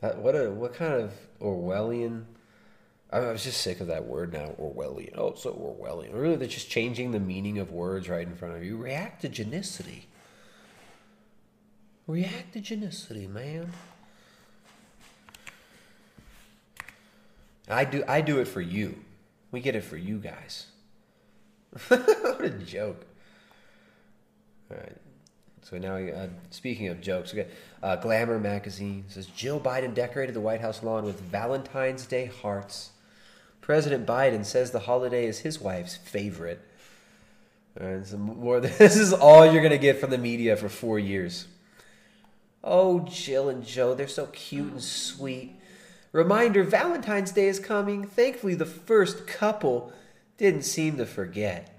[0.00, 2.24] that what a what kind of Orwellian?
[3.10, 4.54] I I was just sick of that word now.
[4.60, 5.16] Orwellian.
[5.16, 6.14] Oh, so Orwellian.
[6.14, 8.78] Really, they're just changing the meaning of words right in front of you.
[8.78, 10.02] Reactogenicity.
[12.08, 13.72] Reactogenicity, man.
[17.68, 19.04] I do I do it for you.
[19.50, 20.66] We get it for you guys.
[21.88, 23.04] what a joke.
[24.70, 24.96] All right.
[25.68, 27.46] So now, uh, speaking of jokes, okay,
[27.82, 32.92] uh, Glamour magazine says Jill Biden decorated the White House lawn with Valentine's Day hearts.
[33.60, 36.62] President Biden says the holiday is his wife's favorite.
[37.78, 38.60] Right, so more.
[38.60, 41.46] This is all you're gonna get from the media for four years.
[42.64, 45.54] Oh, Jill and Joe, they're so cute and sweet.
[46.12, 48.06] Reminder Valentine's Day is coming.
[48.06, 49.92] Thankfully, the first couple
[50.38, 51.77] didn't seem to forget.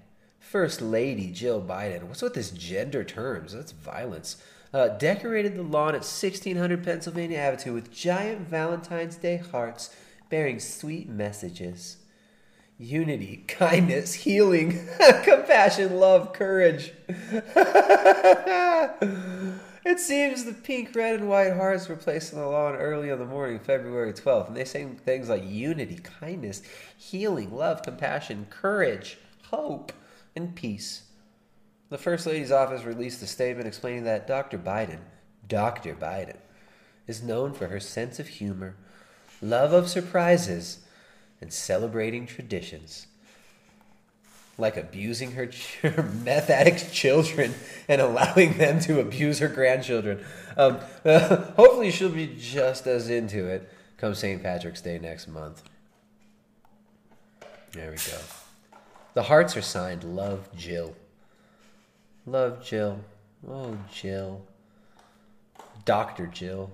[0.50, 3.52] First Lady Jill Biden, what's with this gender terms?
[3.52, 4.36] That's violence.
[4.74, 9.94] Uh, decorated the lawn at 1600 Pennsylvania Avenue with giant Valentine's Day hearts
[10.28, 11.98] bearing sweet messages
[12.80, 14.72] unity, kindness, healing,
[15.22, 16.94] compassion, love, courage.
[19.82, 23.18] It seems the pink, red, and white hearts were placed on the lawn early on
[23.18, 26.62] the morning, February 12th, and they sang things like unity, kindness,
[26.98, 29.92] healing, love, compassion, courage, hope,
[30.34, 31.02] and peace.
[31.88, 34.58] The First Lady's office released a statement explaining that Dr.
[34.58, 35.00] Biden,
[35.48, 35.94] Dr.
[35.94, 36.36] Biden,
[37.06, 38.76] is known for her sense of humor,
[39.42, 40.80] love of surprises,
[41.40, 43.06] and celebrating traditions
[44.60, 45.82] like abusing her ch-
[46.24, 47.54] meth addict children
[47.88, 50.24] and allowing them to abuse her grandchildren.
[50.56, 54.42] Um, hopefully, she'll be just as into it come St.
[54.42, 55.62] Patrick's Day next month.
[57.72, 58.18] There we go.
[59.14, 60.94] The hearts are signed Love Jill.
[62.26, 63.00] Love Jill.
[63.48, 64.42] Oh, Jill.
[65.84, 66.26] Dr.
[66.26, 66.70] Jill.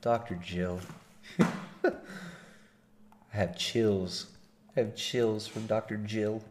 [0.00, 0.34] Dr.
[0.36, 0.80] Jill.
[1.84, 1.92] I
[3.30, 4.26] have chills.
[4.76, 5.98] I have chills from Dr.
[5.98, 6.42] Jill.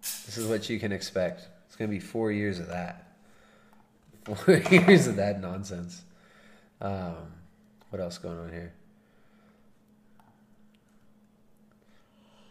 [0.00, 1.48] This is what you can expect.
[1.66, 3.06] It's going to be four years of that.
[4.24, 6.02] Four years of that nonsense.
[6.80, 7.32] Um,
[7.88, 8.72] what else going on here?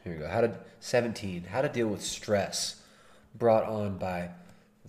[0.10, 0.30] Here we go.
[0.32, 1.44] How to 17.
[1.44, 2.82] How to deal with stress
[3.36, 4.30] brought on by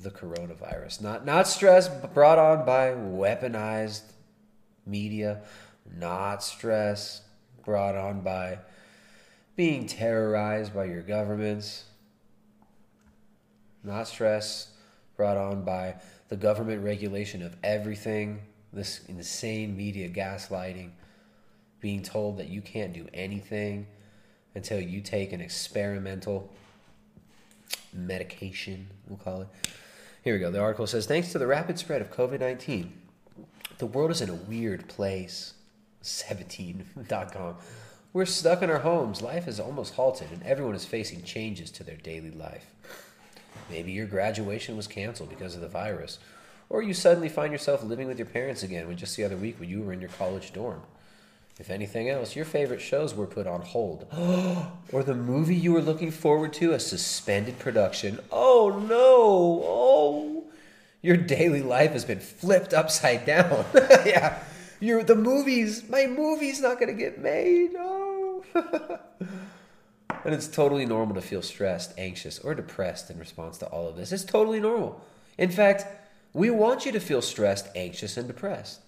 [0.00, 1.02] the coronavirus.
[1.02, 4.12] Not not stress brought on by weaponized
[4.86, 5.42] media.
[5.94, 7.20] Not stress
[7.66, 8.60] brought on by
[9.56, 11.84] being terrorized by your governments.
[13.84, 14.68] Not stress
[15.18, 15.96] brought on by
[16.30, 18.40] the government regulation of everything,
[18.72, 20.92] this insane media gaslighting,
[21.78, 23.86] being told that you can't do anything
[24.54, 26.52] until you take an experimental
[27.92, 29.48] medication, we'll call it.
[30.22, 30.50] Here we go.
[30.50, 32.92] The article says Thanks to the rapid spread of COVID 19,
[33.78, 35.54] the world is in a weird place.
[36.02, 37.56] 17.com.
[38.12, 39.22] We're stuck in our homes.
[39.22, 42.66] Life is almost halted, and everyone is facing changes to their daily life.
[43.70, 46.18] Maybe your graduation was canceled because of the virus,
[46.68, 49.60] or you suddenly find yourself living with your parents again when just the other week
[49.60, 50.82] when you were in your college dorm.
[51.60, 54.06] If anything else, your favorite shows were put on hold,
[54.92, 58.18] or the movie you were looking forward to a suspended production.
[58.32, 59.62] Oh no!
[59.62, 60.44] Oh,
[61.02, 63.66] your daily life has been flipped upside down.
[64.06, 64.42] yeah,
[64.80, 65.86] your the movies.
[65.86, 67.72] My movie's not gonna get made.
[67.76, 68.42] Oh.
[70.22, 73.96] And it's totally normal to feel stressed, anxious, or depressed in response to all of
[73.96, 74.12] this.
[74.12, 75.00] It's totally normal.
[75.38, 75.86] In fact,
[76.34, 78.80] we want you to feel stressed, anxious, and depressed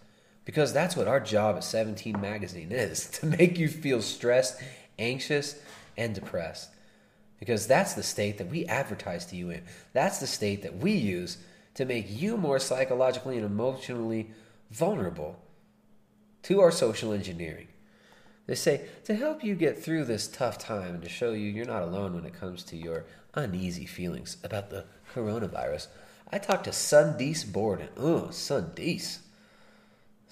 [0.45, 4.61] because that's what our job at 17 Magazine is to make you feel stressed,
[4.99, 5.61] anxious,
[5.97, 6.71] and depressed.
[7.39, 9.63] Because that's the state that we advertise to you in.
[9.93, 11.39] That's the state that we use
[11.75, 14.31] to make you more psychologically and emotionally
[14.71, 15.41] vulnerable
[16.45, 17.69] to our social engineering.
[18.47, 21.65] They say to help you get through this tough time and to show you you're
[21.65, 23.05] not alone when it comes to your
[23.35, 25.89] uneasy feelings about the coronavirus.
[26.31, 27.89] I talked to Sundees Borden.
[27.97, 29.19] Oh, Sundees.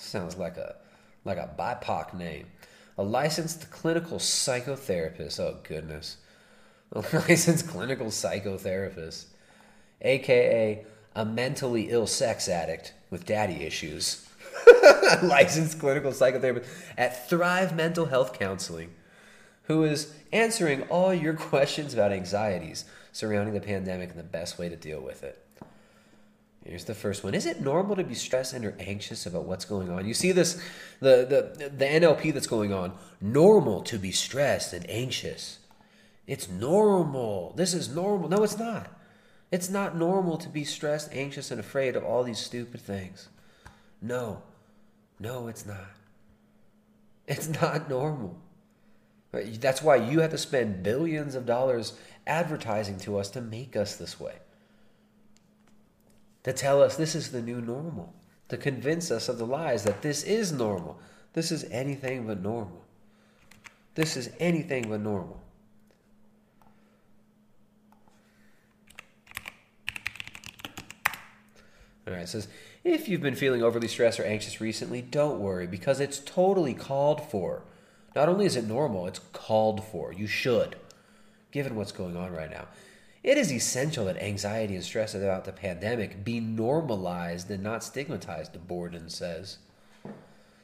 [0.00, 0.76] Sounds like a
[1.24, 2.46] like a BIPOC name.
[2.96, 5.38] A licensed clinical psychotherapist.
[5.38, 6.16] Oh goodness.
[6.92, 9.26] A licensed clinical psychotherapist.
[10.00, 14.26] AKA a mentally ill sex addict with daddy issues.
[15.22, 16.66] licensed clinical psychotherapist
[16.96, 18.90] at Thrive Mental Health Counseling,
[19.64, 24.68] who is answering all your questions about anxieties surrounding the pandemic and the best way
[24.68, 25.44] to deal with it.
[26.70, 27.34] Here's the first one.
[27.34, 30.06] Is it normal to be stressed and or anxious about what's going on?
[30.06, 30.54] You see this
[31.00, 31.26] the,
[31.58, 32.92] the the NLP that's going on.
[33.20, 35.58] Normal to be stressed and anxious.
[36.28, 37.54] It's normal.
[37.56, 38.28] This is normal.
[38.28, 38.88] No, it's not.
[39.50, 43.30] It's not normal to be stressed, anxious, and afraid of all these stupid things.
[44.00, 44.40] No.
[45.18, 45.90] No, it's not.
[47.26, 48.38] It's not normal.
[49.32, 51.94] That's why you have to spend billions of dollars
[52.28, 54.34] advertising to us to make us this way
[56.42, 58.14] to tell us this is the new normal,
[58.48, 60.98] to convince us of the lies that this is normal.
[61.32, 62.84] This is anything but normal.
[63.94, 65.40] This is anything but normal.
[72.06, 72.48] All right, it says
[72.82, 77.20] if you've been feeling overly stressed or anxious recently, don't worry because it's totally called
[77.30, 77.62] for.
[78.16, 80.12] Not only is it normal, it's called for.
[80.12, 80.76] You should,
[81.52, 82.66] given what's going on right now.
[83.22, 88.66] It is essential that anxiety and stress about the pandemic be normalized and not stigmatized,
[88.66, 89.58] Borden says.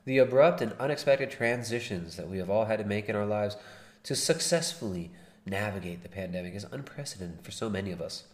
[0.06, 3.56] The abrupt and unexpected transitions that we have all had to make in our lives
[4.04, 5.10] to successfully
[5.44, 8.24] navigate the pandemic is unprecedented for so many of us.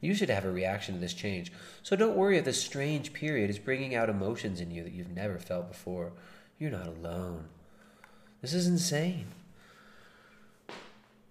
[0.00, 1.52] You should have a reaction to this change.
[1.82, 5.10] So don't worry if this strange period is bringing out emotions in you that you've
[5.10, 6.12] never felt before.
[6.58, 7.46] You're not alone.
[8.40, 9.26] This is insane.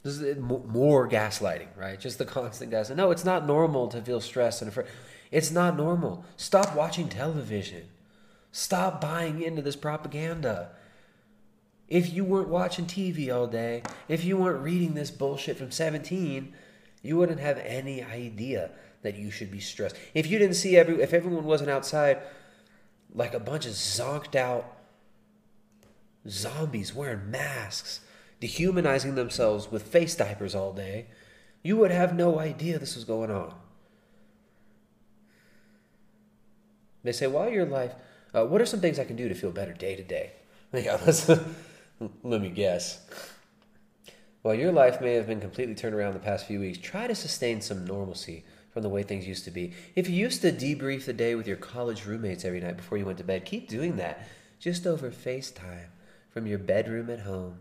[0.03, 1.99] This is more gaslighting, right?
[1.99, 2.95] Just the constant gaslighting.
[2.95, 4.87] No, it's not normal to feel stressed and afraid.
[5.31, 6.23] It's not normal.
[6.37, 7.89] Stop watching television.
[8.51, 10.69] Stop buying into this propaganda.
[11.87, 16.53] If you weren't watching TV all day, if you weren't reading this bullshit from 17,
[17.01, 18.71] you wouldn't have any idea
[19.01, 19.95] that you should be stressed.
[20.13, 22.19] If you didn't see every, if everyone wasn't outside
[23.13, 24.77] like a bunch of zonked out
[26.27, 28.01] zombies wearing masks,
[28.39, 31.07] dehumanizing themselves with face diapers all day,
[31.64, 33.53] you would have no idea this was going on.
[37.03, 37.93] They say, while your life,
[38.34, 40.31] uh, what are some things I can do to feel better day to day?
[40.73, 40.99] Yeah,
[42.23, 43.07] let me guess.
[44.41, 47.15] While your life may have been completely turned around the past few weeks, try to
[47.15, 49.73] sustain some normalcy from the way things used to be.
[49.95, 53.05] If you used to debrief the day with your college roommates every night before you
[53.05, 54.27] went to bed, keep doing that
[54.59, 55.88] just over FaceTime
[56.30, 57.59] from your bedroom at home.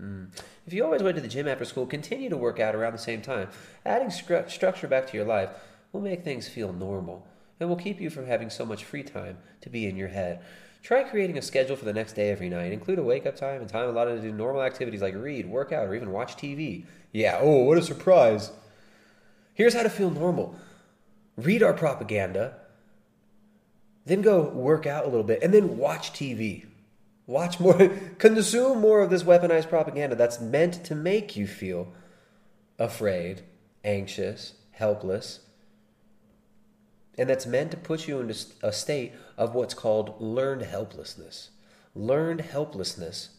[0.00, 0.28] Mm.
[0.66, 2.98] If you always went to the gym after school, continue to work out around the
[2.98, 3.48] same time.
[3.86, 5.50] Adding stru- structure back to your life
[5.92, 7.26] will make things feel normal
[7.60, 10.42] and will keep you from having so much free time to be in your head.
[10.82, 12.72] Try creating a schedule for the next day every night.
[12.72, 15.72] Include a wake up time and time allotted to do normal activities like read, work
[15.72, 16.84] out, or even watch TV.
[17.12, 18.50] Yeah, oh, what a surprise.
[19.54, 20.56] Here's how to feel normal
[21.36, 22.56] read our propaganda,
[24.06, 26.66] then go work out a little bit, and then watch TV.
[27.26, 27.88] Watch more,
[28.18, 31.92] consume more of this weaponized propaganda that's meant to make you feel
[32.78, 33.42] afraid,
[33.82, 35.40] anxious, helpless,
[37.16, 41.50] and that's meant to put you into a state of what's called learned helplessness.
[41.94, 43.30] Learned helplessness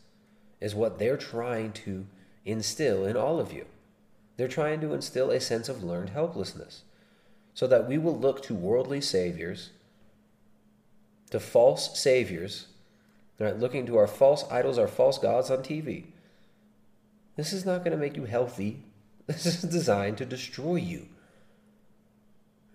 [0.61, 2.07] is what they're trying to
[2.45, 3.65] instill in all of you.
[4.37, 6.83] They're trying to instill a sense of learned helplessness
[7.53, 9.71] so that we will look to worldly saviors,
[11.31, 12.67] to false saviors
[13.39, 13.57] Right?
[13.57, 16.05] Looking to our false idols, our false gods on TV.
[17.35, 18.83] This is not going to make you healthy.
[19.27, 21.07] This is designed to destroy you.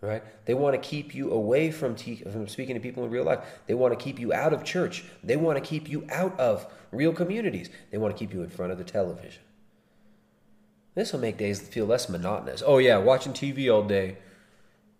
[0.00, 0.22] Right?
[0.46, 3.38] They want to keep you away from, te- from speaking to people in real life.
[3.66, 5.04] They want to keep you out of church.
[5.22, 7.70] They want to keep you out of real communities.
[7.92, 9.42] They want to keep you in front of the television.
[10.96, 12.62] This will make days feel less monotonous.
[12.66, 14.16] Oh, yeah, watching TV all day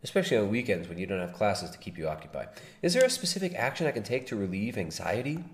[0.02, 2.48] especially on weekends when you don't have classes to keep you occupied.
[2.82, 5.44] Is there a specific action I can take to relieve anxiety?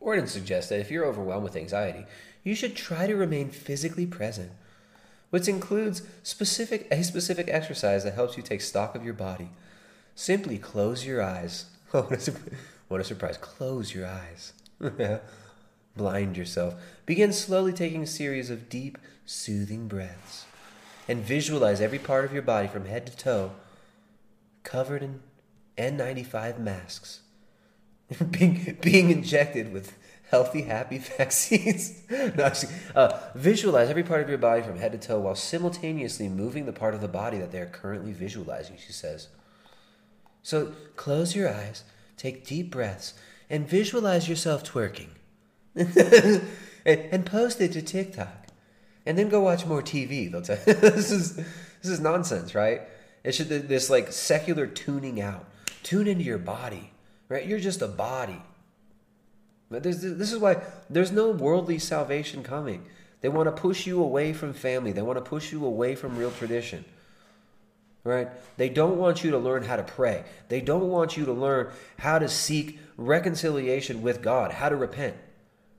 [0.00, 2.04] Borden suggests that if you're overwhelmed with anxiety,
[2.42, 4.52] you should try to remain physically present,
[5.30, 9.50] which includes specific a specific exercise that helps you take stock of your body.
[10.14, 11.66] Simply close your eyes.
[11.90, 13.38] what a surprise.
[13.38, 14.52] Close your eyes.
[15.96, 16.74] Blind yourself.
[17.06, 20.43] Begin slowly taking a series of deep, soothing breaths
[21.08, 23.52] and visualize every part of your body from head to toe
[24.62, 25.20] covered in
[25.76, 27.20] N95 masks,
[28.30, 29.96] being, being injected with
[30.30, 32.02] healthy, happy vaccines.
[32.10, 32.50] no,
[32.94, 36.72] uh, visualize every part of your body from head to toe while simultaneously moving the
[36.72, 39.28] part of the body that they are currently visualizing, she says.
[40.42, 41.84] So close your eyes,
[42.16, 43.14] take deep breaths,
[43.48, 45.08] and visualize yourself twerking.
[45.76, 46.42] and,
[46.84, 48.43] and post it to TikTok.
[49.06, 50.30] And then go watch more TV.
[50.30, 51.46] They'll tell this is this
[51.82, 52.82] is nonsense, right?
[53.22, 55.46] It should this like secular tuning out.
[55.82, 56.90] Tune into your body,
[57.28, 57.46] right?
[57.46, 58.40] You're just a body.
[59.70, 62.86] This is why there's no worldly salvation coming.
[63.20, 64.92] They want to push you away from family.
[64.92, 66.84] They want to push you away from real tradition.
[68.04, 68.28] Right?
[68.58, 70.24] They don't want you to learn how to pray.
[70.50, 75.16] They don't want you to learn how to seek reconciliation with God, how to repent.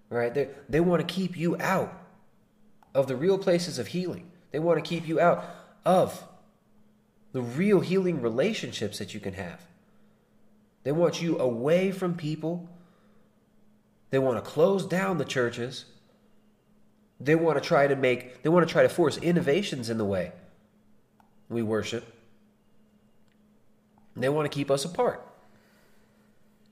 [0.10, 0.34] Right?
[0.34, 1.94] They, they want to keep you out
[2.96, 4.32] of the real places of healing.
[4.52, 5.46] They want to keep you out
[5.86, 6.26] of
[7.32, 9.62] the real healing relationships that you can have.
[10.84, 12.70] They want you away from people
[14.16, 15.84] they want to close down the churches.
[17.20, 20.06] They want to try to make, they want to try to force innovations in the
[20.06, 20.32] way
[21.50, 22.06] we worship.
[24.16, 25.22] They want to keep us apart.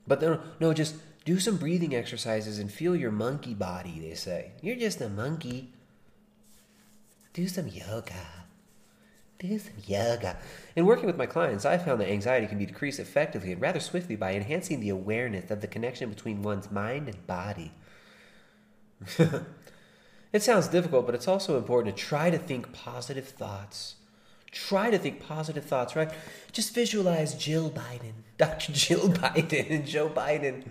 [0.06, 0.94] But no, no, just
[1.26, 4.52] do some breathing exercises and feel your monkey body, they say.
[4.62, 5.72] You're just a monkey.
[7.34, 8.14] Do some yoga.
[9.40, 10.38] Do some yoga.
[10.76, 13.80] In working with my clients, I found that anxiety can be decreased effectively and rather
[13.80, 17.72] swiftly by enhancing the awareness of the connection between one's mind and body.
[20.32, 23.96] it sounds difficult, but it's also important to try to think positive thoughts.
[24.52, 26.12] Try to think positive thoughts, right?
[26.52, 28.72] Just visualize Jill Biden, Dr.
[28.72, 30.68] Jill Biden, and Joe Biden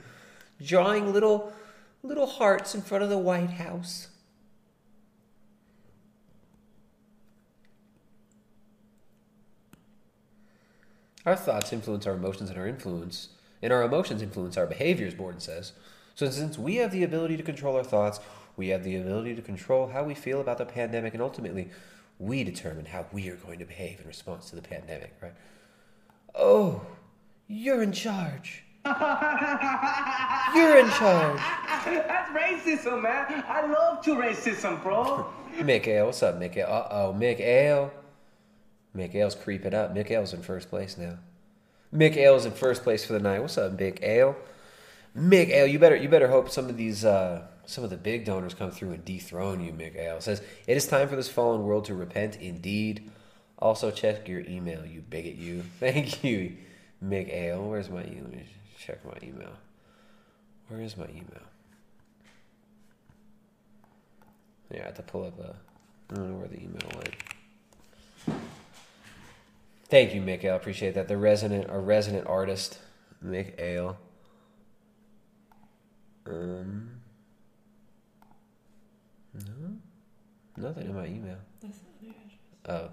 [0.64, 1.52] drawing little
[2.02, 4.08] little hearts in front of the White House.
[11.26, 13.30] Our thoughts influence our emotions and our influence,
[13.62, 15.72] and our emotions influence our behaviors, Borden says.
[16.16, 18.20] So since we have the ability to control our thoughts,
[18.58, 21.70] we have the ability to control how we feel about the pandemic, and ultimately,
[22.20, 25.34] we determine how we are going to behave in response to the pandemic, right?
[26.36, 26.82] Oh,
[27.48, 28.64] you're in charge.
[28.86, 31.40] You're in charge.
[31.86, 33.44] That's racism, man.
[33.48, 35.26] I love to racism, bro.
[35.64, 36.68] Mikael, what's up, Mikael?
[36.68, 37.94] Uh oh, Mikael.
[38.96, 39.94] Ailes creeping up.
[39.94, 41.18] Mick Ailes in first place now.
[41.94, 43.42] Mick Ailes in first place for the night.
[43.42, 44.36] What's up, Mick Ale?
[45.16, 48.72] You better you better hope some of these uh, some of the big donors come
[48.72, 49.76] through and dethrone you.
[49.96, 52.38] Ale says it is time for this fallen world to repent.
[52.38, 53.12] Indeed.
[53.60, 55.36] Also check your email, you bigot.
[55.36, 55.64] You.
[55.80, 56.58] Thank you,
[57.12, 57.64] Ale.
[57.64, 58.24] Where's my email?
[58.24, 58.46] Let me
[58.78, 59.54] check my email.
[60.68, 61.44] Where is my email?
[64.72, 65.56] Yeah, I have to pull up a.
[66.12, 67.16] I don't know where the email went.
[69.94, 70.56] Thank you, Mick Ale.
[70.56, 71.08] Appreciate that.
[71.08, 72.80] The resident, a resident artist,
[73.24, 73.96] Mick Ale.
[76.26, 76.90] Um,
[79.36, 79.78] no,
[80.58, 81.38] nothing in my email.
[81.62, 82.32] That's not the address.
[82.68, 82.90] Oh,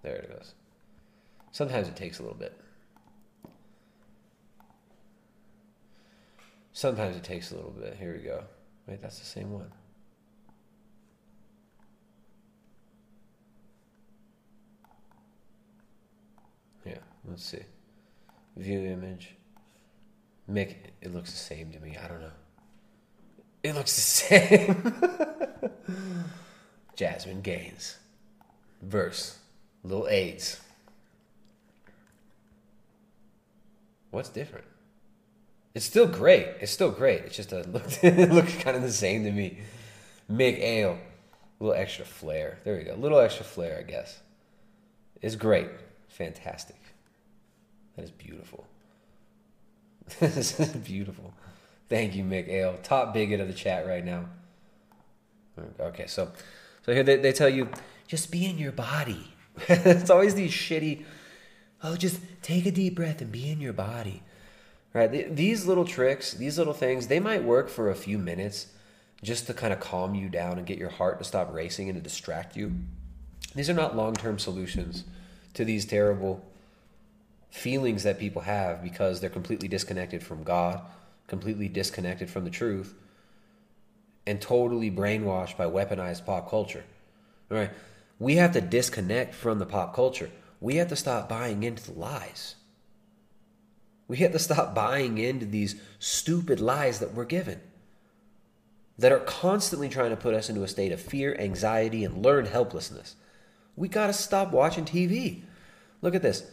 [0.00, 0.54] there it goes.
[1.52, 2.58] Sometimes it takes a little bit.
[6.72, 7.94] Sometimes it takes a little bit.
[8.00, 8.42] Here we go.
[8.86, 9.70] Wait, that's the same one.
[16.86, 16.98] Yeah,
[17.28, 17.62] let's see.
[18.56, 19.34] View image.
[20.50, 21.96] Mick, it looks the same to me.
[22.02, 22.30] I don't know.
[23.62, 24.94] It looks the same.
[26.94, 27.98] Jasmine Gaines.
[28.80, 29.38] Verse.
[29.82, 30.60] Little AIDS.
[34.10, 34.64] What's different?
[35.74, 36.46] It's still great.
[36.60, 37.24] It's still great.
[37.24, 37.84] It's just a look.
[38.02, 39.58] it looks kind of the same to me.
[40.30, 40.98] Mick Ale.
[41.60, 42.58] A little extra flair.
[42.64, 42.94] There we go.
[42.94, 44.20] A little extra flair, I guess.
[45.20, 45.68] It's great.
[46.08, 46.76] Fantastic.
[47.96, 48.66] That is beautiful.
[50.20, 51.34] this is beautiful.
[51.88, 52.78] Thank you, Mick Ale.
[52.82, 54.26] Top bigot of the chat right now.
[55.80, 56.30] Okay, so
[56.84, 57.68] so here they, they tell you,
[58.06, 59.32] just be in your body.
[59.68, 61.04] it's always these shitty,
[61.82, 64.22] oh, just take a deep breath and be in your body.
[64.92, 65.34] Right?
[65.34, 68.68] These little tricks, these little things, they might work for a few minutes
[69.22, 71.96] just to kind of calm you down and get your heart to stop racing and
[71.96, 72.72] to distract you.
[73.54, 75.04] These are not long term solutions
[75.54, 76.44] to these terrible
[77.56, 80.80] feelings that people have because they're completely disconnected from God,
[81.26, 82.94] completely disconnected from the truth,
[84.26, 86.84] and totally brainwashed by weaponized pop culture.
[87.50, 87.70] All right?
[88.18, 90.30] We have to disconnect from the pop culture.
[90.60, 92.56] We have to stop buying into the lies.
[94.08, 97.60] We have to stop buying into these stupid lies that we're given
[98.98, 102.48] that are constantly trying to put us into a state of fear, anxiety, and learned
[102.48, 103.16] helplessness.
[103.74, 105.42] We got to stop watching TV.
[106.00, 106.50] Look at this.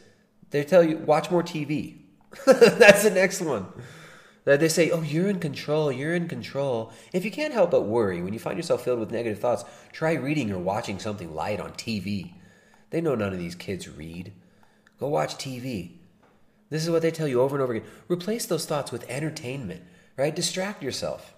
[0.54, 1.96] They tell you, watch more TV.
[2.46, 3.66] That's the next one.
[4.46, 5.92] They say, "Oh, you're in control.
[5.92, 9.12] You're in control." If you can't help but worry when you find yourself filled with
[9.12, 12.34] negative thoughts, try reading or watching something light on TV.
[12.92, 14.32] They know none of these kids read.
[15.00, 15.94] Go watch TV.
[16.70, 17.90] This is what they tell you over and over again.
[18.08, 19.82] Replace those thoughts with entertainment,
[20.18, 20.36] right?
[20.36, 21.34] Distract yourself.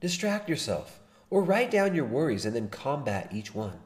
[0.00, 1.00] Distract yourself.
[1.30, 3.80] Or write down your worries and then combat each one.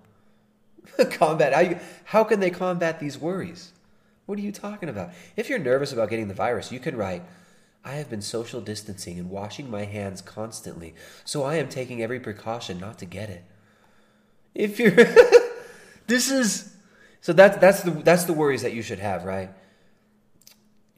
[1.10, 1.52] combat.
[1.52, 3.73] How, you, how can they combat these worries?
[4.26, 5.10] What are you talking about?
[5.36, 7.22] If you're nervous about getting the virus, you can write,
[7.84, 10.94] I have been social distancing and washing my hands constantly,
[11.24, 13.44] so I am taking every precaution not to get it.
[14.54, 14.92] If you're
[16.06, 16.74] this is
[17.20, 19.50] so that's that's the that's the worries that you should have, right?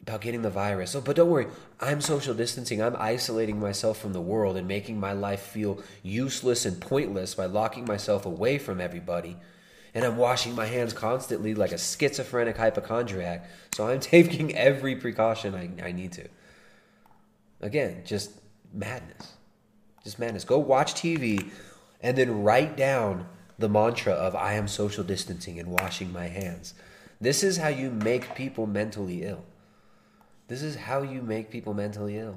[0.02, 0.94] About getting the virus.
[0.94, 1.48] Oh, but don't worry,
[1.80, 2.80] I'm social distancing.
[2.80, 7.46] I'm isolating myself from the world and making my life feel useless and pointless by
[7.46, 9.36] locking myself away from everybody.
[9.96, 13.48] And I'm washing my hands constantly like a schizophrenic hypochondriac.
[13.74, 16.28] So I'm taking every precaution I, I need to.
[17.62, 18.32] Again, just
[18.74, 19.32] madness.
[20.04, 20.44] Just madness.
[20.44, 21.48] Go watch TV
[22.02, 23.26] and then write down
[23.58, 26.74] the mantra of I am social distancing and washing my hands.
[27.18, 29.44] This is how you make people mentally ill.
[30.48, 32.36] This is how you make people mentally ill.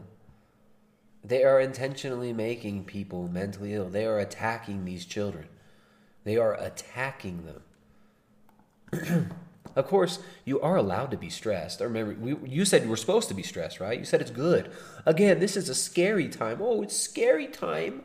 [1.26, 3.90] They are intentionally making people mentally ill.
[3.90, 5.50] They are attacking these children.
[6.30, 7.44] They are attacking
[8.92, 9.32] them.
[9.76, 11.82] of course, you are allowed to be stressed.
[11.82, 13.98] I remember, we, you said you were supposed to be stressed, right?
[13.98, 14.70] You said it's good.
[15.08, 16.60] Again, this is a scary time.
[16.62, 18.04] Oh, it's scary time.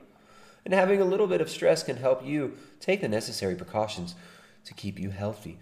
[0.65, 4.15] And having a little bit of stress can help you take the necessary precautions
[4.65, 5.59] to keep you healthy.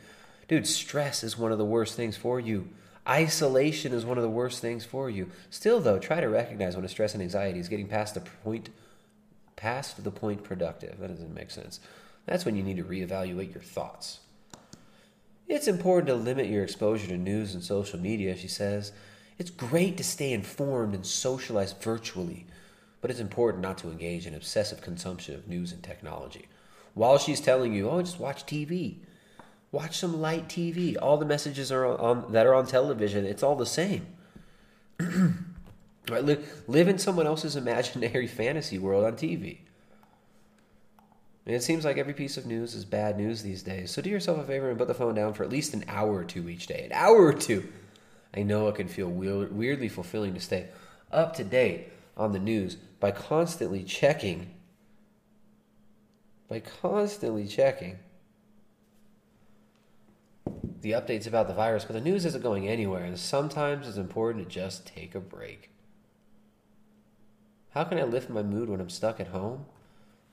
[0.46, 2.68] Dude, stress is one of the worst things for you.
[3.08, 5.32] Isolation is one of the worst things for you.
[5.50, 8.70] Still, though, try to recognize when a stress and anxiety is getting past the point,
[9.56, 11.00] past the point productive.
[11.00, 11.80] That doesn't make sense.
[12.26, 14.20] That's when you need to reevaluate your thoughts.
[15.48, 18.92] It's important to limit your exposure to news and social media, she says.
[19.38, 22.46] It's great to stay informed and socialize virtually,
[23.00, 26.48] but it's important not to engage in obsessive consumption of news and technology.
[26.94, 28.96] While she's telling you, oh, just watch TV,
[29.72, 30.96] watch some light TV.
[31.00, 33.24] All the messages are on, that are on television.
[33.24, 34.06] It's all the same.
[35.00, 36.24] right?
[36.24, 39.58] Live, live in someone else's imaginary fantasy world on TV.
[41.44, 43.90] It seems like every piece of news is bad news these days.
[43.90, 46.14] So do yourself a favor and put the phone down for at least an hour
[46.14, 46.84] or two each day.
[46.84, 47.68] An hour or two.
[48.34, 50.68] I know it can feel weird, weirdly fulfilling to stay
[51.10, 54.54] up to date on the news by constantly checking.
[56.48, 57.98] By constantly checking
[60.82, 64.44] the updates about the virus, but the news isn't going anywhere, and sometimes it's important
[64.44, 65.70] to just take a break.
[67.70, 69.64] How can I lift my mood when I'm stuck at home?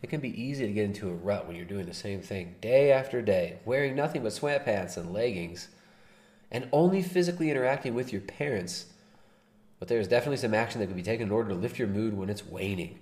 [0.01, 2.55] It can be easy to get into a rut when you're doing the same thing
[2.61, 5.67] day after day, wearing nothing but sweatpants and leggings,
[6.51, 8.85] and only physically interacting with your parents.
[9.77, 12.17] But there's definitely some action that can be taken in order to lift your mood
[12.17, 12.99] when it's waning.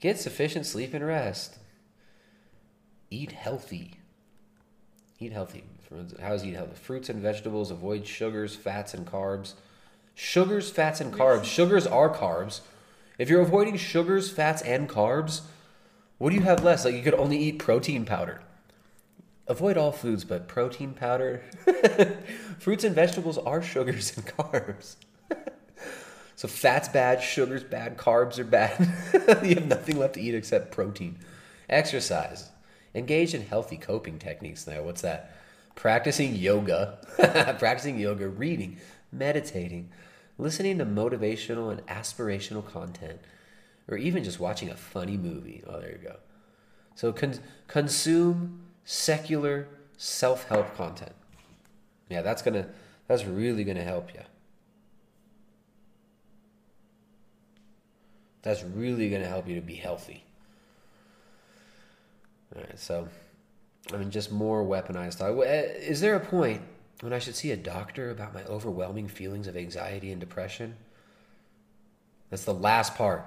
[0.00, 1.56] Get sufficient sleep and rest.
[3.10, 3.94] Eat healthy.
[5.18, 5.64] Eat healthy.
[6.20, 6.74] How's eat healthy?
[6.74, 7.70] Fruits and vegetables.
[7.70, 9.54] Avoid sugars, fats, and carbs.
[10.14, 11.44] Sugars, fats, and carbs.
[11.44, 12.60] Sugars are carbs.
[13.18, 15.40] If you're avoiding sugars, fats, and carbs,
[16.18, 16.84] what do you have less?
[16.84, 18.40] Like you could only eat protein powder.
[19.48, 21.42] Avoid all foods, but protein powder.
[22.60, 24.96] Fruits and vegetables are sugars and carbs.
[26.36, 28.78] so fat's bad, sugar's bad, carbs are bad.
[29.42, 31.18] you have nothing left to eat except protein.
[31.68, 32.50] Exercise.
[32.94, 34.82] Engage in healthy coping techniques now.
[34.82, 35.32] What's that?
[35.74, 36.98] Practicing yoga,
[37.58, 38.78] practicing yoga, reading,
[39.12, 39.90] meditating,
[40.38, 43.20] listening to motivational and aspirational content,
[43.88, 45.62] or even just watching a funny movie.
[45.66, 46.16] Oh, there you go.
[46.94, 51.12] So con- consume secular self-help content.
[52.08, 52.68] Yeah, that's gonna
[53.06, 54.20] that's really gonna help you.
[58.42, 60.24] That's really gonna help you to be healthy.
[62.54, 63.08] All right, so
[63.92, 65.20] I mean, just more weaponized.
[65.80, 66.62] Is there a point
[67.00, 70.76] when I should see a doctor about my overwhelming feelings of anxiety and depression?
[72.30, 73.24] That's the last part.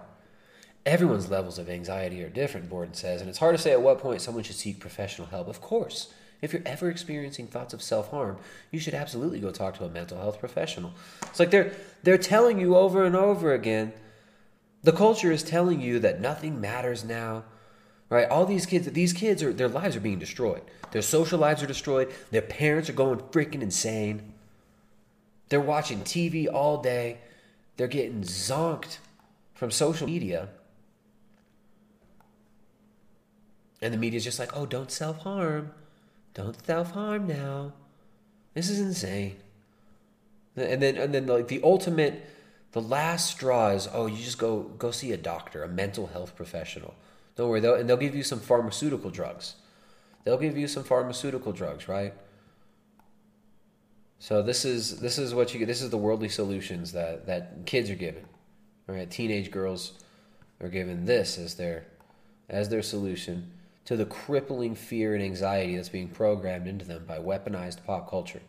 [0.85, 3.99] Everyone's levels of anxiety are different, Borden says, and it's hard to say at what
[3.99, 5.47] point someone should seek professional help.
[5.47, 8.37] Of course, if you're ever experiencing thoughts of self-harm,
[8.71, 10.91] you should absolutely go talk to a mental health professional.
[11.23, 11.71] It's like they're
[12.03, 13.93] they're telling you over and over again.
[14.83, 17.43] The culture is telling you that nothing matters now.
[18.11, 18.29] Right?
[18.29, 20.61] All these kids, these kids are their lives are being destroyed.
[20.91, 22.11] Their social lives are destroyed.
[22.29, 24.33] Their parents are going freaking insane.
[25.47, 27.19] They're watching TV all day.
[27.77, 28.97] They're getting zonked
[29.53, 30.49] from social media.
[33.81, 35.71] And the media's just like, oh, don't self harm.
[36.33, 37.71] Don't self harm now.
[38.53, 39.37] This is insane.
[40.57, 42.25] And then, and then, like the ultimate,
[42.73, 46.35] The last straw is oh, you just go go see a doctor, a mental health
[46.35, 46.93] professional.
[47.35, 49.55] Don't worry, they'll, and they'll give you some pharmaceutical drugs.
[50.23, 52.13] They'll give you some pharmaceutical drugs, right?
[54.19, 55.65] So this is this is what you get.
[55.65, 58.25] this is the worldly solutions that that kids are given.
[58.85, 59.09] Right?
[59.09, 59.93] Teenage girls
[60.59, 61.85] are given this as their
[62.49, 63.51] as their solution
[63.85, 68.41] to the crippling fear and anxiety that's being programmed into them by weaponized pop culture.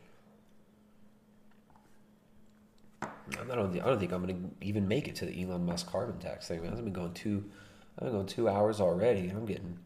[3.02, 5.90] I don't, I don't think I'm going to even make it to the Elon Musk
[5.90, 6.62] carbon tax thing.
[6.62, 6.72] Man.
[6.72, 7.44] I've been going two,
[7.98, 9.28] I've been going two hours already.
[9.28, 9.78] I'm getting,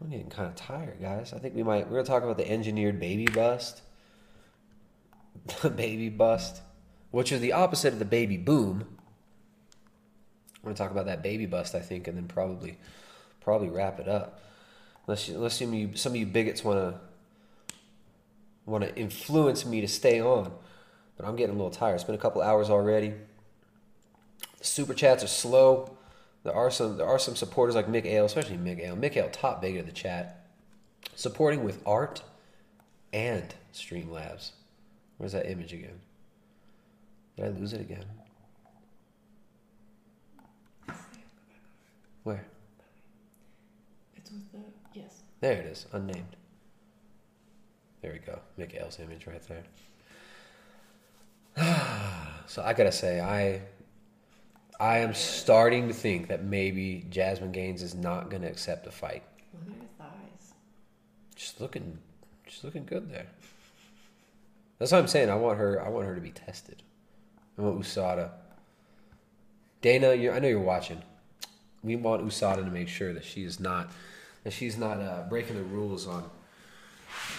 [0.00, 1.32] I'm getting kind of tired, guys.
[1.32, 1.90] I think we might.
[1.90, 3.82] We're to talk about the engineered baby bust,
[5.62, 6.62] the baby bust,
[7.10, 8.86] which is the opposite of the baby boom.
[10.64, 12.78] I'm to talk about that baby bust, I think, and then probably,
[13.40, 14.40] probably wrap it up.
[15.06, 17.00] Unless, you, unless some of you, some of you bigots want to,
[18.66, 20.52] want to influence me to stay on.
[21.16, 21.94] But I'm getting a little tired.
[21.94, 23.14] It's been a couple hours already.
[24.58, 25.96] The super chats are slow.
[26.42, 28.96] There are some there are some supporters like Mick Ale, especially Mick Ale.
[28.96, 30.46] Mick Ale, top big of the chat,
[31.14, 32.22] supporting with art
[33.12, 34.52] and Streamlabs.
[35.18, 36.00] Where's that image again?
[37.36, 38.04] Did I lose it again?
[42.22, 42.44] Where?
[44.16, 44.58] It's with the
[44.94, 45.22] yes.
[45.40, 46.36] There it is, unnamed.
[48.02, 48.38] There we go.
[48.58, 49.64] Mick Ale's image right there.
[52.46, 53.60] so I gotta say, I
[54.80, 59.22] I am starting to think that maybe Jasmine Gaines is not gonna accept a fight.
[59.52, 60.54] Look at her thighs.
[61.36, 61.98] She's looking,
[62.46, 63.26] she's looking good there.
[64.78, 65.28] That's what I'm saying.
[65.28, 65.84] I want her.
[65.84, 66.82] I want her to be tested.
[67.58, 68.30] I want USADA.
[69.82, 71.02] Dana, I know you're watching.
[71.84, 73.92] We want USADA to make sure that she is not
[74.44, 76.30] that she's not uh, breaking the rules on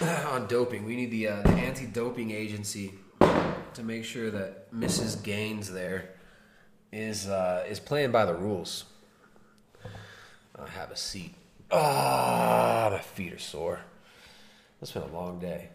[0.28, 0.84] on doping.
[0.84, 5.20] We need the, uh, the anti-doping agency to make sure that Mrs.
[5.24, 6.11] Gaines there
[6.92, 8.84] is uh, is playing by the rules.
[10.58, 11.34] I have a seat.
[11.70, 13.80] Ah, my feet are sore.
[14.80, 15.70] It's been a long day.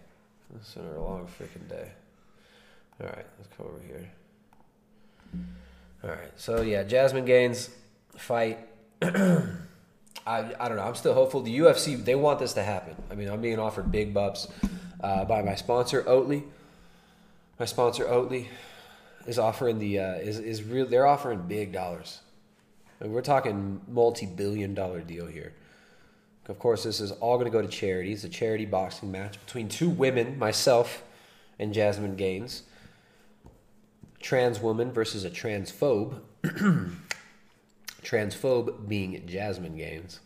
[0.56, 1.91] It's been a long freaking day.
[3.02, 4.10] All right, let's go over here.
[6.03, 7.69] All right, so yeah, Jasmine Gaines
[8.15, 8.60] fight.
[9.02, 9.48] I,
[10.26, 10.84] I don't know.
[10.84, 11.41] I'm still hopeful.
[11.41, 12.95] The UFC they want this to happen.
[13.10, 14.48] I mean, I'm being offered big bucks
[15.02, 16.44] uh, by my sponsor Oatly
[17.60, 18.48] my sponsor Oatly
[19.28, 20.86] is offering the uh, is is real.
[20.88, 22.22] They're offering big dollars.
[22.99, 25.54] We're talking multi-billion dollar deal here.
[26.48, 28.14] Of course, this is all going to go to charity.
[28.14, 31.04] It's a charity boxing match between two women, myself
[31.60, 32.64] and Jasmine Gaines.
[34.20, 36.22] Trans woman versus a transphobe.
[38.02, 40.22] transphobe being Jasmine Gaines.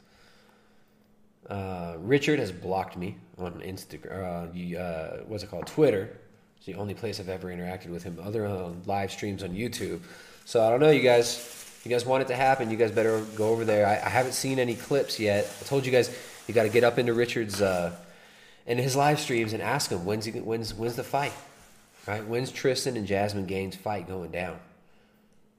[1.49, 4.75] Uh, Richard has blocked me on Instagram.
[4.75, 5.67] Uh, uh, what's it called?
[5.67, 6.20] Twitter.
[6.61, 8.47] It's the only place I've ever interacted with him, other
[8.85, 9.99] live streams on YouTube.
[10.45, 11.57] So I don't know, you guys.
[11.83, 12.69] You guys want it to happen?
[12.69, 13.87] You guys better go over there.
[13.87, 15.51] I, I haven't seen any clips yet.
[15.59, 16.15] I told you guys
[16.47, 17.95] you got to get up into Richard's uh,
[18.67, 21.33] in his live streams and ask him when's he, when's when's the fight,
[22.05, 22.23] right?
[22.23, 24.59] When's Tristan and Jasmine Gaines fight going down?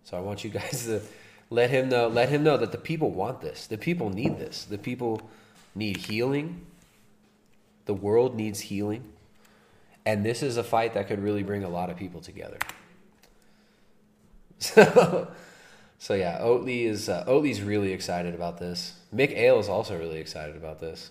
[0.05, 1.01] So I want you guys to
[1.51, 2.07] let him know.
[2.07, 3.67] Let him know that the people want this.
[3.67, 4.67] The people need this.
[4.67, 5.21] The people
[5.75, 6.65] need healing.
[7.87, 9.03] The world needs healing.
[10.05, 12.59] And this is a fight that could really bring a lot of people together.
[14.59, 15.27] So,
[15.99, 18.95] so yeah, Oatly is uh, Oatly's really excited about this.
[19.13, 21.11] Mick Ale is also really excited about this.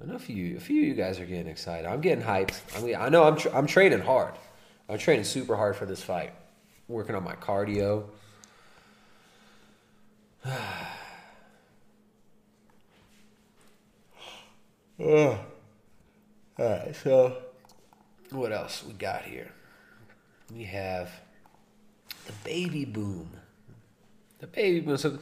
[0.00, 1.84] I know a few, a few of you guys are getting excited.
[1.84, 2.60] I'm getting hyped.
[2.76, 4.34] I mean, I know I'm, tra- I'm training hard.
[4.88, 6.32] I'm training super hard for this fight.
[6.86, 8.04] Working on my cardio.
[15.04, 15.38] Ugh.
[16.58, 17.36] All right, so
[18.30, 19.50] what else we got here?
[20.54, 21.10] We have
[22.26, 23.30] the baby boom.
[24.38, 24.96] The baby boom.
[24.96, 25.18] So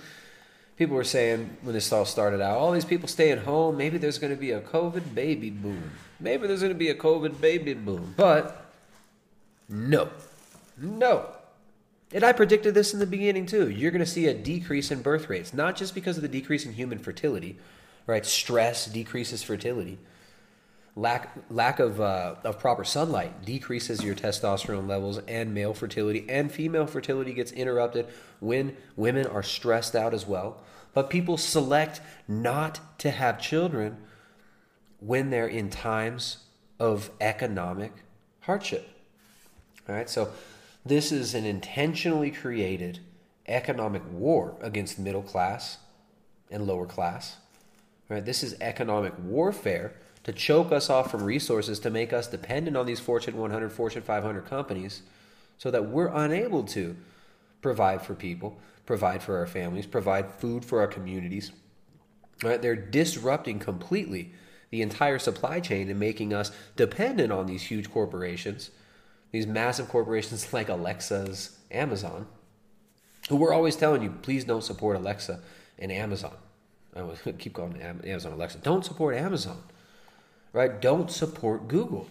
[0.76, 3.76] people were saying when this all started out, all these people staying home.
[3.76, 5.90] Maybe there's going to be a COVID baby boom.
[6.20, 8.14] Maybe there's going to be a COVID baby boom.
[8.16, 8.70] But
[9.68, 10.10] no,
[10.78, 11.26] no.
[12.12, 13.68] And I predicted this in the beginning too.
[13.70, 16.64] You're going to see a decrease in birth rates, not just because of the decrease
[16.64, 17.58] in human fertility,
[18.06, 18.24] right?
[18.24, 19.98] Stress decreases fertility
[20.96, 26.52] lack lack of uh, of proper sunlight decreases your testosterone levels and male fertility and
[26.52, 28.06] female fertility gets interrupted
[28.40, 30.62] when women are stressed out as well.
[30.92, 33.96] But people select not to have children
[35.00, 36.38] when they're in times
[36.78, 37.92] of economic
[38.40, 38.88] hardship.
[39.88, 40.30] All right so
[40.86, 43.00] this is an intentionally created
[43.48, 45.78] economic war against middle class
[46.50, 47.38] and lower class.
[48.08, 49.94] All right this is economic warfare
[50.24, 54.02] to choke us off from resources to make us dependent on these Fortune 100, Fortune
[54.02, 55.02] 500 companies
[55.58, 56.96] so that we're unable to
[57.62, 61.52] provide for people, provide for our families, provide food for our communities.
[62.42, 62.60] Right?
[62.60, 64.32] They're disrupting completely
[64.70, 68.70] the entire supply chain and making us dependent on these huge corporations,
[69.30, 72.26] these massive corporations like Alexa's, Amazon,
[73.28, 75.40] who we're always telling you, please don't support Alexa
[75.78, 76.34] and Amazon.
[76.96, 77.02] I
[77.38, 78.58] keep Am- Amazon Alexa.
[78.58, 79.62] Don't support Amazon,
[80.54, 80.80] right?
[80.80, 82.06] Don't support Google.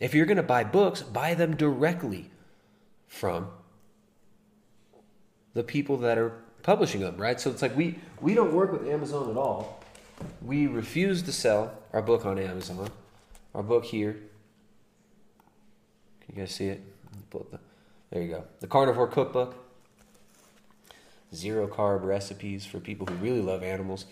[0.00, 2.32] If you're going to buy books, buy them directly
[3.06, 3.50] from
[5.54, 6.32] the people that are
[6.64, 7.40] publishing them, right?
[7.40, 9.80] So it's like we we don't work with Amazon at all.
[10.40, 12.90] We refuse to sell our book on Amazon.
[13.54, 14.14] Our book here.
[16.24, 16.82] Can you guys see it?
[18.10, 18.44] There you go.
[18.60, 19.56] The Carnivore Cookbook.
[21.34, 24.06] Zero carb recipes for people who really love animals.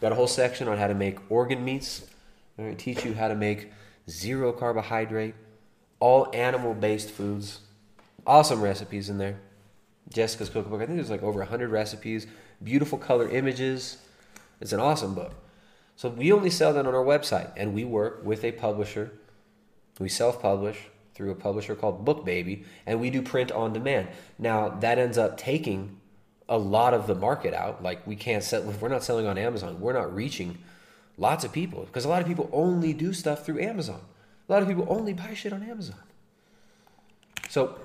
[0.00, 2.06] Got a whole section on how to make organ meats.
[2.58, 3.70] All right, teach you how to make
[4.08, 5.34] zero carbohydrate,
[6.00, 7.60] all animal based foods.
[8.26, 9.38] Awesome recipes in there.
[10.12, 10.80] Jessica's cookbook.
[10.80, 12.26] I think there's like over 100 recipes,
[12.62, 13.98] beautiful color images.
[14.60, 15.32] It's an awesome book.
[15.96, 19.12] So we only sell that on our website, and we work with a publisher.
[19.98, 20.78] We self publish
[21.14, 24.08] through a publisher called BookBaby, and we do print on demand.
[24.38, 26.00] Now, that ends up taking
[26.48, 27.82] a lot of the market out.
[27.82, 30.58] Like, we can't sell, we're not selling on Amazon, we're not reaching
[31.18, 34.00] lots of people because a lot of people only do stuff through Amazon.
[34.48, 35.96] A lot of people only buy shit on Amazon.
[37.48, 37.78] So,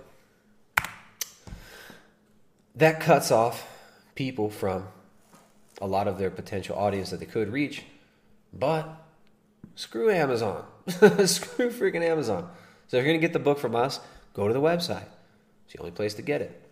[2.75, 3.67] that cuts off
[4.15, 4.87] people from
[5.81, 7.83] a lot of their potential audience that they could reach.
[8.53, 8.89] But
[9.75, 10.63] screw Amazon.
[10.87, 12.49] screw freaking Amazon.
[12.87, 13.99] So if you're going to get the book from us,
[14.33, 15.07] go to the website.
[15.65, 16.63] It's the only place to get it.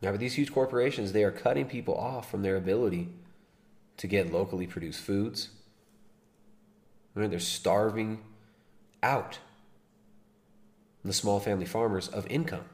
[0.00, 3.08] Now, with these huge corporations, they are cutting people off from their ability
[3.96, 5.50] to get locally produced foods.
[7.14, 8.20] They're starving
[9.02, 9.38] out
[11.04, 12.64] the small family farmers of income.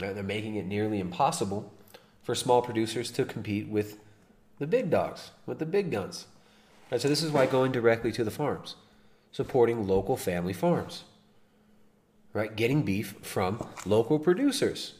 [0.00, 0.14] Right?
[0.14, 1.72] They're making it nearly impossible
[2.22, 3.98] for small producers to compete with
[4.58, 6.26] the big dogs, with the big guns.
[6.90, 8.76] Right, so this is why going directly to the farms,
[9.30, 11.04] supporting local family farms,
[12.32, 12.54] right?
[12.54, 14.94] Getting beef from local producers.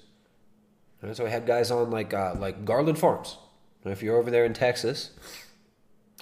[1.03, 3.39] Right, so I had guys on like uh, like Garland Farms.
[3.85, 5.13] If you're over there in Texas,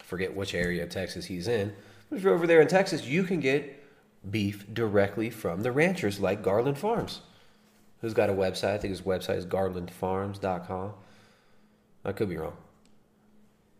[0.03, 1.75] forget which area of Texas he's in,
[2.09, 3.83] but if you're over there in Texas, you can get
[4.31, 7.23] beef directly from the ranchers like Garland Farms
[8.01, 8.75] who's got a website.
[8.75, 10.93] I think his website is garlandfarms.com.
[12.05, 12.57] I could be wrong.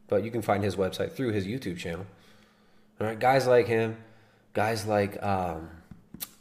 [0.09, 2.07] But you can find his website through his YouTube channel.
[3.01, 3.97] All right, guys like him,
[4.53, 5.69] guys like um,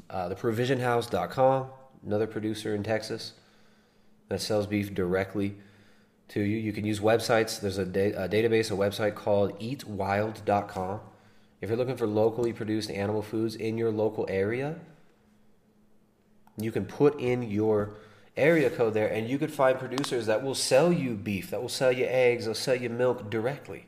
[0.09, 1.67] uh, theprovisionhouse.com,
[2.05, 3.33] another producer in Texas
[4.29, 5.55] that sells beef directly
[6.29, 6.57] to you.
[6.57, 7.59] You can use websites.
[7.59, 10.99] There's a, da- a database, a website called eatwild.com.
[11.61, 14.75] If you're looking for locally produced animal foods in your local area,
[16.57, 17.91] you can put in your
[18.37, 21.69] area code there and you could find producers that will sell you beef, that will
[21.69, 23.87] sell you eggs, they'll sell you milk directly.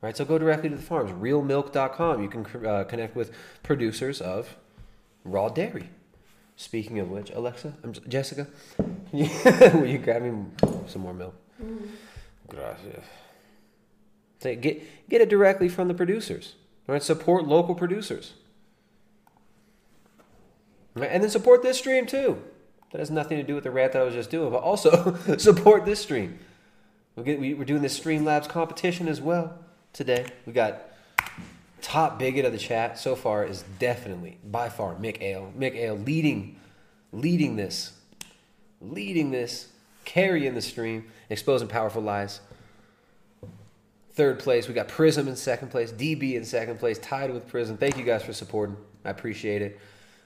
[0.00, 0.16] Right?
[0.16, 1.10] So go directly to the farms.
[1.12, 2.22] Realmilk.com.
[2.22, 3.32] You can uh, connect with
[3.62, 4.56] producers of
[5.24, 5.88] raw dairy.
[6.56, 8.46] Speaking of which, Alexa, I'm Jessica,
[9.12, 10.44] will you grab me
[10.86, 11.34] some more milk?
[12.48, 13.04] Gracias.
[14.40, 16.54] Get get it directly from the producers.
[16.86, 17.02] Right?
[17.02, 18.34] Support local producers.
[20.94, 21.10] Right?
[21.10, 22.42] And then support this stream too.
[22.92, 25.16] That has nothing to do with the rant that I was just doing, but also
[25.38, 26.38] support this stream.
[27.16, 29.58] We're, getting, we're doing this Streamlabs competition as well
[29.92, 30.26] today.
[30.46, 30.82] We got
[31.80, 35.52] top bigot of the chat so far is definitely by far Mick Ale.
[35.56, 36.58] Mick Ale leading,
[37.12, 37.92] leading this,
[38.80, 39.68] leading this,
[40.04, 42.40] carrying the stream, exposing powerful lies.
[44.12, 47.76] Third place, we got Prism in second place, DB in second place, tied with Prism.
[47.76, 48.76] Thank you guys for supporting.
[49.04, 49.80] I appreciate it.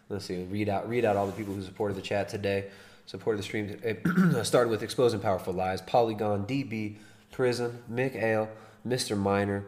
[0.09, 2.67] Let's see, read out read out all the people who supported the chat today,
[3.07, 3.79] supported the stream.
[3.83, 4.03] It
[4.45, 6.97] started with Exposing Powerful Lies, Polygon, DB,
[7.31, 8.49] Prism, Mick Ale,
[8.87, 9.17] Mr.
[9.17, 9.65] Miner,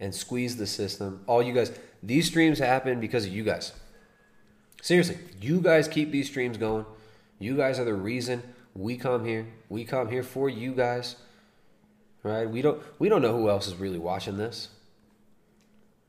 [0.00, 1.22] and Squeeze the System.
[1.26, 1.72] All you guys,
[2.02, 3.72] these streams happen because of you guys.
[4.82, 6.84] Seriously, you guys keep these streams going.
[7.38, 8.42] You guys are the reason
[8.76, 9.46] we come here.
[9.68, 11.16] We come here for you guys.
[12.22, 12.48] Right?
[12.48, 14.68] We don't we don't know who else is really watching this.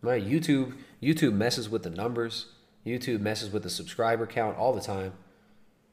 [0.02, 0.26] Right?
[0.26, 2.48] YouTube YouTube messes with the numbers.
[2.85, 5.14] YouTube messes with the subscriber count all the time.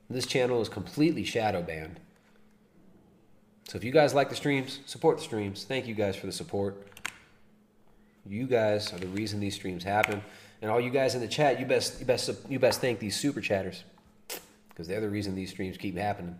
[0.08, 2.00] This channel is completely shadow banned.
[3.68, 5.64] So if you guys like the streams, support the streams.
[5.64, 6.88] Thank you guys for the support.
[8.26, 10.22] You guys are the reason these streams happen.
[10.62, 13.16] And all you guys in the chat, you best you best you best thank these
[13.16, 13.84] super chatters.
[14.68, 16.36] Because they're the reason these streams keep happening.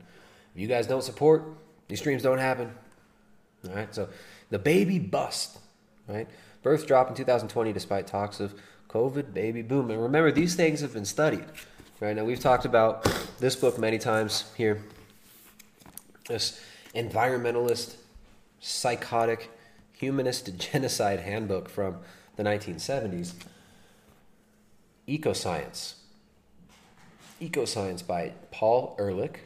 [0.55, 1.45] If you guys don't support,
[1.89, 2.71] these streams don't happen.
[3.69, 3.95] All right.
[3.95, 4.09] So
[4.51, 5.59] the baby bust,
[6.07, 6.29] right?
[6.63, 8.55] Birth drop in 2020 despite talks of
[8.89, 9.91] COVID, baby boom.
[9.91, 11.45] And remember, these things have been studied.
[12.01, 13.05] Right now, we've talked about
[13.41, 14.83] this book many times here.
[16.29, 16.61] This
[16.95, 17.97] environmentalist,
[18.61, 19.51] psychotic,
[19.93, 21.99] humanist genocide handbook from
[22.37, 23.35] the 1970s.
[25.09, 25.95] Ecoscience.
[27.41, 29.41] Ecoscience by Paul Ehrlich,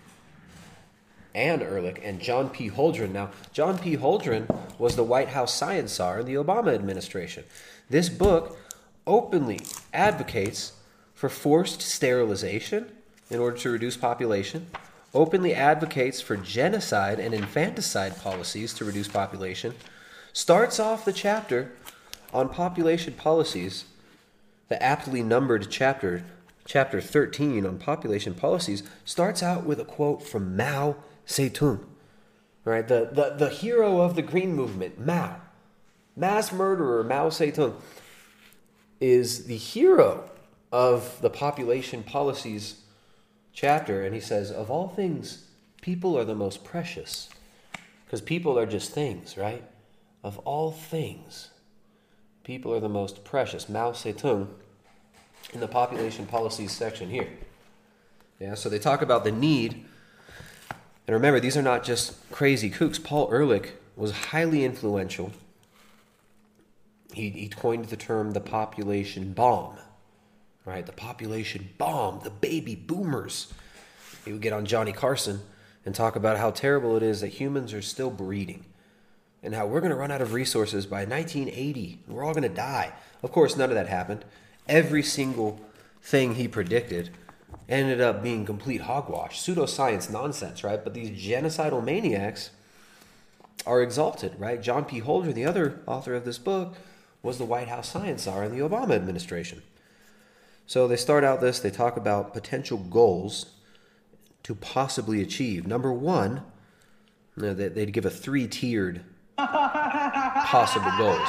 [1.38, 2.68] Anne Ehrlich, and John P.
[2.68, 3.12] Holdren.
[3.12, 3.96] Now, John P.
[3.96, 7.44] Holdren was the White House science czar in the Obama administration.
[7.88, 8.58] This book
[9.06, 9.60] openly
[9.94, 10.72] advocates
[11.14, 12.90] for forced sterilization
[13.30, 14.66] in order to reduce population,
[15.14, 19.74] openly advocates for genocide and infanticide policies to reduce population,
[20.32, 21.70] starts off the chapter
[22.34, 23.84] on population policies,
[24.68, 26.24] the aptly numbered chapter,
[26.66, 30.96] chapter 13 on population policies, starts out with a quote from Mao
[31.28, 31.84] Zedong,
[32.64, 32.88] right?
[32.88, 35.40] The, the, the hero of the Green Movement, Mao,
[36.16, 37.74] mass murderer Mao Zedong,
[39.00, 40.28] is the hero
[40.72, 42.80] of the population policies
[43.52, 44.02] chapter.
[44.02, 45.44] And he says, of all things,
[45.82, 47.28] people are the most precious.
[48.04, 49.62] Because people are just things, right?
[50.24, 51.50] Of all things,
[52.42, 53.68] people are the most precious.
[53.68, 54.48] Mao Zedong
[55.52, 57.28] in the population policies section here.
[58.40, 59.84] Yeah, so they talk about the need.
[61.08, 63.02] And remember, these are not just crazy kooks.
[63.02, 65.32] Paul Ehrlich was highly influential.
[67.14, 69.78] He, he coined the term the population bomb,
[70.66, 70.84] right?
[70.84, 73.54] The population bomb, the baby boomers.
[74.26, 75.40] He would get on Johnny Carson
[75.86, 78.66] and talk about how terrible it is that humans are still breeding
[79.42, 82.00] and how we're going to run out of resources by 1980.
[82.06, 82.92] We're all going to die.
[83.22, 84.26] Of course, none of that happened.
[84.68, 85.58] Every single
[86.02, 87.08] thing he predicted
[87.68, 90.82] ended up being complete hogwash, pseudoscience nonsense, right?
[90.82, 92.50] But these genocidal maniacs
[93.66, 94.62] are exalted, right?
[94.62, 95.00] John P.
[95.00, 96.76] Holdren, the other author of this book,
[97.22, 99.62] was the White House science czar in the Obama administration.
[100.66, 103.54] So they start out this, they talk about potential goals
[104.44, 105.66] to possibly achieve.
[105.66, 106.42] Number one,
[107.36, 109.02] they'd give a three tiered
[109.36, 111.28] possible goals.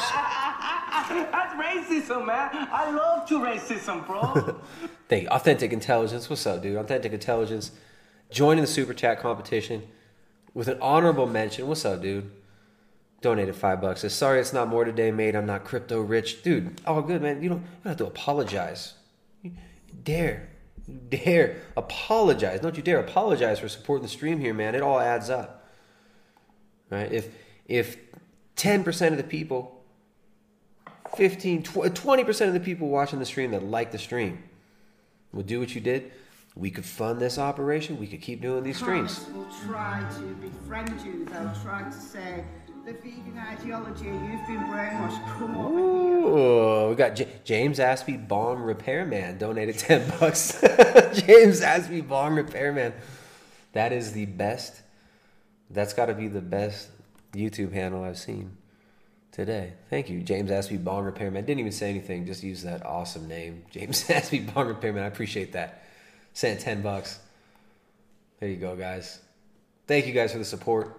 [1.31, 2.49] That's racism, man.
[2.53, 4.59] I love to racism, bro.
[5.09, 5.29] Thank you.
[5.29, 6.29] Authentic Intelligence.
[6.29, 6.77] What's up, dude?
[6.77, 7.71] Authentic Intelligence.
[8.29, 9.87] Joining the Super Chat competition
[10.53, 11.67] with an honorable mention.
[11.67, 12.29] What's up, dude?
[13.21, 14.01] Donated five bucks.
[14.01, 15.35] Says, sorry it's not more today, mate.
[15.35, 16.43] I'm not crypto rich.
[16.43, 17.41] Dude, all good, man.
[17.41, 18.93] You don't, you don't have to apologize.
[20.03, 20.47] Dare.
[21.09, 21.57] Dare.
[21.75, 22.59] Apologize.
[22.59, 24.75] Don't you dare apologize for supporting the stream here, man.
[24.75, 25.67] It all adds up.
[26.91, 27.11] Right?
[27.11, 27.29] If
[27.65, 27.97] if
[28.57, 29.78] 10% of the people
[31.15, 34.43] 15 tw- uh, 20% of the people watching the stream that like the stream
[35.33, 36.11] will do what you did
[36.55, 40.89] we could fund this operation we could keep doing these streams will try to befriend
[41.05, 41.25] you.
[41.25, 42.43] They'll try to say,
[42.85, 45.79] the vegan ideology, you've been brainwashed, come over.
[45.79, 50.59] Ooh, we got J- James Aspie Bong Repairman donated 10 bucks.
[50.61, 52.93] James Aspie Bong Repairman.
[53.73, 54.81] That is the best.
[55.69, 56.89] That's got to be the best
[57.33, 58.57] YouTube handle I've seen
[59.39, 59.71] today.
[59.89, 61.45] Thank you, James Aspie Bong Repairman.
[61.45, 63.63] Didn't even say anything, just use that awesome name.
[63.71, 65.03] James Aspie Bong Repairman.
[65.03, 65.83] I appreciate that.
[66.33, 67.19] Sent 10 bucks.
[68.39, 69.19] There you go, guys.
[69.87, 70.95] Thank you guys for the support.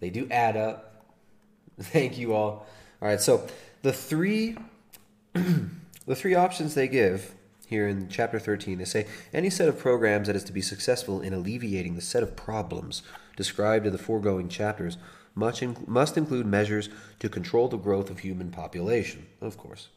[0.00, 1.04] They do add up.
[1.80, 2.66] Thank you all.
[3.02, 3.46] All right, so
[3.82, 4.56] the three
[5.32, 7.34] the three options they give
[7.66, 11.20] here in chapter 13 they say any set of programs that is to be successful
[11.20, 13.02] in alleviating the set of problems
[13.36, 14.96] described in the foregoing chapters
[15.38, 16.88] must include measures
[17.20, 19.88] to control the growth of human population of course.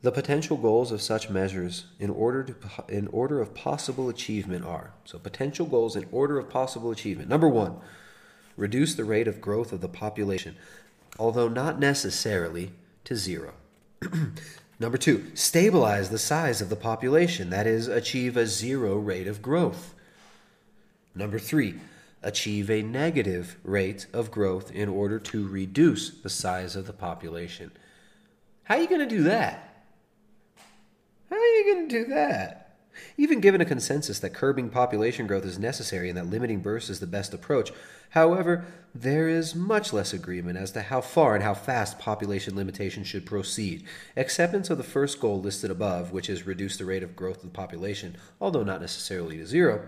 [0.00, 2.54] The potential goals of such measures in order to
[2.88, 7.28] in order of possible achievement are so potential goals in order of possible achievement.
[7.28, 7.76] Number 1
[8.56, 10.56] reduce the rate of growth of the population
[11.18, 12.70] although not necessarily
[13.04, 13.54] to zero.
[14.80, 19.42] Number two, stabilize the size of the population, that is, achieve a zero rate of
[19.42, 19.94] growth.
[21.14, 21.80] Number three,
[22.22, 27.70] achieve a negative rate of growth in order to reduce the size of the population.
[28.64, 29.84] How are you going to do that?
[31.30, 32.64] How are you going to do that?
[33.16, 37.00] Even given a consensus that curbing population growth is necessary and that limiting births is
[37.00, 37.70] the best approach,
[38.10, 38.64] however,
[38.94, 43.24] there is much less agreement as to how far and how fast population limitation should
[43.24, 43.84] proceed.
[44.16, 47.44] Acceptance of the first goal listed above, which is reduce the rate of growth of
[47.44, 49.86] the population, although not necessarily to zero,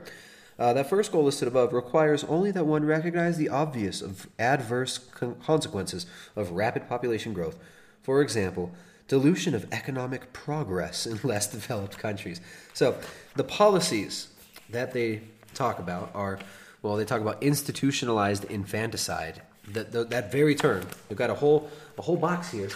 [0.61, 4.99] uh, that first goal listed above requires only that one recognize the obvious of adverse
[4.99, 6.05] con- consequences
[6.37, 7.59] of rapid population growth.
[8.03, 8.70] For example,
[9.09, 12.43] dilution of economic progress in less developed countries.
[12.74, 12.97] So,
[13.37, 14.28] the policies
[14.69, 15.23] that they
[15.55, 16.39] talk about are
[16.82, 19.43] well, they talk about institutionalized infanticide.
[19.69, 22.70] That, that, that very term, they've got a whole, a whole box here,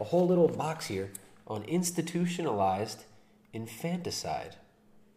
[0.00, 1.10] a whole little box here
[1.46, 3.04] on institutionalized
[3.52, 4.56] infanticide.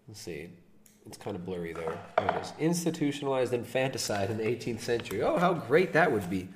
[0.08, 0.50] Let's see.
[1.10, 1.98] It's kind of blurry there.
[2.20, 2.54] There it is.
[2.60, 5.24] Institutionalized infanticide in the 18th century.
[5.24, 6.50] Oh, how great that would be.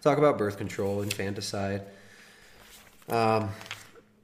[0.00, 1.82] Talk about birth control, infanticide.
[3.10, 3.50] Um,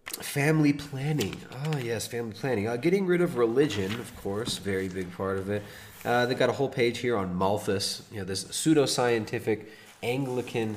[0.07, 1.37] family planning.
[1.67, 2.67] Oh, yes, family planning.
[2.67, 5.63] Uh, getting rid of religion, of course, very big part of it.
[6.03, 9.67] Uh, they got a whole page here on Malthus, you know, this pseudoscientific
[10.03, 10.77] Anglican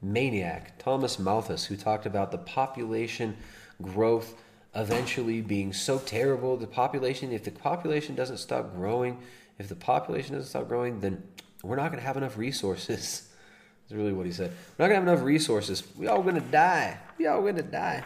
[0.00, 3.36] maniac, Thomas Malthus, who talked about the population
[3.82, 4.36] growth
[4.74, 6.56] eventually being so terrible.
[6.56, 9.18] The population, if the population doesn't stop growing,
[9.58, 11.22] if the population doesn't stop growing, then
[11.62, 13.28] we're not going to have enough resources.
[13.82, 14.52] That's really what he said.
[14.78, 15.82] We're not going to have enough resources.
[15.96, 16.98] We all going to die.
[17.18, 18.02] We all going to die.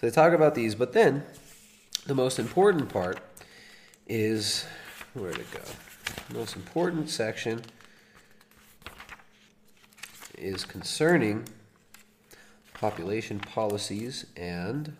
[0.00, 1.24] So they talk about these, but then
[2.06, 3.20] the most important part
[4.06, 4.64] is
[5.14, 5.60] where to go.
[6.28, 7.62] The most important section
[10.36, 11.44] is concerning
[12.74, 14.96] population policies and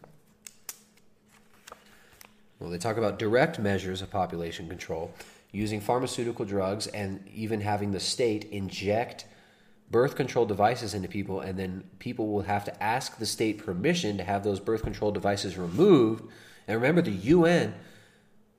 [2.58, 5.12] well, they talk about direct measures of population control
[5.52, 9.24] using pharmaceutical drugs and even having the state inject
[9.90, 14.18] birth control devices into people, and then people will have to ask the state permission
[14.18, 16.24] to have those birth control devices removed.
[16.66, 17.74] And remember, the UN,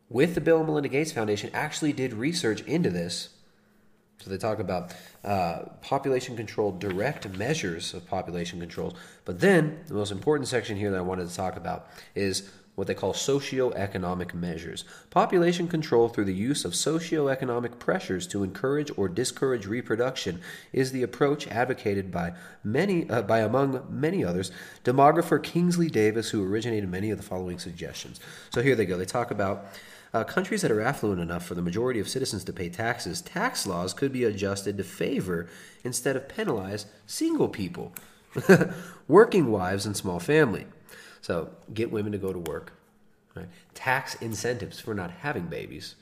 [0.10, 3.30] with the Bill and Melinda Gates Foundation, actually did research into this.
[4.18, 4.94] So they talk about
[5.24, 8.94] uh, population control, direct measures of population controls.
[9.24, 12.50] But then the most important section here that I wanted to talk about is
[12.80, 14.86] what they call socioeconomic measures.
[15.10, 20.40] Population control through the use of socioeconomic pressures to encourage or discourage reproduction
[20.72, 22.34] is the approach advocated by
[22.64, 24.52] many, uh, by among many others,
[24.86, 28.20] demographer Kingsley Davis, who originated many of the following suggestions.
[28.52, 28.98] So here they go.
[28.98, 29.66] They talk about
[30.14, 33.22] uh, countries that are affluent enough for the majority of citizens to pay taxes.
[33.22, 35.48] Tax laws could be adjusted to favor
[35.84, 37.94] instead of penalize single people,
[39.08, 40.66] working wives, and small family.
[41.22, 42.74] So get women to go to work.
[43.36, 43.48] Right?
[43.74, 45.96] Tax incentives for not having babies.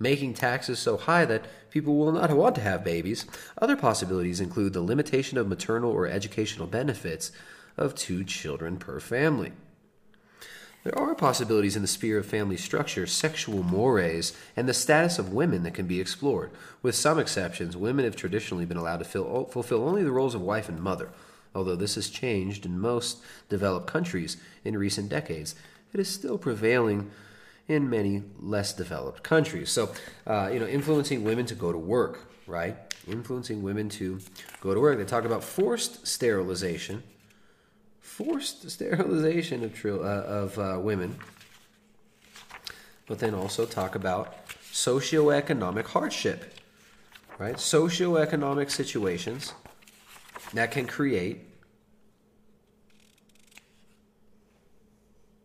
[0.00, 3.26] Making taxes so high that people will not want to have babies.
[3.60, 7.30] Other possibilities include the limitation of maternal or educational benefits
[7.76, 9.52] of two children per family.
[10.84, 15.32] There are possibilities in the sphere of family structure, sexual mores, and the status of
[15.32, 16.50] women that can be explored.
[16.82, 20.42] With some exceptions, women have traditionally been allowed to fill, fulfill only the roles of
[20.42, 21.08] wife and mother.
[21.54, 25.54] Although this has changed in most developed countries in recent decades,
[25.92, 27.10] it is still prevailing
[27.68, 29.70] in many less developed countries.
[29.70, 29.92] So,
[30.26, 32.76] uh, you know, influencing women to go to work, right?
[33.06, 34.20] Influencing women to
[34.60, 34.98] go to work.
[34.98, 37.02] They talk about forced sterilization,
[38.00, 41.18] forced sterilization of, uh, of uh, women,
[43.06, 46.58] but then also talk about socioeconomic hardship,
[47.38, 47.56] right?
[47.56, 49.54] Socioeconomic situations
[50.54, 51.40] that can create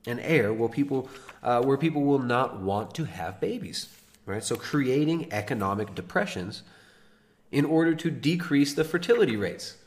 [0.06, 1.10] an air where people
[1.44, 3.90] uh, where people will not want to have babies
[4.26, 4.44] right?
[4.44, 6.62] So creating economic depressions
[7.52, 9.78] in order to decrease the fertility rates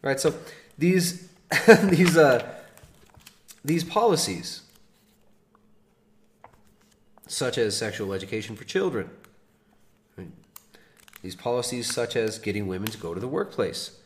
[0.00, 0.18] right?
[0.18, 0.34] So
[0.78, 1.28] these
[1.82, 2.54] these uh,
[3.64, 4.62] these policies
[7.26, 9.10] such as sexual education for children
[11.22, 13.98] these policies such as getting women to go to the workplace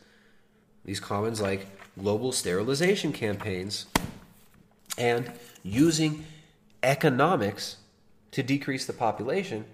[0.87, 1.67] these commons like
[1.99, 3.85] global sterilization campaigns
[4.97, 5.31] and
[5.61, 6.25] using
[6.81, 7.75] economics
[8.31, 9.65] to decrease the population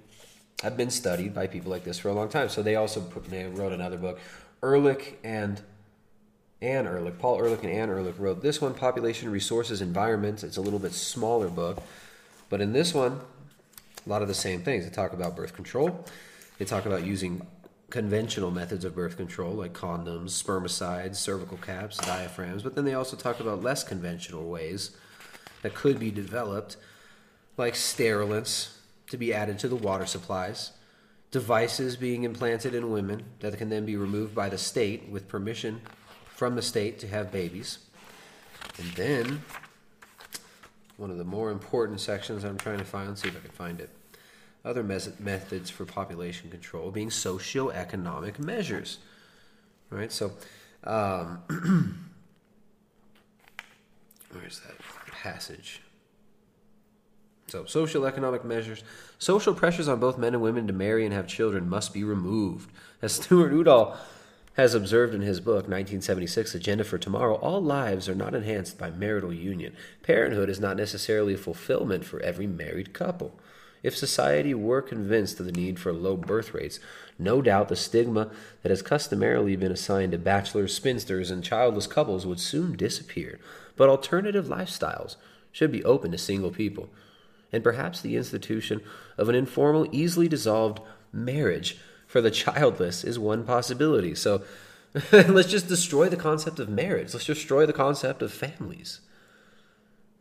[0.64, 2.50] have been studied by people like this for a long time.
[2.50, 4.20] So they also put, they wrote another book.
[4.64, 5.62] Ehrlich and
[6.62, 10.44] Anne Ehrlich, Paul Ehrlich and Anne Ehrlich wrote this one, Population, Resources, Environments.
[10.44, 11.84] It's a little bit smaller book.
[12.50, 13.20] But in this one,
[14.06, 14.86] a lot of the same things.
[14.86, 16.06] They talk about birth control.
[16.58, 17.46] They talk about using
[17.94, 23.16] conventional methods of birth control like condoms, spermicides, cervical caps, diaphragms, but then they also
[23.16, 24.98] talk about less conventional ways
[25.62, 26.76] that could be developed,
[27.56, 30.72] like sterilants to be added to the water supplies,
[31.30, 35.80] devices being implanted in women that can then be removed by the state with permission
[36.26, 37.78] from the state to have babies.
[38.80, 39.44] And then,
[40.98, 43.80] one of the more important sections I'm trying to find, see if I can find
[43.80, 43.92] it
[44.66, 49.00] other mes- methods for population control being socioeconomic measures.
[49.90, 50.12] Right?
[50.12, 50.32] So,
[50.84, 51.40] um,
[54.32, 54.76] where's that
[55.12, 55.82] passage?
[57.48, 58.84] So, social economic measures.
[59.20, 62.72] Social pressures on both men and women to marry and have children must be removed.
[63.02, 63.98] As Stuart Udall
[64.54, 68.92] has observed in his book, 1976 Agenda for Tomorrow, all lives are not enhanced by
[68.92, 69.76] marital union.
[70.04, 73.34] Parenthood is not necessarily a fulfillment for every married couple.
[73.84, 76.80] If society were convinced of the need for low birth rates,
[77.20, 78.32] no doubt the stigma
[78.64, 83.40] that has customarily been assigned to bachelors, spinsters, and childless couples would soon disappear.
[83.76, 85.18] But alternative lifestyles,
[85.54, 86.90] should be open to single people,
[87.54, 88.82] and perhaps the institution
[89.18, 90.82] of an informal, easily dissolved
[91.14, 91.78] marriage
[92.08, 94.16] for the childless is one possibility.
[94.16, 94.44] So
[95.12, 97.14] let's just destroy the concept of marriage.
[97.14, 99.00] Let's destroy the concept of families.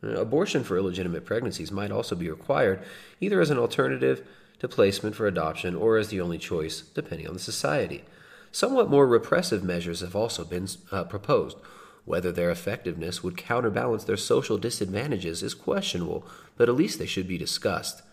[0.03, 2.83] Uh, Abortion for illegitimate pregnancies might also be required,
[3.21, 4.27] either as an alternative
[4.59, 8.03] to placement for adoption or as the only choice, depending on the society.
[8.51, 11.57] Somewhat more repressive measures have also been uh, proposed.
[12.05, 16.27] Whether their effectiveness would counterbalance their social disadvantages is questionable,
[16.57, 18.03] but at least they should be discussed.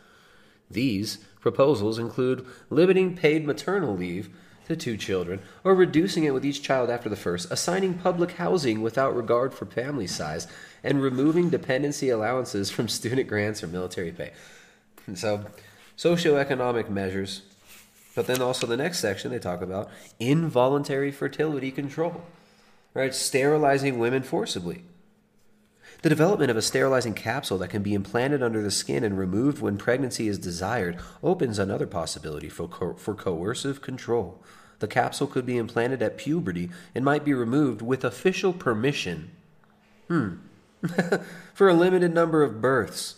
[0.71, 4.31] These proposals include limiting paid maternal leave
[4.71, 8.81] to two children, or reducing it with each child after the first, assigning public housing
[8.81, 10.47] without regard for family size,
[10.83, 14.33] and removing dependency allowances from student grants or military pay.
[15.07, 15.45] And so,
[15.99, 17.43] socioeconomic measures,
[18.15, 22.23] but then also the next section they talk about involuntary fertility control,
[22.95, 23.15] right?
[23.15, 24.85] Sterilizing women forcibly.
[26.03, 29.61] The development of a sterilizing capsule that can be implanted under the skin and removed
[29.61, 34.43] when pregnancy is desired opens another possibility for, co- for coercive control.
[34.81, 39.31] The capsule could be implanted at puberty and might be removed with official permission.
[40.09, 40.37] Hmm.
[41.55, 43.17] for a limited number of births.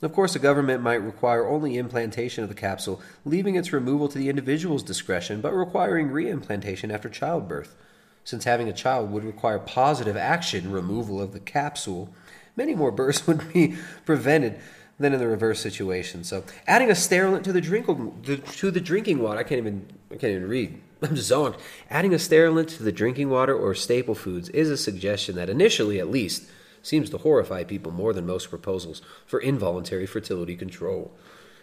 [0.00, 4.18] Of course, a government might require only implantation of the capsule, leaving its removal to
[4.18, 7.76] the individual's discretion, but requiring reimplantation after childbirth.
[8.24, 12.12] Since having a child would require positive action removal of the capsule,
[12.56, 14.58] many more births would be prevented
[15.02, 16.24] than in the reverse situation.
[16.24, 20.16] So, adding a sterilant to the drink to the drinking water, I can't even I
[20.16, 20.80] can't even read.
[21.02, 21.58] I'm zonked.
[21.90, 25.98] Adding a sterilant to the drinking water or staple foods is a suggestion that initially,
[25.98, 26.44] at least,
[26.82, 31.12] seems to horrify people more than most proposals for involuntary fertility control.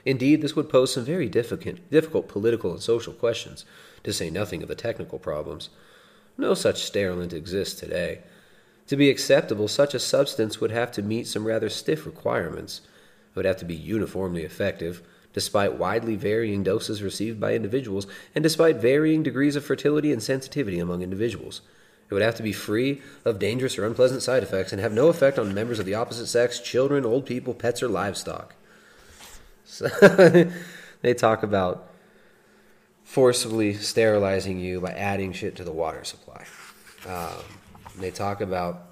[0.05, 3.65] Indeed, this would pose some very difficult, difficult political and social questions,
[4.03, 5.69] to say nothing of the technical problems.
[6.37, 8.19] No such sterilant exists today.
[8.87, 12.81] To be acceptable, such a substance would have to meet some rather stiff requirements.
[13.29, 15.01] It would have to be uniformly effective,
[15.33, 20.79] despite widely varying doses received by individuals, and despite varying degrees of fertility and sensitivity
[20.79, 21.61] among individuals.
[22.09, 25.09] It would have to be free of dangerous or unpleasant side effects and have no
[25.09, 28.55] effect on members of the opposite sex, children, old people, pets, or livestock.
[29.63, 29.87] So
[31.01, 31.87] they talk about
[33.03, 36.45] forcibly sterilizing you by adding shit to the water supply.
[37.07, 37.43] Um,
[37.99, 38.87] they talk about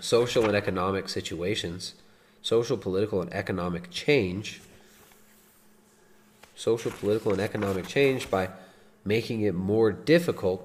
[0.00, 1.94] social and economic situations,
[2.42, 4.60] social, political, and economic change
[6.60, 8.50] social, political, and economic change by
[9.02, 10.62] making it more difficult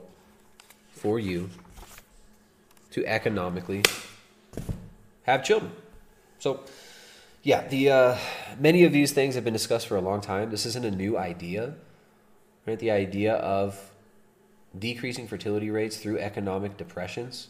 [0.91, 1.49] for you
[2.91, 3.81] to economically
[5.23, 5.71] have children.
[6.37, 6.59] So,
[7.43, 8.17] yeah, the uh,
[8.59, 10.51] many of these things have been discussed for a long time.
[10.51, 11.75] This isn't a new idea,
[12.67, 12.77] right?
[12.77, 13.91] The idea of
[14.77, 17.47] decreasing fertility rates through economic depressions.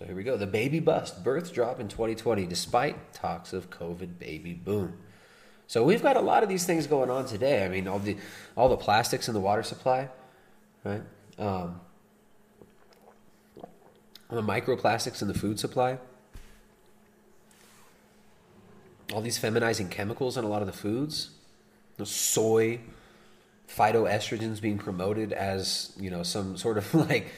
[0.00, 0.38] So here we go.
[0.38, 4.94] The baby bust, births drop in 2020 despite talks of COVID baby boom.
[5.66, 7.66] So we've got a lot of these things going on today.
[7.66, 8.16] I mean, all the
[8.56, 10.08] all the plastics in the water supply,
[10.84, 11.02] right?
[11.38, 11.82] Um,
[14.30, 15.98] the microplastics in the food supply,
[19.12, 21.32] all these feminizing chemicals in a lot of the foods,
[21.98, 22.80] the soy,
[23.68, 27.34] phytoestrogens being promoted as you know some sort of like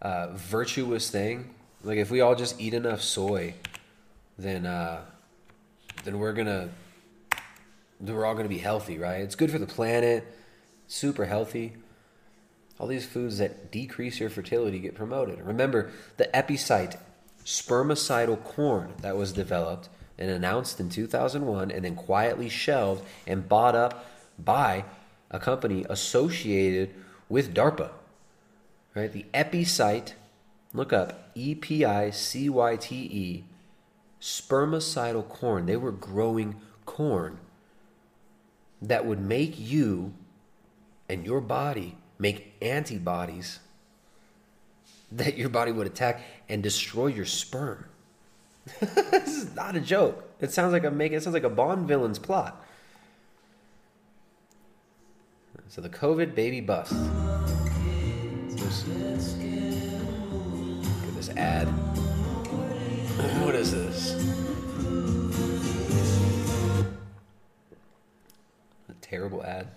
[0.00, 1.52] uh, virtuous thing.
[1.84, 3.54] Like if we all just eat enough soy,
[4.38, 5.02] then uh,
[6.04, 6.70] then we're gonna
[8.00, 9.20] we're all to be healthy, right?
[9.20, 10.26] It's good for the planet,
[10.88, 11.74] super healthy.
[12.78, 15.40] All these foods that decrease your fertility get promoted.
[15.42, 16.98] Remember the Epicyte
[17.44, 19.88] spermicidal corn that was developed
[20.18, 24.06] and announced in 2001 and then quietly shelved and bought up
[24.38, 24.84] by
[25.30, 26.94] a company associated
[27.28, 27.90] with DARPA.
[28.94, 29.12] Right?
[29.12, 30.12] The Epicyte,
[30.74, 33.44] look up E P I C Y T E,
[34.20, 35.64] spermicidal corn.
[35.64, 37.38] They were growing corn
[38.82, 40.12] that would make you
[41.08, 43.60] and your body make antibodies
[45.10, 47.86] that your body would attack and destroy your sperm.
[48.80, 50.28] this is not a joke.
[50.40, 52.62] It sounds like a make it sounds like a Bond villain's plot.
[55.68, 56.94] So the COVID baby bust.
[61.36, 61.66] Ad.
[63.42, 64.14] What is this?
[68.88, 69.68] A terrible ad.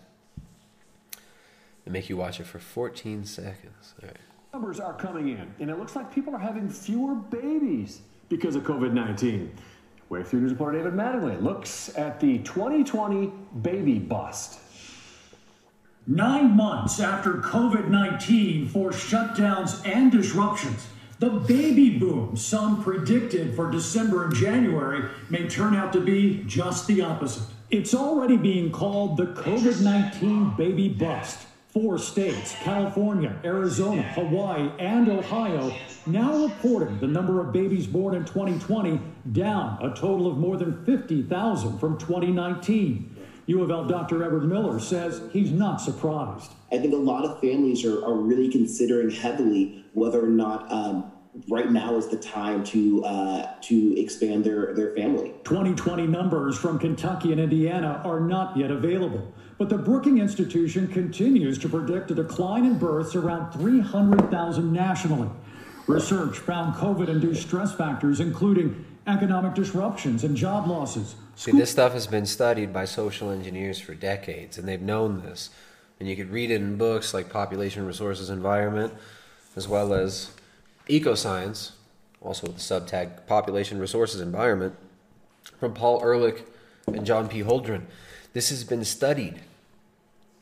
[1.86, 3.94] They make you watch it for 14 seconds.
[4.02, 4.18] All right.
[4.54, 8.64] Numbers are coming in, and it looks like people are having fewer babies because of
[8.64, 9.52] COVID 19.
[10.10, 13.32] Wave 3 News reporter David Mattingly looks at the 2020
[13.62, 14.60] baby bust.
[16.06, 20.88] Nine months after COVID 19 forced shutdowns and disruptions,
[21.20, 26.86] The baby boom some predicted for December and January may turn out to be just
[26.86, 27.48] the opposite.
[27.72, 31.48] It's already being called the COVID 19 baby bust.
[31.70, 35.74] Four states, California, Arizona, Hawaii, and Ohio,
[36.06, 39.00] now reporting the number of babies born in 2020
[39.32, 43.17] down a total of more than 50,000 from 2019.
[43.48, 44.24] U of L Dr.
[44.24, 46.52] Edward Miller says he's not surprised.
[46.72, 51.12] I think a lot of families are, are really considering heavily whether or not um,
[51.48, 55.34] right now is the time to uh, to expand their, their family.
[55.46, 61.58] 2020 numbers from Kentucky and Indiana are not yet available, but the Brookings Institution continues
[61.60, 65.30] to predict a decline in births around 300,000 nationally.
[65.88, 71.16] Research found COVID induced stress factors, including economic disruptions and job losses.
[71.38, 75.52] See, this stuff has been studied by social engineers for decades, and they've known this.
[76.00, 78.92] And you could read it in books like Population Resources Environment,
[79.56, 80.32] as well as
[80.90, 81.74] Ecoscience,
[82.22, 84.76] also with the subtag Population Resources Environment,
[85.60, 86.44] from Paul Ehrlich
[86.88, 87.44] and John P.
[87.44, 87.84] Holdren.
[88.34, 89.42] This has been studied.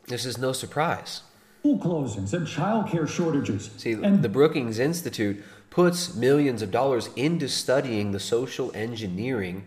[0.08, 1.24] This is no surprise.
[1.60, 3.70] School closings and childcare shortages.
[3.76, 9.66] See, the Brookings Institute puts millions of dollars into studying the social engineering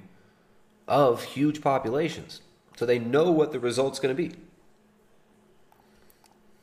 [0.88, 2.40] of huge populations.
[2.76, 4.34] So they know what the result's going to be.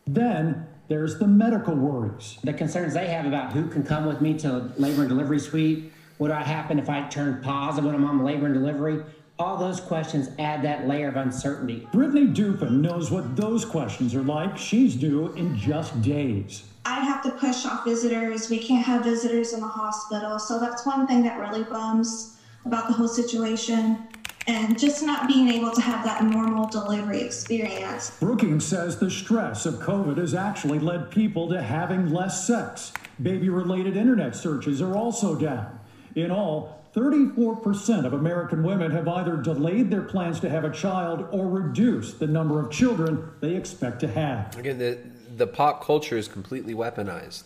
[0.08, 2.38] Then there's the medical worries.
[2.44, 5.92] The concerns they have about who can come with me to labor and delivery suite,
[6.18, 9.04] what would happen if I turn positive when I'm on labor and delivery,
[9.38, 11.88] all those questions add that layer of uncertainty.
[11.92, 14.58] Brittany Dupin knows what those questions are like.
[14.58, 16.64] She's due in just days.
[16.86, 18.50] I have to push off visitors.
[18.50, 20.40] We can't have visitors in the hospital.
[20.40, 24.08] So that's one thing that really bums about the whole situation.
[24.48, 28.12] And just not being able to have that normal delivery experience.
[28.20, 32.94] Brookings says the stress of COVID has actually led people to having less sex.
[33.22, 35.80] Baby related internet searches are also down.
[36.16, 41.28] In all, 34% of American women have either delayed their plans to have a child
[41.32, 44.58] or reduced the number of children they expect to have.
[44.58, 44.98] Again, the,
[45.36, 47.44] the pop culture is completely weaponized.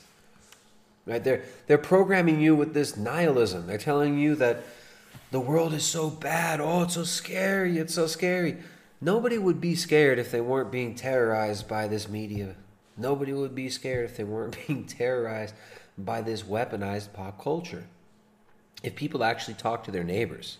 [1.07, 1.23] Right?
[1.23, 3.65] They're, they're programming you with this nihilism.
[3.65, 4.63] They're telling you that
[5.31, 6.59] the world is so bad.
[6.59, 7.77] Oh, it's so scary.
[7.77, 8.57] It's so scary.
[9.01, 12.55] Nobody would be scared if they weren't being terrorized by this media.
[12.97, 15.53] Nobody would be scared if they weren't being terrorized
[15.97, 17.87] by this weaponized pop culture.
[18.83, 20.57] If people actually talked to their neighbors,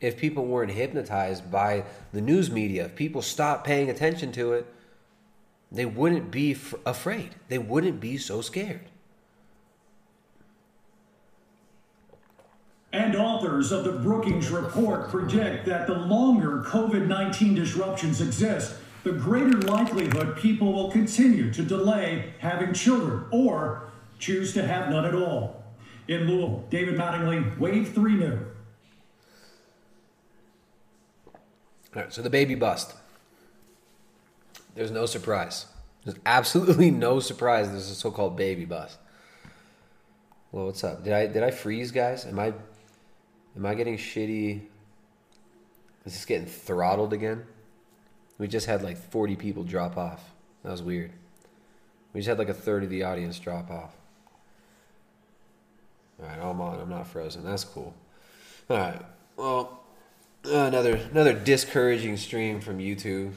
[0.00, 4.66] if people weren't hypnotized by the news media, if people stopped paying attention to it,
[5.72, 7.34] they wouldn't be f- afraid.
[7.48, 8.88] They wouldn't be so scared.
[12.92, 19.12] And authors of the Brookings Report predict that the longer COVID 19 disruptions exist, the
[19.12, 25.14] greater likelihood people will continue to delay having children or choose to have none at
[25.14, 25.62] all.
[26.08, 28.38] In Louisville, David Mattingly, Wave 3 New.
[31.94, 32.94] All right, so the baby bust.
[34.74, 35.66] There's no surprise.
[36.04, 37.70] There's absolutely no surprise.
[37.70, 38.98] There's a so-called baby bust.
[40.52, 41.02] Well, what's up?
[41.02, 42.24] Did I did I freeze, guys?
[42.24, 42.52] Am I
[43.56, 44.62] am I getting shitty?
[46.04, 47.44] Is this getting throttled again?
[48.38, 50.22] We just had like 40 people drop off.
[50.62, 51.12] That was weird.
[52.12, 53.92] We just had like a third of the audience drop off.
[56.20, 56.80] All right, I'm on.
[56.80, 57.44] I'm not frozen.
[57.44, 57.94] That's cool.
[58.70, 59.02] All right.
[59.36, 59.80] Well,
[60.46, 63.32] uh, another another discouraging stream from YouTube.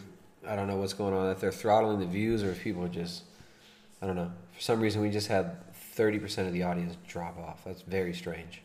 [0.47, 1.29] I don't know what's going on.
[1.29, 3.23] If they're throttling the views or if people are just,
[4.01, 4.31] I don't know.
[4.55, 5.57] For some reason, we just had
[5.95, 7.63] 30% of the audience drop off.
[7.65, 8.61] That's very strange.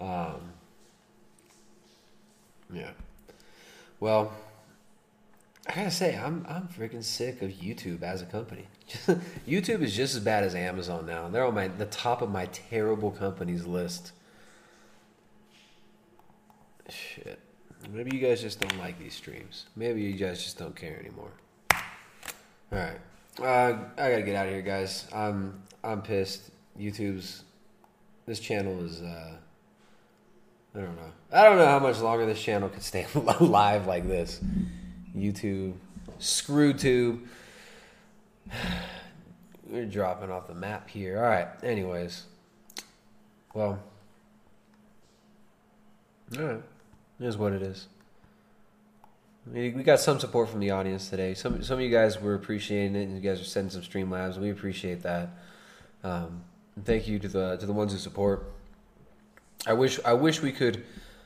[0.00, 0.52] Um,
[2.72, 2.90] yeah.
[4.00, 4.32] Well,
[5.68, 8.66] I gotta say, I'm I'm freaking sick of YouTube as a company.
[9.48, 11.28] YouTube is just as bad as Amazon now.
[11.28, 14.12] They're on my the top of my terrible companies list.
[16.88, 17.40] Shit.
[17.90, 19.66] Maybe you guys just don't like these streams.
[19.76, 21.30] Maybe you guys just don't care anymore.
[21.72, 22.98] All right.
[23.40, 25.08] Uh, I gotta get out of here, guys.
[25.12, 26.50] I'm I'm pissed.
[26.78, 27.42] YouTube's
[28.26, 29.02] this channel is.
[29.02, 29.36] Uh,
[30.76, 31.12] I don't know.
[31.32, 34.40] I don't know how much longer this channel could stay alive like this.
[35.16, 35.74] YouTube,
[36.20, 37.20] ScrewTube.
[39.68, 41.16] We're dropping off the map here.
[41.18, 41.48] All right.
[41.62, 42.24] Anyways,
[43.54, 43.82] well,
[46.38, 46.62] all right.
[47.18, 47.88] It is what it is.
[49.50, 51.34] We got some support from the audience today.
[51.34, 54.38] Some some of you guys were appreciating it, and you guys are sending some Streamlabs.
[54.38, 55.30] We appreciate that.
[56.04, 56.42] Um,
[56.84, 58.52] thank you to the to the ones who support.
[59.64, 60.84] I wish I wish we could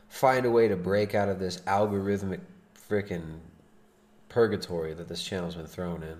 [0.08, 2.40] find a way to break out of this algorithmic
[2.88, 3.38] freaking
[4.28, 6.18] purgatory that this channel's been thrown in.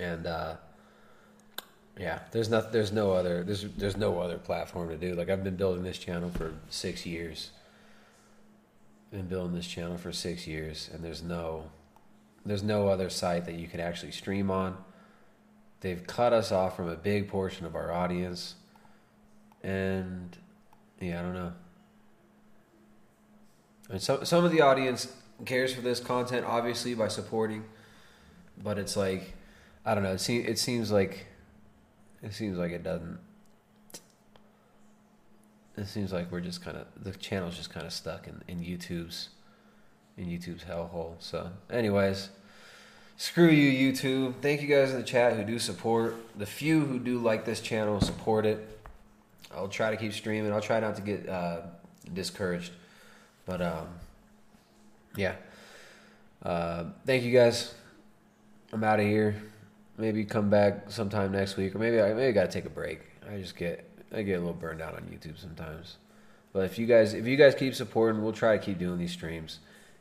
[0.00, 0.56] And uh,
[1.98, 5.14] Yeah, there's not there's no other there's there's no other platform to do.
[5.14, 7.50] Like I've been building this channel for six years.
[9.10, 11.70] Been building this channel for six years, and there's no
[12.46, 14.76] there's no other site that you can actually stream on.
[15.80, 18.54] They've cut us off from a big portion of our audience,
[19.62, 20.36] and
[21.00, 21.52] yeah, I don't know.
[23.90, 25.12] And some some of the audience
[25.44, 27.64] cares for this content, obviously by supporting,
[28.62, 29.34] but it's like
[29.84, 30.12] I don't know.
[30.12, 31.26] It seems it seems like
[32.22, 33.18] it seems like it doesn't.
[35.76, 38.60] It seems like we're just kind of the channel's just kind of stuck in, in
[38.60, 39.28] YouTube's
[40.16, 41.14] in YouTube's hellhole.
[41.20, 42.30] So, anyways,
[43.16, 44.34] screw you, YouTube.
[44.42, 46.16] Thank you guys in the chat who do support.
[46.36, 48.77] The few who do like this channel support it.
[49.54, 50.52] I'll try to keep streaming.
[50.52, 51.62] I'll try not to get uh,
[52.12, 52.72] discouraged,
[53.46, 53.88] but um,
[55.16, 55.34] yeah.
[56.42, 57.74] Uh, thank you guys.
[58.72, 59.34] I'm out of here.
[59.96, 63.00] Maybe come back sometime next week, or maybe I maybe got to take a break.
[63.30, 65.96] I just get I get a little burned out on YouTube sometimes.
[66.52, 69.12] But if you guys if you guys keep supporting, we'll try to keep doing these
[69.12, 69.58] streams.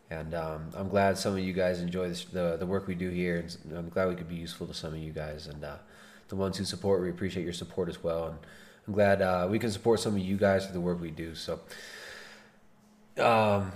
[0.10, 3.10] And um, I'm glad some of you guys enjoy this, the the work we do
[3.10, 5.48] here, and I'm glad we could be useful to some of you guys.
[5.48, 5.78] And uh,
[6.30, 8.28] the ones who support, we appreciate your support as well.
[8.28, 8.38] And
[8.88, 11.36] I'm glad uh, we can support some of you guys for the work we do.
[11.36, 11.60] So,
[13.20, 13.72] um,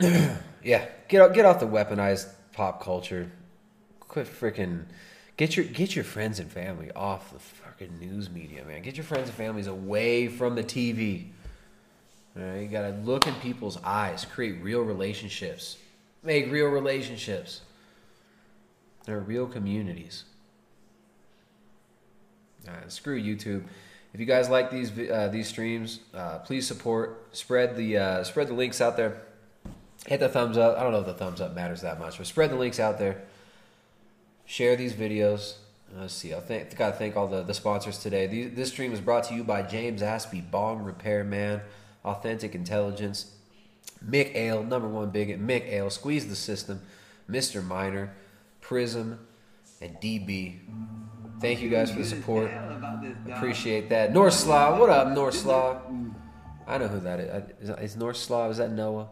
[0.00, 3.30] yeah, get out, get off the weaponized pop culture.
[4.00, 4.84] Quit freaking
[5.36, 8.82] get your get your friends and family off the fucking news media, man.
[8.82, 11.26] Get your friends and families away from the TV.
[12.34, 15.76] Right, you gotta look in people's eyes, create real relationships,
[16.22, 17.60] make real relationships.
[19.04, 20.24] They're real communities.
[22.66, 23.64] Right, screw YouTube.
[24.14, 27.36] If you guys like these uh, these streams, uh, please support.
[27.36, 29.20] Spread the uh, spread the links out there.
[30.06, 30.78] Hit the thumbs up.
[30.78, 32.98] I don't know if the thumbs up matters that much, but spread the links out
[32.98, 33.24] there.
[34.46, 35.54] Share these videos.
[35.92, 36.32] Let's see.
[36.32, 38.48] I think got to thank all the, the sponsors today.
[38.48, 41.60] This stream is brought to you by James Aspie, Bong Repairman,
[42.04, 43.32] Authentic Intelligence,
[44.04, 46.82] Mick Ale, number one bigot, Mick Ale, Squeeze the System,
[47.30, 47.64] Mr.
[47.64, 48.12] Miner,
[48.60, 49.20] Prism,
[49.80, 50.58] and DB.
[51.40, 52.50] Thank you guys for the support.
[53.30, 54.12] Appreciate that.
[54.12, 55.80] North Slaw, what up, North Slaw?
[56.66, 57.68] I know who that is.
[57.68, 58.48] Is, is North Slaw?
[58.48, 59.08] Is that Noah?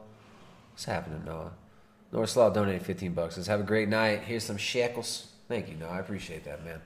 [0.73, 1.53] What's happening, Noah?
[2.13, 3.37] North Slaw donated 15 bucks.
[3.37, 4.23] Let's have a great night.
[4.23, 5.29] Here's some shackles.
[5.49, 5.91] Thank you, Noah.
[5.91, 6.81] I appreciate that, man.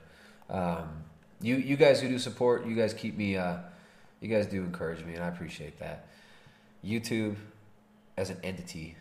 [0.49, 1.03] Um,
[1.41, 3.37] you you guys who do support, you guys keep me.
[3.37, 3.57] Uh,
[4.21, 6.07] you guys do encourage me, and I appreciate that.
[6.83, 7.35] YouTube,
[8.17, 8.95] as an entity,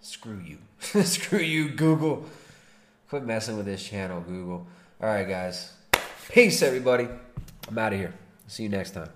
[0.00, 0.58] screw you.
[1.02, 2.24] screw you, Google.
[3.08, 4.66] Quit messing with this channel, Google.
[5.00, 5.72] All right, guys.
[6.30, 7.08] Peace, everybody.
[7.68, 8.12] I'm out of here.
[8.46, 9.08] See you next time.